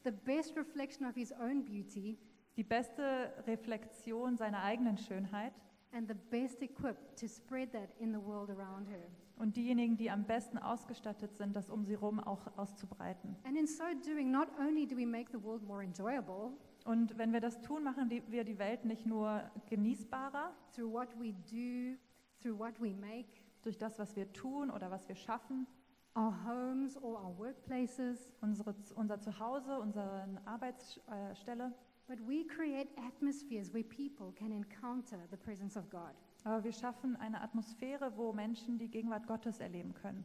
the 0.05 0.11
best 0.11 0.55
reflection 0.55 1.07
of 1.07 1.15
His 1.15 1.33
own 1.33 1.65
beauty, 1.65 2.19
Die 2.61 2.65
beste 2.65 3.33
Reflexion 3.47 4.37
seiner 4.37 4.63
eigenen 4.63 4.99
Schönheit 4.99 5.55
and 5.93 6.07
the 6.07 6.15
best 6.29 6.61
equipped 6.61 7.19
to 7.19 7.27
spread 7.27 7.73
that 7.73 7.89
in 7.99 8.13
the 8.13 8.23
world 8.23 8.51
around 8.51 8.87
her. 8.87 9.09
und 9.39 9.57
diejenigen, 9.57 9.97
die 9.97 10.11
am 10.11 10.25
besten 10.25 10.59
ausgestattet 10.59 11.35
sind, 11.35 11.57
das 11.57 11.71
um 11.71 11.87
sie 11.87 11.95
herum 11.95 12.21
auch 12.21 12.59
auszubreiten. 12.59 13.35
And 13.45 13.57
in 13.57 13.67
so 13.67 13.85
doing, 14.05 14.31
not 14.31 14.49
only 14.59 14.87
do 14.87 14.95
we 14.95 15.07
make 15.07 15.31
the 15.33 15.43
world 15.43 15.67
more 15.67 15.83
enjoyable 15.83 16.53
Und 16.85 17.17
wenn 17.17 17.33
wir 17.33 17.41
das 17.41 17.63
tun, 17.63 17.83
machen 17.83 18.11
die, 18.11 18.23
wir 18.31 18.45
die 18.45 18.59
Welt 18.59 18.85
nicht 18.85 19.07
nur 19.07 19.43
genießbarer 19.71 20.53
through 20.75 20.93
what 20.93 21.09
we 21.19 21.33
do, 21.51 21.99
through 22.43 22.59
what 22.59 22.79
we 22.79 22.93
make, 22.93 23.41
durch 23.63 23.79
das, 23.79 23.99
was 23.99 24.15
wir 24.17 24.31
tun 24.35 24.71
oder 24.71 24.91
was 24.91 25.09
wir 25.09 25.17
schaffen, 25.17 25.67
our 26.15 26.35
homes 26.45 27.03
or 27.03 27.25
our 27.25 27.39
workplaces, 27.39 28.31
unsere, 28.43 28.75
unser 28.97 29.19
Zuhause, 29.19 29.79
unsere 29.79 30.29
Arbeitsstelle, 30.45 31.73
but 32.11 32.19
we 32.27 32.45
create 32.45 32.89
atmospheres 33.07 33.73
where 33.73 33.85
people 33.85 34.33
can 34.37 34.51
encounter 34.51 35.19
the 35.31 35.37
presence 35.37 35.77
of 35.77 35.89
God. 35.91 36.13
aber 36.45 36.65
wir 36.65 36.73
schaffen 36.73 37.15
eine 37.21 37.41
Atmosphäre, 37.41 38.13
wo 38.17 38.33
Menschen 38.33 38.79
die 38.79 38.89
Gegenwart 38.89 39.27
Gottes 39.29 39.61
erleben 39.61 39.95
können. 39.95 40.25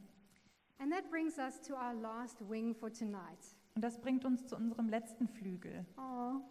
And 0.80 0.92
that 0.92 1.10
brings 1.12 1.38
us 1.38 1.62
to 1.62 1.76
our 1.76 1.94
last 1.94 2.38
wing 2.50 2.74
for 2.74 2.90
tonight. 2.92 3.56
Und 3.76 3.84
das 3.84 4.00
bringt 4.02 4.26
uns 4.26 4.48
zu 4.48 4.56
unserem 4.56 4.90
letzten 4.90 5.28
Flügel. 5.28 5.86
Oh, 5.98 6.42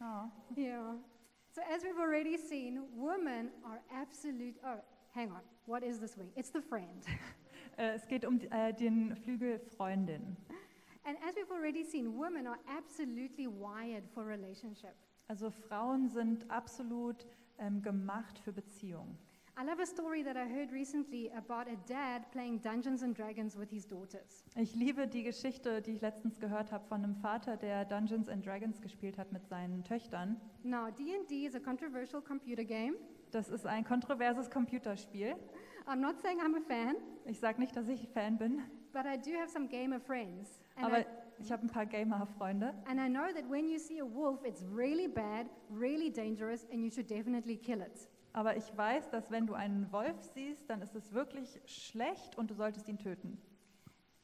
Ja. 0.00 0.32
yeah. 0.56 0.96
So, 1.54 1.60
as 1.72 1.84
we've 1.84 2.00
already 2.00 2.36
seen, 2.36 2.80
women 2.96 3.50
are 3.62 3.80
absolute. 3.94 4.58
Oh, 4.64 4.80
hang 5.14 5.30
on. 5.30 5.42
What 5.66 5.82
is 5.84 6.00
this 6.00 6.16
wing? 6.18 6.32
It's 6.34 6.50
the 6.50 6.60
friend. 6.60 7.04
Äh, 7.78 7.94
Es 7.94 8.06
geht 8.06 8.26
um 8.26 8.38
äh, 8.50 8.74
den 8.74 9.16
Flügel 9.16 9.58
Freundin. 9.76 10.36
And 11.04 11.16
as 11.28 11.34
we've 11.36 11.50
already 11.50 11.84
seen, 11.84 12.16
women 12.16 12.46
are 12.46 12.58
absolutely 12.68 13.46
wired 13.46 14.04
for 14.14 14.24
relationship. 14.24 14.94
Also 15.28 15.50
Frauen 15.50 16.08
sind 16.08 16.48
absolut 16.50 17.26
ähm, 17.58 17.82
gemacht 17.82 18.38
für 18.38 18.52
Beziehungen. 18.52 19.18
I 19.54 19.64
love 19.64 19.80
a 19.82 19.86
story 19.86 20.22
that 20.24 20.34
I 20.34 20.46
heard 20.48 20.72
recently 20.72 21.30
about 21.30 21.70
a 21.70 21.76
dad 21.86 22.30
playing 22.32 22.62
Dungeons 22.62 23.02
and 23.02 23.14
Dragons 23.14 23.54
with 23.54 23.68
his 23.68 23.86
daughters. 23.86 24.44
Ich 24.56 24.74
liebe 24.74 25.06
die 25.06 25.22
Geschichte, 25.22 25.82
die 25.82 25.92
ich 25.92 26.00
letztens 26.00 26.38
gehört 26.38 26.72
habe 26.72 26.86
von 26.86 27.04
einem 27.04 27.14
Vater, 27.16 27.58
der 27.58 27.84
Dungeons 27.84 28.30
and 28.30 28.46
Dragons 28.46 28.80
gespielt 28.80 29.18
hat 29.18 29.30
mit 29.30 29.46
seinen 29.46 29.84
Töchtern. 29.84 30.40
Now, 30.62 30.90
D&D 30.90 31.46
is 31.46 31.54
a 31.54 31.60
controversial 31.60 32.22
computer 32.22 32.64
game. 32.64 32.94
Das 33.30 33.50
ist 33.50 33.66
ein 33.66 33.84
kontroverses 33.84 34.50
Computerspiel. 34.50 35.36
I'm 35.86 35.96
not 35.96 36.18
saying 36.22 36.40
I'm 36.40 36.56
a 36.56 36.60
fan, 36.60 36.96
Ich 37.26 37.38
sage 37.38 37.60
nicht, 37.60 37.76
dass 37.76 37.88
ich 37.88 38.08
Fan 38.08 38.38
bin, 38.38 38.62
but 38.92 39.06
I 39.06 39.16
do 39.16 39.32
have 39.32 39.50
some 39.50 39.66
gamer 39.66 40.00
friends. 40.00 40.60
And, 40.76 40.86
aber 40.86 41.00
I, 41.00 41.06
ich 41.38 41.50
habe 41.50 41.62
ein 41.62 41.70
paar 41.70 41.86
Gamer-Freunde. 41.86 42.74
and 42.86 43.00
I 43.00 43.08
know 43.08 43.32
that 43.34 43.48
when 43.48 43.68
you 43.68 43.78
see 43.78 44.00
a 44.00 44.04
wolf, 44.04 44.44
it's 44.44 44.62
really 44.62 45.08
bad, 45.08 45.48
really 45.70 46.10
dangerous, 46.10 46.66
and 46.72 46.84
you 46.84 46.90
should 46.90 47.08
definitely 47.08 47.56
kill 47.56 47.80
it. 47.80 48.08
Aber 48.34 48.56
ich 48.56 48.76
weiß, 48.76 49.10
dass 49.10 49.30
wenn 49.30 49.46
du 49.46 49.54
einen 49.54 49.90
Wolf 49.92 50.22
siehst, 50.34 50.68
dann 50.70 50.80
ist 50.80 50.94
es 50.94 51.12
wirklich 51.12 51.60
schlecht 51.66 52.38
und 52.38 52.50
du 52.50 52.54
solltest 52.54 52.88
ihn 52.88 52.98
töten. 52.98 53.38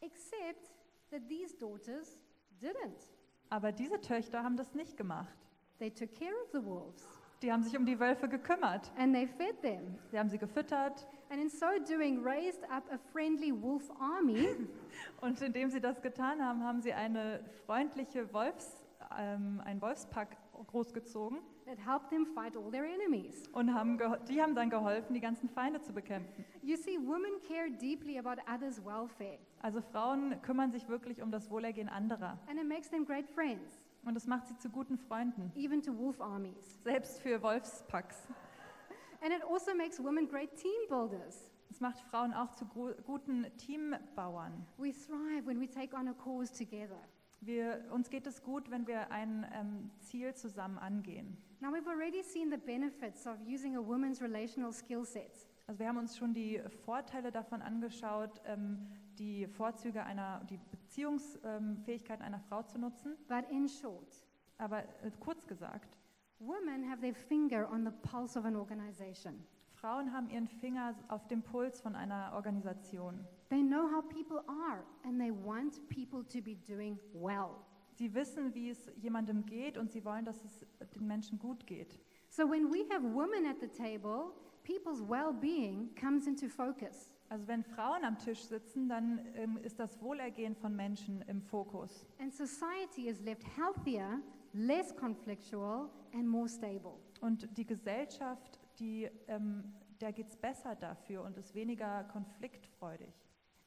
Except 0.01 0.73
that 1.11 1.29
these 1.29 1.55
daughters 1.59 2.19
didn't. 2.61 3.09
Aber 3.51 3.73
diese 3.73 4.01
Töchter 4.01 4.43
haben 4.43 4.57
das 4.57 4.75
nicht 4.75 4.97
gemacht. 4.97 5.37
They 5.79 5.91
took 5.91 6.15
care 6.15 6.35
of 6.43 6.51
the 6.53 6.65
wolves 6.65 7.18
Die 7.43 7.53
haben 7.53 7.63
sich 7.63 7.77
um 7.77 7.87
die 7.87 7.99
Wölfe 8.01 8.29
gekümmert. 8.29 8.91
and 8.99 9.15
they 9.15 9.27
fed 9.27 9.61
them. 9.63 9.97
Sie 10.11 10.19
haben 10.19 10.29
sie 10.29 10.39
gefüttert 10.39 11.07
And 11.31 11.41
in 11.43 11.51
so 11.51 11.67
doing, 11.87 12.23
raised 12.25 12.65
up 12.71 12.85
a 12.91 12.97
friendly 13.13 13.53
wolf 13.53 13.91
army 14.01 14.49
und 15.21 15.41
indem 15.43 15.69
sie 15.71 15.79
das 15.81 16.01
getan 16.01 16.43
haben, 16.43 16.65
haben 16.65 16.81
sie 16.81 16.93
eine 16.95 17.41
freundliche 17.67 18.33
Wolfs, 18.33 18.83
ähm, 19.19 19.61
einen 19.65 19.81
Wolfspack 19.83 20.37
großgezogen 20.69 21.39
that 21.67 21.77
helped 21.87 22.09
them 22.09 22.25
fight 22.27 22.57
all 22.57 22.71
their 22.71 22.85
enemies. 22.87 23.47
und 23.53 23.73
haben 23.75 23.99
die 24.29 24.41
haben 24.43 24.55
dann 24.55 24.71
geholfen, 24.71 25.13
die 25.15 25.21
ganzen 25.21 25.49
Feinde 25.51 25.81
zu 25.83 25.93
bekämpfen. 25.93 26.45
You 26.63 26.77
see, 26.77 26.99
women 26.99 27.41
care 27.47 27.71
deeply 27.71 28.19
about 28.19 28.41
others' 28.53 28.83
welfare, 28.85 29.39
Also 29.61 29.83
Frauen 29.83 30.41
kümmern 30.43 30.73
sich 30.73 30.89
wirklich 30.89 31.21
um 31.23 31.31
das 31.31 31.51
Wohlergehen 31.51 31.91
anderer 31.91 32.39
and 32.49 32.59
it 32.59 32.67
makes 32.67 32.89
them 32.89 33.05
great 33.05 33.29
friends, 33.29 33.79
und 34.09 34.15
das 34.15 34.27
macht 34.27 34.49
sie 34.49 34.57
zu 34.57 34.69
guten 34.71 34.99
Freunden, 34.99 35.53
even 35.55 35.83
to 35.83 35.97
wolf 35.97 36.21
armies. 36.21 36.83
selbst 36.83 37.21
für 37.21 37.43
Wolfspacks. 37.43 38.27
And 39.21 39.33
it 39.33 39.43
also 39.45 39.75
makes 39.75 40.03
women 40.03 40.29
great 40.29 40.55
team 40.57 40.89
builders. 40.89 41.51
Es 41.71 41.81
macht 41.81 42.01
Frauen 42.01 42.33
auch 42.33 42.53
zu 42.53 42.65
guten 42.65 43.47
Teambauern. 43.59 44.67
We 44.79 44.93
thrive 44.93 45.47
when 45.47 45.61
we 45.61 45.69
take 45.69 45.95
on 45.95 46.09
a 46.09 46.15
cause 46.15 46.53
together. 46.53 46.99
Wir, 47.41 47.85
uns 47.93 48.11
geht 48.11 48.27
es 48.27 48.43
gut, 48.43 48.71
wenn 48.71 48.87
wir 48.87 49.11
ein 49.13 49.47
ähm, 49.53 49.91
Ziel 50.01 50.35
zusammen 50.35 50.79
angehen. 50.79 51.37
Now, 51.61 51.73
we've 51.73 51.89
already 51.89 52.23
seen 52.23 52.51
the 52.51 52.57
benefits 52.57 53.27
of 53.27 53.37
using 53.47 53.77
a 53.77 53.81
woman's 53.81 54.21
relational 54.23 54.73
skill 54.73 55.05
set. 55.05 55.47
Also 55.67 55.81
wir 55.81 55.89
haben 55.89 55.99
uns 55.99 56.17
schon 56.17 56.33
die 56.33 56.61
Vorteile 56.85 57.31
davon 57.31 57.61
angeschaut, 57.61 58.41
ähm, 58.47 58.87
die 59.19 59.47
Vorzüge 59.47 60.05
einer, 60.05 60.45
die 60.45 60.59
Beziehungsfähigkeiten 60.71 62.23
einer 62.25 62.41
Frau 62.41 62.63
zu 62.63 62.79
nutzen. 62.79 63.17
But 63.29 63.51
in 63.51 63.69
short, 63.69 64.25
Aber 64.59 64.83
äh, 65.03 65.11
kurz 65.21 65.47
gesagt, 65.47 65.99
women 66.39 66.89
have 66.89 67.01
their 67.01 67.15
finger 67.15 67.71
on 67.71 67.85
the 67.85 67.93
pulse 68.09 68.39
of 68.39 68.45
an 68.45 68.57
organization. 68.57 69.45
Frauen 69.75 70.13
haben 70.13 70.29
ihren 70.29 70.49
Finger 70.49 70.95
auf 71.07 71.29
dem 71.29 71.41
Puls 71.41 71.81
von 71.81 71.95
einer 71.95 72.33
Organisation. 72.35 73.25
They 73.49 73.63
know 73.63 73.89
how 73.89 74.03
people 74.09 74.43
are 74.49 74.85
and 75.05 75.21
they 75.21 75.31
want 75.31 75.89
people 75.89 76.25
to 76.25 76.43
be 76.43 76.57
doing 76.57 76.99
well. 77.15 77.51
Sie 77.93 78.13
wissen, 78.13 78.55
wie 78.55 78.71
es 78.71 78.91
jemandem 78.97 79.45
geht 79.47 79.79
und 79.79 79.91
sie 79.91 80.05
wollen, 80.05 80.25
dass 80.25 80.45
es 80.45 80.67
den 80.95 81.07
Menschen 81.07 81.39
gut 81.39 81.67
geht. 81.67 81.99
So 82.29 82.49
when 82.49 82.71
we 82.71 82.85
have 82.93 83.03
women 83.03 83.47
at 83.47 83.61
the 83.61 83.69
table, 83.69 84.33
people's 84.65 85.01
well 85.01 85.33
being 85.33 85.95
comes 85.95 86.27
into 86.27 86.49
focus. 86.49 87.15
Also 87.29 87.47
wenn 87.47 87.63
Frauen 87.63 88.05
am 88.05 88.19
Tisch 88.19 88.43
sitzen, 88.43 88.89
dann 88.89 89.21
ähm, 89.35 89.59
ist 89.63 89.79
das 89.79 90.01
Wohlergehen 90.01 90.57
von 90.57 90.75
Menschen 90.75 91.23
im 91.23 91.43
Fokus. 91.43 92.07
And 92.19 92.33
society 92.33 93.09
is 93.09 93.21
left 93.21 93.45
healthier, 93.57 94.21
less 94.53 94.95
conflictual, 94.97 95.91
and 96.15 96.27
more 96.27 96.49
stable. 96.49 96.95
Und 97.21 97.49
die 97.57 97.67
Gesellschaft, 97.67 98.59
die, 98.79 99.11
ähm, 99.27 99.75
der 100.01 100.13
geht 100.13 100.29
es 100.29 100.37
besser 100.37 100.75
dafür 100.75 101.23
und 101.25 101.37
ist 101.37 101.55
weniger 101.55 102.05
konfliktfreudig. 102.05 103.13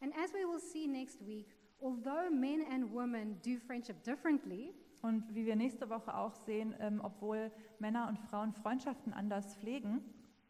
And 0.01 0.13
as 0.17 0.33
we 0.33 0.47
will 0.47 0.59
see 0.59 0.87
next 0.87 1.25
week, 1.27 1.55
although 1.79 2.31
men 2.31 2.65
and 2.71 2.91
women 2.91 3.39
do 3.43 3.57
friendship 3.67 4.01
differently, 4.03 4.73
Und 5.01 5.33
wie 5.33 5.45
wir 5.45 5.55
nächste 5.55 5.89
Woche 5.89 6.15
auch 6.15 6.35
sehen, 6.35 6.75
ähm, 6.79 7.01
obwohl 7.03 7.51
Männer 7.79 8.07
und 8.07 8.19
Frauen 8.19 8.53
Freundschaften 8.53 9.13
anders 9.13 9.55
pflegen, 9.55 10.03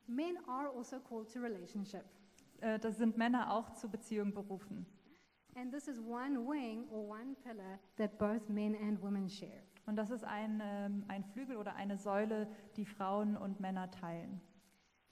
men 0.07 0.37
are 0.47 0.69
also 0.75 0.99
called 0.99 1.31
to 1.31 1.39
relationship. 1.39 2.03
Äh, 2.61 2.79
da 2.79 2.91
sind 2.91 3.17
Männer 3.17 3.53
auch 3.53 3.71
zu 3.71 3.89
Beziehung 3.89 4.33
berufen. 4.33 4.85
And 5.55 5.71
this 5.73 5.87
is 5.87 5.99
one 5.99 6.37
wing 6.47 6.87
or 6.89 7.09
one 7.09 7.35
pillar 7.43 7.79
that 7.97 8.17
both 8.17 8.47
men 8.49 8.75
and 8.75 9.01
women 9.01 9.27
share. 9.29 9.63
Und 9.85 9.95
das 9.97 10.09
ist 10.11 10.23
ein, 10.23 10.61
ähm, 10.63 11.03
ein 11.09 11.23
Flügel 11.25 11.57
oder 11.57 11.75
eine 11.75 11.97
Säule, 11.97 12.47
die 12.77 12.85
Frauen 12.85 13.35
und 13.35 13.59
Männer 13.59 13.91
teilen. 13.91 14.39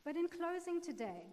But 0.06 0.16
in 0.16 0.30
closing 0.30 0.82
today, 0.82 1.26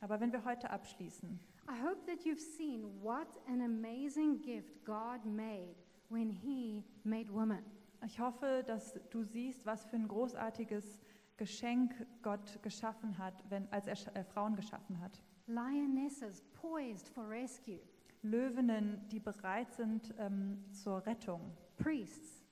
Aber 0.00 0.18
wenn 0.20 0.32
wir 0.32 0.44
heute 0.44 0.70
abschließen, 0.70 1.38
I 1.68 1.82
hope 1.82 2.04
that 2.06 2.24
you've 2.24 2.40
seen 2.40 2.84
what 3.02 3.28
an 3.48 3.60
amazing 3.62 4.40
gift 4.42 4.84
God 4.84 5.24
made 5.26 5.74
when 6.08 6.30
He 6.30 6.84
made 7.04 7.32
woman. 7.32 7.62
ich 8.06 8.18
hoffe, 8.20 8.62
dass 8.66 8.98
du 9.10 9.22
siehst, 9.24 9.64
was 9.66 9.84
für 9.86 9.96
ein 9.96 10.08
großartiges 10.08 11.00
Geschenk 11.36 11.92
Gott 12.22 12.62
geschaffen 12.62 13.18
hat, 13.18 13.42
wenn, 13.50 13.70
als 13.72 13.86
er 13.86 13.96
sch- 13.96 14.14
äh, 14.14 14.24
Frauen 14.24 14.56
geschaffen 14.56 15.00
hat. 15.00 15.22
Lionesses 15.46 16.42
poised 16.54 17.08
for 17.08 17.28
rescue, 17.28 17.80
Löwinnen, 18.22 19.06
die 19.10 19.20
bereit 19.20 19.72
sind 19.74 20.14
ähm, 20.18 20.64
zur 20.72 21.04
Rettung. 21.06 21.52
priests, 21.76 22.42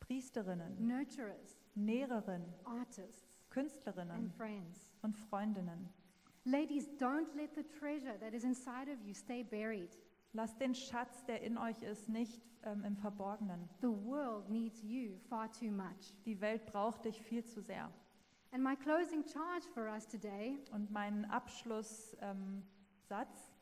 Priesterinnen, 0.00 0.76
nurturers, 0.86 1.60
Nährerinnen, 1.74 2.52
artists, 2.64 3.22
and 3.22 3.50
Künstlerinnen 3.50 4.32
friends. 4.36 4.90
und 5.02 5.16
Freundinnen. 5.16 5.88
Ladies, 6.44 6.88
don't 6.98 7.32
let 7.36 7.54
the 7.54 7.62
treasure 7.62 8.18
that 8.18 8.34
is 8.34 8.42
inside 8.42 8.88
of 8.90 9.00
you 9.06 9.14
stay 9.14 9.44
buried. 9.44 9.90
Lasst 10.32 10.60
den 10.60 10.74
Schatz, 10.74 11.24
der 11.26 11.42
in 11.42 11.56
euch 11.56 11.80
ist, 11.82 12.08
nicht 12.08 12.42
ähm, 12.64 12.84
im 12.84 12.96
Verborgenen. 12.96 13.68
The 13.80 13.88
world 13.88 14.48
needs 14.48 14.82
you 14.82 15.18
far 15.28 15.52
too 15.52 15.70
much. 15.70 16.12
Die 16.24 16.40
Welt 16.40 16.66
braucht 16.66 17.04
dich 17.04 17.20
viel 17.22 17.44
zu 17.44 17.60
sehr. 17.60 17.92
And 18.52 18.62
my 18.62 18.76
closing 18.76 19.24
charge 19.24 19.64
for 19.72 19.88
us 19.88 20.06
today 20.06 20.58
Und 20.72 20.90
mein 20.90 21.24
Abschlusssatz 21.30 22.16
ähm, 22.20 22.62
Satz 23.08 23.52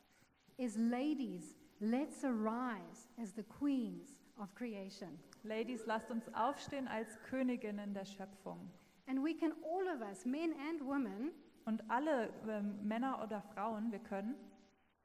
is 0.57 0.77
ladies, 0.77 1.55
let's 1.79 2.23
arise 2.23 3.07
as 3.21 3.33
the 3.33 3.43
queens 3.43 4.21
of 4.37 4.53
creation. 4.53 5.17
Ladies, 5.43 5.85
lasst 5.85 6.11
uns 6.11 6.27
aufstehen 6.33 6.87
als 6.87 7.17
Königinnen 7.29 7.93
der 7.93 8.05
Schöpfung. 8.05 8.69
And 9.07 9.23
we 9.23 9.33
can, 9.33 9.53
all 9.63 9.87
of 9.87 10.01
us, 10.01 10.25
men 10.25 10.53
and 10.69 10.85
women, 10.85 11.31
Und 11.65 11.89
alle 11.89 12.33
ähm, 12.47 12.85
Männer 12.85 13.21
oder 13.23 13.41
Frauen, 13.41 13.91
wir 13.91 13.99
können, 13.99 14.35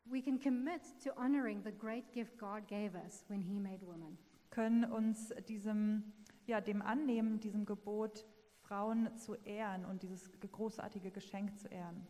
we 0.04 0.22
can 0.22 0.40
commit 0.40 0.80
to 1.04 1.10
honoring 1.16 1.62
the 1.62 1.72
great 1.72 2.10
gift 2.12 2.38
God 2.38 2.66
gave 2.66 2.94
us 2.94 3.24
when 3.28 3.42
He 3.42 3.60
made 3.60 3.86
woman. 3.86 4.18
können 4.50 4.84
uns 4.84 5.34
diesem, 5.48 6.12
ja, 6.46 6.60
dem 6.60 6.80
annehmen, 6.80 7.40
diesem 7.40 7.66
Gebot, 7.66 8.24
Frauen 8.68 9.16
zu 9.16 9.34
ehren 9.44 9.84
und 9.84 10.02
dieses 10.02 10.30
großartige 10.40 11.10
Geschenk 11.10 11.58
zu 11.58 11.68
ehren. 11.68 12.06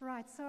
Right, 0.00 0.28
so 0.28 0.42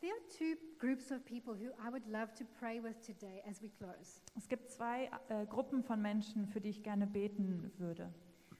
there 0.00 0.12
are 0.12 0.28
two 0.38 0.56
groups 0.78 1.10
of 1.10 1.24
people 1.24 1.54
who 1.54 1.70
I 1.78 1.90
would 1.90 2.06
love 2.06 2.34
to 2.34 2.44
pray 2.58 2.82
with 2.82 3.00
today 3.00 3.42
as 3.48 3.60
we 3.62 3.68
close. 3.68 4.20
Es 4.36 4.48
gibt 4.48 4.70
zwei 4.70 5.10
äh, 5.28 5.46
Gruppen 5.46 5.82
von 5.82 6.00
Menschen, 6.00 6.46
für 6.46 6.60
die 6.60 6.70
ich 6.70 6.82
gerne 6.82 7.06
beten 7.06 7.72
würde. 7.78 8.12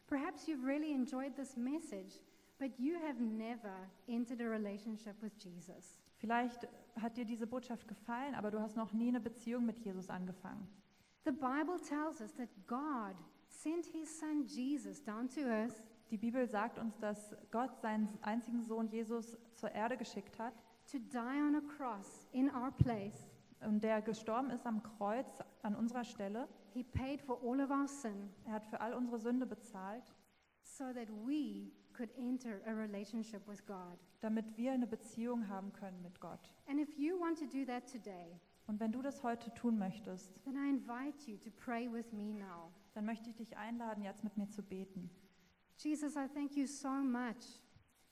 Perhaps 0.06 0.46
you've 0.46 0.64
really 0.64 0.92
enjoyed 0.92 1.34
this 1.34 1.56
message, 1.56 2.20
but 2.58 2.78
you 2.78 2.96
have 3.06 3.20
never 3.22 3.88
entered 4.06 4.40
a 4.40 4.48
relationship 4.48 5.20
with 5.22 5.32
Jesus. 5.38 5.98
Vielleicht 6.18 6.68
hat 7.00 7.16
dir 7.16 7.24
diese 7.24 7.46
Botschaft 7.46 7.88
gefallen, 7.88 8.34
aber 8.34 8.50
du 8.50 8.60
hast 8.60 8.76
noch 8.76 8.92
nie 8.92 9.08
eine 9.08 9.20
Beziehung 9.20 9.64
mit 9.66 9.78
Jesus 9.78 10.10
angefangen. 10.10 10.68
The 11.24 11.32
Bible 11.32 11.80
tells 11.80 12.20
us 12.20 12.34
that 12.34 12.48
God 12.66 13.16
sent 13.62 13.86
His 13.86 14.18
Son 14.18 14.44
Jesus 14.46 15.02
down 15.02 15.28
to 15.28 15.40
earth 15.40 15.82
Die 16.10 16.18
Bibel 16.18 16.46
sagt 16.46 16.78
uns, 16.78 16.98
dass 16.98 17.34
Gott 17.50 17.80
seinen 17.80 18.08
einzigen 18.22 18.62
Sohn 18.62 18.86
Jesus 18.88 19.36
zur 19.54 19.70
Erde 19.72 19.96
geschickt 19.96 20.38
hat 20.38 20.54
to 20.90 20.98
die 20.98 21.16
on 21.42 21.56
a 21.56 21.60
cross 21.76 22.26
in 22.32 22.50
our 22.54 22.70
place. 22.70 23.26
und 23.60 23.82
der 23.82 24.02
gestorben 24.02 24.50
ist 24.50 24.66
am 24.66 24.82
Kreuz 24.82 25.40
an 25.62 25.74
unserer 25.74 26.04
Stelle. 26.04 26.46
He 26.74 26.82
paid 26.84 27.20
for 27.22 27.38
all 27.42 27.58
of 27.60 27.70
our 27.70 27.88
sin 27.88 28.28
Er 28.44 28.52
hat 28.52 28.66
für 28.66 28.80
all 28.80 28.92
unsere 28.92 29.18
Sünde 29.18 29.46
bezahlt, 29.46 30.12
so 30.62 30.84
that 30.92 31.08
we 31.26 31.70
could 31.94 32.10
enter 32.18 32.60
a 32.66 32.72
relationship 32.72 33.40
with 33.48 33.64
God. 33.64 33.98
damit 34.20 34.56
wir 34.58 34.72
eine 34.72 34.86
Beziehung 34.86 35.48
haben 35.48 35.72
können 35.72 36.02
mit 36.02 36.20
Gott. 36.20 36.52
And 36.68 36.78
if 36.78 36.98
you 36.98 37.18
want 37.18 37.38
to 37.38 37.46
do 37.46 37.64
that 37.64 37.90
today, 37.90 38.38
Und 38.66 38.78
wenn 38.80 38.92
du 38.92 39.00
das 39.02 39.22
heute 39.22 39.52
tun 39.54 39.78
möchtest, 39.78 40.30
then 40.44 40.54
I 40.56 40.68
invite 40.68 41.30
you 41.30 41.38
to 41.38 41.50
pray 41.50 41.90
with 41.90 42.12
me 42.12 42.32
now. 42.34 42.70
Dann 42.94 43.04
möchte 43.04 43.28
ich 43.28 43.36
dich 43.36 43.56
einladen, 43.56 44.02
jetzt 44.02 44.24
mit 44.24 44.36
mir 44.36 44.48
zu 44.48 44.62
beten. 44.62 45.10
Jesus, 45.76 46.16
I 46.16 46.28
thank 46.32 46.56
you 46.56 46.66
so 46.66 46.88
much 46.88 47.60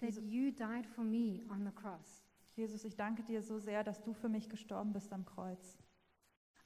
that 0.00 0.16
you 0.20 0.50
died 0.50 0.86
for 0.86 1.04
me 1.04 1.44
on 1.48 1.64
the 1.64 1.72
cross. 1.72 2.24
Jesus, 2.54 2.84
ich 2.84 2.96
danke 2.96 3.22
dir 3.22 3.42
so 3.42 3.58
sehr, 3.58 3.82
dass 3.84 4.02
du 4.02 4.12
für 4.12 4.28
mich 4.28 4.48
gestorben 4.48 4.92
bist 4.92 5.12
am 5.12 5.24
Kreuz. 5.24 5.78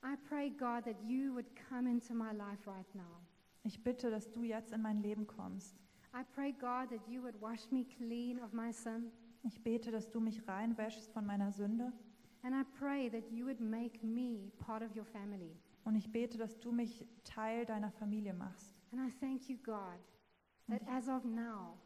I 0.02 0.16
pray, 0.28 0.50
God, 0.50 0.84
that 0.84 1.00
you 1.06 1.34
would 1.34 1.46
come 1.68 1.88
into 1.88 2.14
my 2.14 2.32
life 2.32 2.66
right 2.66 2.92
now. 2.94 3.22
Ich 3.62 3.82
bitte, 3.82 4.10
dass 4.10 4.30
du 4.32 4.42
jetzt 4.42 4.72
in 4.72 4.82
mein 4.82 5.00
Leben 5.02 5.26
kommst. 5.26 5.76
I 6.14 6.22
pray, 6.34 6.52
God, 6.52 6.90
that 6.90 7.06
you 7.08 7.22
would 7.22 7.40
wash 7.40 7.70
me 7.70 7.84
clean 7.84 8.40
of 8.40 8.52
my 8.52 8.72
sin. 8.72 9.12
Ich 9.42 9.62
bete, 9.62 9.90
dass 9.90 10.10
du 10.10 10.20
mich 10.20 10.46
reinwäschst 10.48 11.10
von 11.12 11.26
meiner 11.26 11.52
Sünde. 11.52 11.92
And 12.42 12.54
I 12.54 12.64
pray 12.78 13.10
that 13.10 13.30
you 13.30 13.44
would 13.46 13.60
make 13.60 14.02
me 14.02 14.50
part 14.58 14.82
of 14.82 14.94
your 14.96 15.04
family. 15.04 15.56
Und 15.86 15.94
ich 15.94 16.10
bete, 16.10 16.36
dass 16.36 16.58
du 16.58 16.72
mich 16.72 17.06
Teil 17.24 17.64
deiner 17.64 17.92
Familie 17.92 18.34
machst. 18.34 18.76
And 18.92 19.00
I 19.00 19.10
thank 19.20 19.48
you, 19.48 19.56
God, 19.62 19.98
that 20.68 20.82
as 20.88 21.08
of 21.08 21.24
now, 21.24 21.78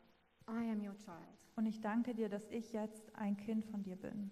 I 0.49 0.71
am 0.71 0.81
your 0.81 0.97
child. 0.97 1.39
Und 1.55 1.67
ich 1.67 1.81
danke 1.81 2.15
dir, 2.15 2.29
dass 2.29 2.51
ich 2.51 2.73
jetzt 2.73 3.15
ein 3.15 3.37
Kind 3.37 3.67
von 3.67 3.83
dir 3.83 3.97
bin. 3.97 4.31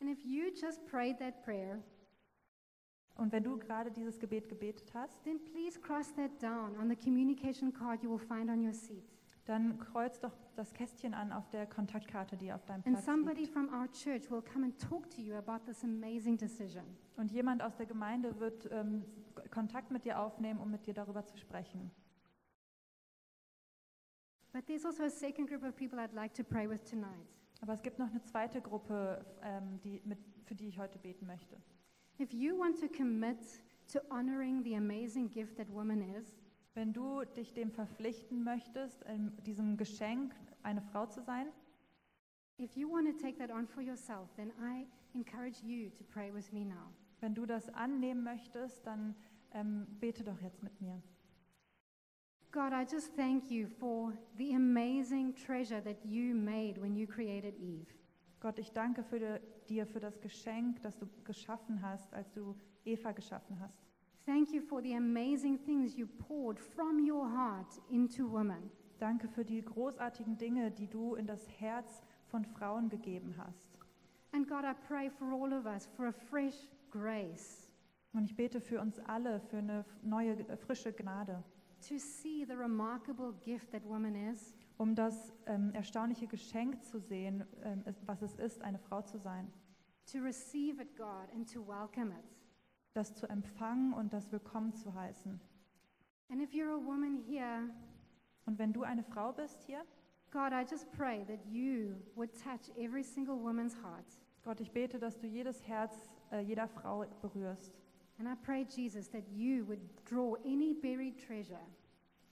And 0.00 0.10
if 0.10 0.24
you 0.24 0.50
just 0.50 0.84
prayed 0.86 1.18
that 1.18 1.42
prayer, 1.44 1.82
Und 3.16 3.32
wenn 3.32 3.42
du 3.42 3.58
gerade 3.58 3.90
dieses 3.90 4.18
Gebet 4.18 4.48
gebetet 4.48 4.92
hast, 4.94 5.22
then 5.24 5.42
please 5.42 5.80
cross 5.80 6.12
that 6.14 6.42
down 6.42 6.76
on 6.76 6.88
the 6.88 6.96
communication 6.96 7.72
card 7.72 8.02
you 8.02 8.10
will 8.10 8.18
find 8.18 8.50
on 8.50 8.62
your 8.62 8.74
seat. 8.74 9.10
Dann 9.46 9.78
kreuz 9.78 10.18
doch 10.20 10.32
das 10.56 10.72
Kästchen 10.74 11.14
an 11.14 11.32
auf 11.32 11.48
der 11.50 11.66
Kontaktkarte, 11.66 12.36
die 12.36 12.52
auf 12.52 12.64
deinem 12.66 12.82
And 12.84 12.94
Platz 12.96 13.04
somebody 13.04 13.42
liegt. 13.42 13.52
from 13.52 13.68
our 13.72 13.88
church 13.92 14.30
will 14.30 14.42
come 14.42 14.64
and 14.64 14.78
talk 14.78 15.08
to 15.10 15.20
you 15.20 15.34
about 15.34 15.64
this 15.64 15.84
amazing 15.84 16.36
decision. 16.36 16.84
Und 17.16 17.30
jemand 17.30 17.62
aus 17.62 17.76
der 17.76 17.86
Gemeinde 17.86 18.38
wird 18.40 18.68
ähm, 18.72 19.04
Kontakt 19.50 19.90
mit 19.90 20.04
dir 20.04 20.20
aufnehmen, 20.20 20.60
um 20.60 20.70
mit 20.70 20.86
dir 20.86 20.94
darüber 20.94 21.24
zu 21.24 21.36
sprechen. 21.38 21.90
But 24.52 24.66
there's 24.66 24.84
also 24.84 25.04
a 25.04 25.10
second 25.10 25.48
group 25.48 25.62
of 25.62 25.76
people 25.76 25.98
I'd 25.98 26.14
like 26.14 26.34
to 26.34 26.42
pray 26.44 26.68
with 26.68 26.82
tonight. 26.82 27.28
Aber 27.60 27.72
es 27.72 27.82
gibt 27.82 27.98
noch 27.98 28.10
eine 28.10 28.22
zweite 28.22 28.60
Gruppe, 28.60 29.24
ähm, 29.42 29.80
die, 29.82 30.00
mit, 30.04 30.18
für 30.44 30.54
die 30.54 30.68
ich 30.68 30.78
heute 30.78 30.98
beten 30.98 31.26
möchte. 31.26 31.56
If 32.18 32.32
you 32.32 32.58
want 32.58 32.80
to 32.80 32.88
commit 32.88 33.38
to 33.92 34.00
honoring 34.10 34.62
the 34.64 34.74
amazing 34.76 35.30
gift 35.30 35.56
that 35.56 35.68
woman 35.72 36.02
is, 36.02 36.34
Wenn 36.76 36.92
du 36.92 37.24
dich 37.24 37.54
dem 37.54 37.70
verpflichten 37.70 38.44
möchtest, 38.44 39.02
in 39.04 39.34
diesem 39.44 39.78
Geschenk 39.78 40.34
eine 40.62 40.82
Frau 40.82 41.06
zu 41.06 41.22
sein, 41.22 41.46
if 42.60 42.76
you 42.76 42.86
want 42.86 43.06
to 43.06 43.14
take 43.14 43.38
that 43.38 43.50
on 43.50 43.66
for 43.66 43.82
yourself, 43.82 44.28
then 44.36 44.52
I 44.60 44.86
encourage 45.14 45.62
you 45.64 45.88
to 45.88 46.04
pray 46.04 46.30
with 46.30 46.52
me 46.52 46.66
now. 46.66 46.92
wenn 47.20 47.34
du 47.34 47.46
das 47.46 47.70
annehmen 47.70 48.22
möchtest, 48.22 48.86
dann 48.86 49.14
ähm, 49.52 49.86
bete 50.00 50.22
doch 50.22 50.38
jetzt 50.42 50.62
mit 50.62 50.78
mir. 50.82 51.02
God, 52.52 52.72
I 52.72 52.84
just 52.84 53.16
thank 53.16 53.50
you 53.50 53.66
for 53.66 54.12
the 54.36 54.54
amazing 54.54 55.34
treasure 55.34 55.82
that 55.82 56.04
you 56.04 56.34
made 56.34 56.78
when 56.78 56.94
you 56.94 57.06
created 57.06 57.58
Eve. 57.58 57.86
Gott, 58.38 58.58
ich 58.58 58.70
danke 58.72 59.02
für 59.02 59.40
dir 59.66 59.86
für 59.86 60.00
das 60.00 60.20
Geschenk, 60.20 60.82
das 60.82 60.98
du 60.98 61.08
geschaffen 61.24 61.80
hast, 61.80 62.12
als 62.12 62.30
du 62.32 62.54
Eva 62.84 63.12
geschaffen 63.12 63.58
hast. 63.60 63.85
Thank 64.26 64.52
you 64.52 64.60
for 64.60 64.82
the 64.82 64.94
amazing 64.94 65.58
things 65.64 65.96
you 65.96 66.06
poured 66.06 66.58
from 66.58 66.98
your 66.98 67.28
heart 67.28 67.80
into 67.90 68.26
woman. 68.28 68.70
Danke 68.98 69.28
für 69.28 69.44
die 69.44 69.62
großartigen 69.62 70.36
Dinge, 70.36 70.70
die 70.70 70.88
du 70.88 71.14
in 71.14 71.26
das 71.26 71.46
Herz 71.60 72.02
von 72.26 72.44
Frauen 72.44 72.88
gegeben 72.88 73.34
hast. 73.38 73.68
And 74.32 74.48
God, 74.48 74.64
I 74.64 74.74
pray 74.88 75.08
for 75.10 75.28
all 75.32 75.52
of 75.52 75.64
us 75.66 75.86
for 75.96 76.06
a 76.06 76.12
fresh 76.12 76.68
grace 76.90 77.70
Und 78.12 78.24
ich 78.24 78.34
bete 78.34 78.60
für 78.60 78.80
uns 78.80 78.98
alle 79.00 79.40
für 79.40 79.58
eine 79.58 79.84
neue, 80.02 80.32
äh, 80.48 80.56
frische 80.56 80.92
Gnade, 80.92 81.44
to 81.86 81.98
see 81.98 82.44
the 82.46 82.54
remarkable 82.54 83.32
gift 83.44 83.70
that 83.72 83.84
woman 83.84 84.14
is, 84.14 84.54
um 84.78 84.94
das 84.94 85.32
ähm, 85.46 85.70
erstaunliche 85.74 86.26
Geschenk 86.26 86.82
zu 86.84 86.98
sehen, 86.98 87.44
ähm, 87.62 87.82
es- 87.84 88.02
was 88.06 88.22
es 88.22 88.34
ist, 88.36 88.62
eine 88.62 88.78
Frau 88.78 89.02
zu 89.02 89.18
sein. 89.18 89.52
to 90.10 90.18
receive 90.20 90.80
it, 90.80 90.96
God, 90.96 91.28
and 91.34 91.46
to 91.52 91.60
welcome 91.66 92.10
it. 92.12 92.35
Das 92.96 93.14
zu 93.14 93.26
empfangen 93.28 93.92
und 93.92 94.14
das 94.14 94.32
willkommen 94.32 94.72
zu 94.72 94.94
heißen. 94.94 95.38
And 96.30 96.40
if 96.40 96.54
you're 96.54 96.72
a 96.74 96.82
woman 96.82 97.18
here, 97.28 97.68
Und 98.46 98.58
wenn 98.58 98.72
du 98.72 98.84
eine 98.84 99.02
Frau 99.02 99.32
bist 99.32 99.60
hier, 99.64 99.84
God, 100.30 100.52
I 100.52 100.62
just 100.62 100.90
pray 100.92 101.22
that 101.26 101.44
you 101.44 101.96
would 102.14 102.30
touch 102.42 102.74
every 102.78 103.02
single 103.02 103.34
woman's 103.38 103.74
heart. 103.82 104.06
Gott, 104.42 104.60
ich 104.60 104.72
bete, 104.72 104.98
dass 104.98 105.18
du 105.18 105.26
jedes 105.26 105.66
Herz 105.68 106.08
äh, 106.32 106.40
jeder 106.40 106.68
Frau 106.68 107.04
berührst. 107.20 107.74
And 108.18 108.26
I 108.26 108.34
pray, 108.42 108.64
Jesus, 108.64 109.10
that 109.10 109.28
you 109.28 109.66
would 109.66 109.80
draw 110.08 110.36
any 110.46 110.72
buried 110.72 111.18
treasure 111.18 111.60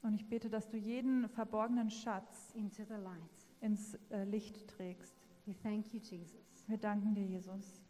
Und 0.02 0.14
ich 0.14 0.26
bete, 0.26 0.48
dass 0.48 0.68
du 0.70 0.78
jeden 0.78 1.28
verborgenen 1.28 1.90
Schatz 1.90 2.52
into 2.54 2.84
the 2.84 2.94
light. 2.94 3.48
ins 3.60 3.98
äh, 4.10 4.24
Licht 4.24 4.66
trägst. 4.68 5.14
We 5.44 5.54
thank 5.62 5.92
you, 5.92 6.00
Jesus. 6.00 6.64
Wir 6.68 6.78
danken 6.78 7.14
dir, 7.14 7.26
Jesus. 7.26 7.83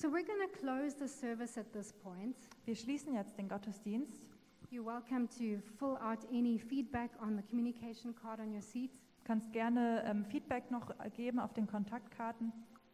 So 0.00 0.08
we're 0.08 0.22
going 0.22 0.48
to 0.48 0.58
close 0.60 0.94
the 0.94 1.08
service 1.08 1.58
at 1.58 1.72
this 1.72 1.92
point. 1.92 2.36
Wir 2.64 2.76
schließen 2.76 3.14
jetzt 3.14 3.36
den 3.36 3.48
Gottesdienst. 3.48 4.28
You're 4.70 4.84
welcome 4.84 5.26
to 5.38 5.60
fill 5.76 5.96
out 5.96 6.24
any 6.30 6.56
feedback 6.56 7.10
on 7.20 7.36
the 7.36 7.42
communication 7.42 8.14
card 8.14 8.38
on 8.38 8.52
your 8.52 8.62
seat. 8.62 8.92
Du 8.92 9.24
kannst 9.24 9.52
gerne 9.52 10.04
ähm, 10.06 10.24
Feedback 10.24 10.70
noch 10.70 10.92
geben 11.14 11.40
auf 11.40 11.52
den 11.52 11.66
Kontaktkarten. 11.66 12.52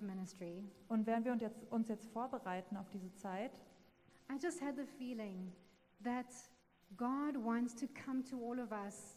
ministry, 0.00 0.64
Und 0.88 1.06
während 1.06 1.24
wir 1.24 1.32
uns 1.32 1.42
jetzt, 1.42 1.70
uns 1.70 1.88
jetzt 1.88 2.06
vorbereiten 2.08 2.76
auf 2.76 2.88
diese 2.90 3.12
Zeit, 3.14 3.52
I 4.30 4.36
just 4.42 4.60
had 4.60 4.76
the 4.76 4.86
feeling 4.98 5.52
that 6.02 6.26
God 6.96 7.36
wants 7.36 7.74
to 7.74 7.86
come 8.04 8.22
to 8.24 8.36
all 8.36 8.58
of 8.58 8.72
us 8.72 9.16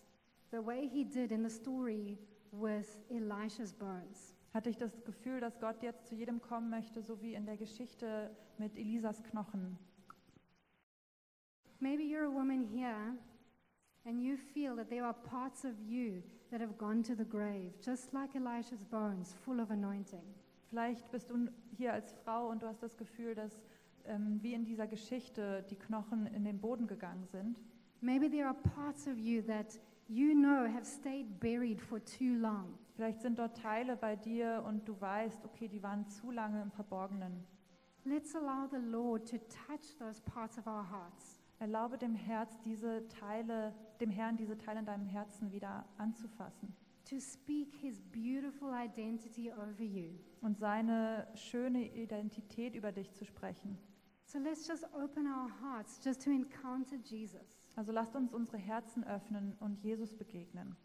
the 0.52 0.64
way 0.64 0.88
He 0.88 1.04
did 1.04 1.32
in 1.32 1.44
the 1.44 1.50
story 1.50 2.18
with 2.52 2.98
Elisha's 3.10 3.74
bones. 3.74 4.36
hatte 4.54 4.70
ich 4.70 4.78
das 4.78 5.04
Gefühl, 5.04 5.40
dass 5.40 5.60
Gott 5.60 5.82
jetzt 5.84 6.08
zu 6.08 6.16
jedem 6.16 6.42
kommen 6.42 6.70
möchte, 6.70 7.02
so 7.02 7.22
wie 7.22 7.36
in 7.36 7.46
der 7.46 7.58
Geschichte 7.58 8.36
mit 8.58 8.76
Elisas 8.78 9.24
Knochen. 9.24 9.78
Maybe 11.80 12.04
you're 12.04 12.26
a 12.26 12.34
woman 12.34 12.64
here 12.64 13.16
and 14.06 14.22
you 14.22 14.36
feel 14.36 14.76
that 14.76 14.90
there 14.90 15.06
are 15.06 15.14
parts 15.14 15.64
of 15.64 15.80
you 15.80 16.24
that 16.52 16.62
have 16.62 16.78
gone 16.78 17.04
to 17.04 17.16
the 17.16 17.26
grave, 17.26 17.74
just 17.82 18.14
like 18.14 18.36
Elisha's 18.36 18.84
bones, 18.84 19.36
full 19.46 19.60
of 19.60 19.72
anointing. 19.72 20.24
Vielleicht 20.70 21.10
bist 21.12 21.30
du 21.30 21.48
hier 21.78 21.94
als 21.94 22.14
Frau 22.24 22.50
und 22.50 22.62
du 22.62 22.68
hast 22.68 22.82
das 22.84 22.96
Gefühl, 22.98 23.36
dass 23.36 23.60
ähm, 24.06 24.40
wie 24.42 24.54
in 24.54 24.66
dieser 24.66 24.88
Geschichte 24.88 25.66
die 25.70 25.76
Knochen 25.76 26.28
in 26.28 26.44
den 26.44 26.60
Boden 26.60 26.88
gegangen 26.88 27.26
sind. 27.28 27.60
Maybe 28.02 28.30
there 28.30 28.46
are 28.46 28.56
parts 28.76 29.08
of 29.08 29.18
you 29.18 29.42
that 29.44 29.80
you 30.08 30.34
know 30.34 30.68
have 30.68 30.86
stayed 30.86 31.40
buried 31.40 31.82
for 31.82 32.00
too 32.04 32.36
long. 32.40 32.78
Vielleicht 32.96 33.22
sind 33.22 33.40
dort 33.40 33.58
Teile 33.58 33.96
bei 33.96 34.16
dir 34.16 34.64
und 34.68 34.88
du 34.88 35.00
weißt, 35.00 35.46
okay, 35.46 35.68
die 35.68 35.82
waren 35.82 36.08
zu 36.08 36.32
lange 36.32 36.62
im 36.62 36.72
Verborgenen. 36.72 37.46
Let's 38.06 38.36
allow 38.36 38.68
the 38.72 38.78
Lord 38.78 39.30
to 39.30 39.38
touch 39.38 39.96
those 40.00 40.22
parts 40.22 40.58
of 40.58 40.66
our 40.68 40.90
hearts. 40.90 41.39
Erlaube 41.60 41.98
dem 41.98 42.16
Herz 42.16 42.58
diese 42.62 43.08
Teile, 43.08 43.74
dem 44.00 44.10
Herrn 44.10 44.38
diese 44.38 44.58
Teile 44.58 44.80
in 44.80 44.86
deinem 44.86 45.06
Herzen 45.06 45.52
wieder 45.52 45.86
anzufassen 45.98 46.76
to 47.10 47.20
speak 47.20 47.76
his 47.82 48.02
beautiful 48.12 48.74
identity 48.74 49.52
over 49.52 49.84
you. 49.84 50.12
und 50.42 50.58
seine 50.58 51.28
schöne 51.34 51.92
Identität 51.94 52.76
über 52.76 52.92
dich 52.92 53.12
zu 53.14 53.26
sprechen. 53.26 53.78
So 54.26 54.38
let's 54.38 54.68
just 54.68 54.86
open 54.94 55.26
our 55.26 55.50
hearts 55.62 56.00
just 56.04 56.22
to 56.24 56.30
encounter 56.30 56.98
Jesus. 56.98 57.58
Also 57.76 57.92
lasst 57.92 58.16
uns 58.16 58.32
unsere 58.34 58.58
Herzen 58.58 59.04
öffnen 59.04 59.56
und 59.60 59.84
Jesus 59.84 60.14
begegnen. 60.14 60.76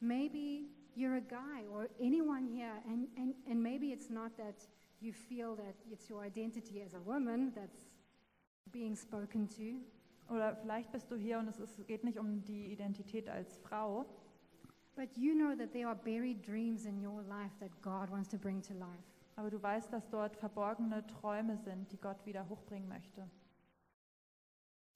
Maybe 0.00 0.68
you're 0.96 1.16
a 1.16 1.20
guy 1.20 1.68
or 1.70 1.88
anyone 2.00 2.46
here, 2.46 2.82
and, 2.88 3.08
and, 3.16 3.34
and 3.48 3.62
maybe 3.62 3.92
it's 3.92 4.10
not 4.10 4.36
that 4.36 4.68
you 5.00 5.12
feel 5.12 5.54
that 5.56 5.76
it's 5.88 6.10
your 6.10 6.22
identity 6.22 6.82
as 6.82 6.94
a 6.94 7.00
woman 7.00 7.52
that's 7.54 7.87
being 8.70 8.94
spoken 8.96 9.48
to, 9.48 9.80
Oder 10.28 10.54
vielleicht 10.56 10.92
bist 10.92 11.10
du 11.10 11.16
hier 11.16 11.38
und 11.38 11.48
es 11.48 11.58
ist, 11.58 11.86
geht 11.86 12.04
nicht 12.04 12.18
um 12.18 12.44
die 12.44 12.70
Identität 12.70 13.28
als 13.28 13.56
Frau, 13.56 14.04
but 14.94 15.16
you 15.16 15.34
know 15.34 15.54
that 15.56 15.72
there 15.72 15.86
are 15.86 15.96
buried 15.96 16.46
dreams 16.46 16.84
in 16.84 17.04
your 17.04 17.22
life 17.22 17.56
that 17.60 17.70
God 17.80 18.10
wants 18.10 18.28
to 18.28 18.36
bring 18.36 18.60
to 18.62 18.74
life. 18.74 19.04
aber 19.36 19.50
du 19.50 19.62
weißt, 19.62 19.92
dass 19.92 20.08
dort 20.10 20.36
verborgene 20.36 21.06
Träume 21.06 21.56
sind, 21.56 21.90
die 21.92 21.96
Gott 21.96 22.26
wieder 22.26 22.48
hochbringen 22.48 22.88
möchte. 22.88 23.30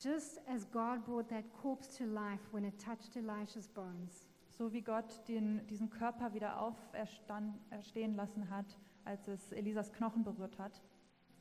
Just 0.01 0.41
as 0.49 0.69
God 0.71 1.05
brought 1.05 1.29
that 1.29 1.45
corpse 1.63 1.97
to 1.97 2.05
life 2.05 2.43
when 2.53 2.65
it 2.65 2.79
touched 2.79 3.17
Elisha's 3.17 3.69
bones, 3.69 4.29
So 4.51 4.73
wie 4.73 4.83
Gott 4.83 5.27
den, 5.29 5.67
diesen 5.69 5.89
Körper 5.89 6.35
wieder 6.35 6.61
auferstehen 6.61 8.17
lassen 8.17 8.51
hat, 8.51 8.79
als 9.05 9.27
es 9.29 9.53
Elisas 9.53 9.93
Knochen 9.93 10.25
berührt 10.25 10.59
hat, 10.59 10.83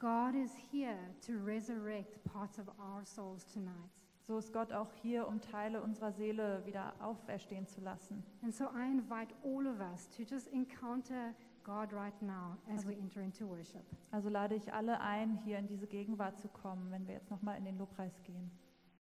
God 0.01 0.33
is 0.33 0.49
here 0.71 0.97
to 1.27 1.37
resurrect 1.37 2.17
parts 2.33 2.57
of 2.57 2.67
our 2.79 3.05
souls 3.05 3.45
tonight. 3.53 4.01
so 4.25 4.39
ist 4.39 4.51
Gott 4.51 4.73
auch 4.73 4.91
hier, 5.03 5.27
um 5.27 5.39
Teile 5.41 5.79
unserer 5.79 6.11
Seele 6.11 6.65
wieder 6.65 6.93
auferstehen 6.99 7.67
zu 7.67 7.81
lassen. 7.81 8.23
And 8.41 8.51
so 8.51 8.63
I 8.65 8.89
invite 8.91 9.31
all 9.43 9.67
of 9.67 9.79
us 9.79 10.09
to 10.17 10.23
just 10.23 10.47
encounter 10.47 11.35
God 11.63 11.93
right 11.93 12.19
now 12.19 12.57
as 12.73 12.83
we 12.87 12.93
enter 12.93 13.21
into 13.21 13.47
worship. 13.47 13.83
Also 14.09 14.29
lade 14.29 14.55
ich 14.55 14.73
alle 14.73 14.99
ein, 15.01 15.37
hier 15.45 15.59
in 15.59 15.67
diese 15.67 15.85
Gegenwart 15.85 16.39
zu 16.39 16.47
kommen, 16.47 16.89
wenn 16.89 17.05
wir 17.05 17.13
jetzt 17.13 17.29
nochmal 17.29 17.59
in 17.59 17.65
den 17.65 17.77
Lobpreis 17.77 18.23
gehen. 18.23 18.49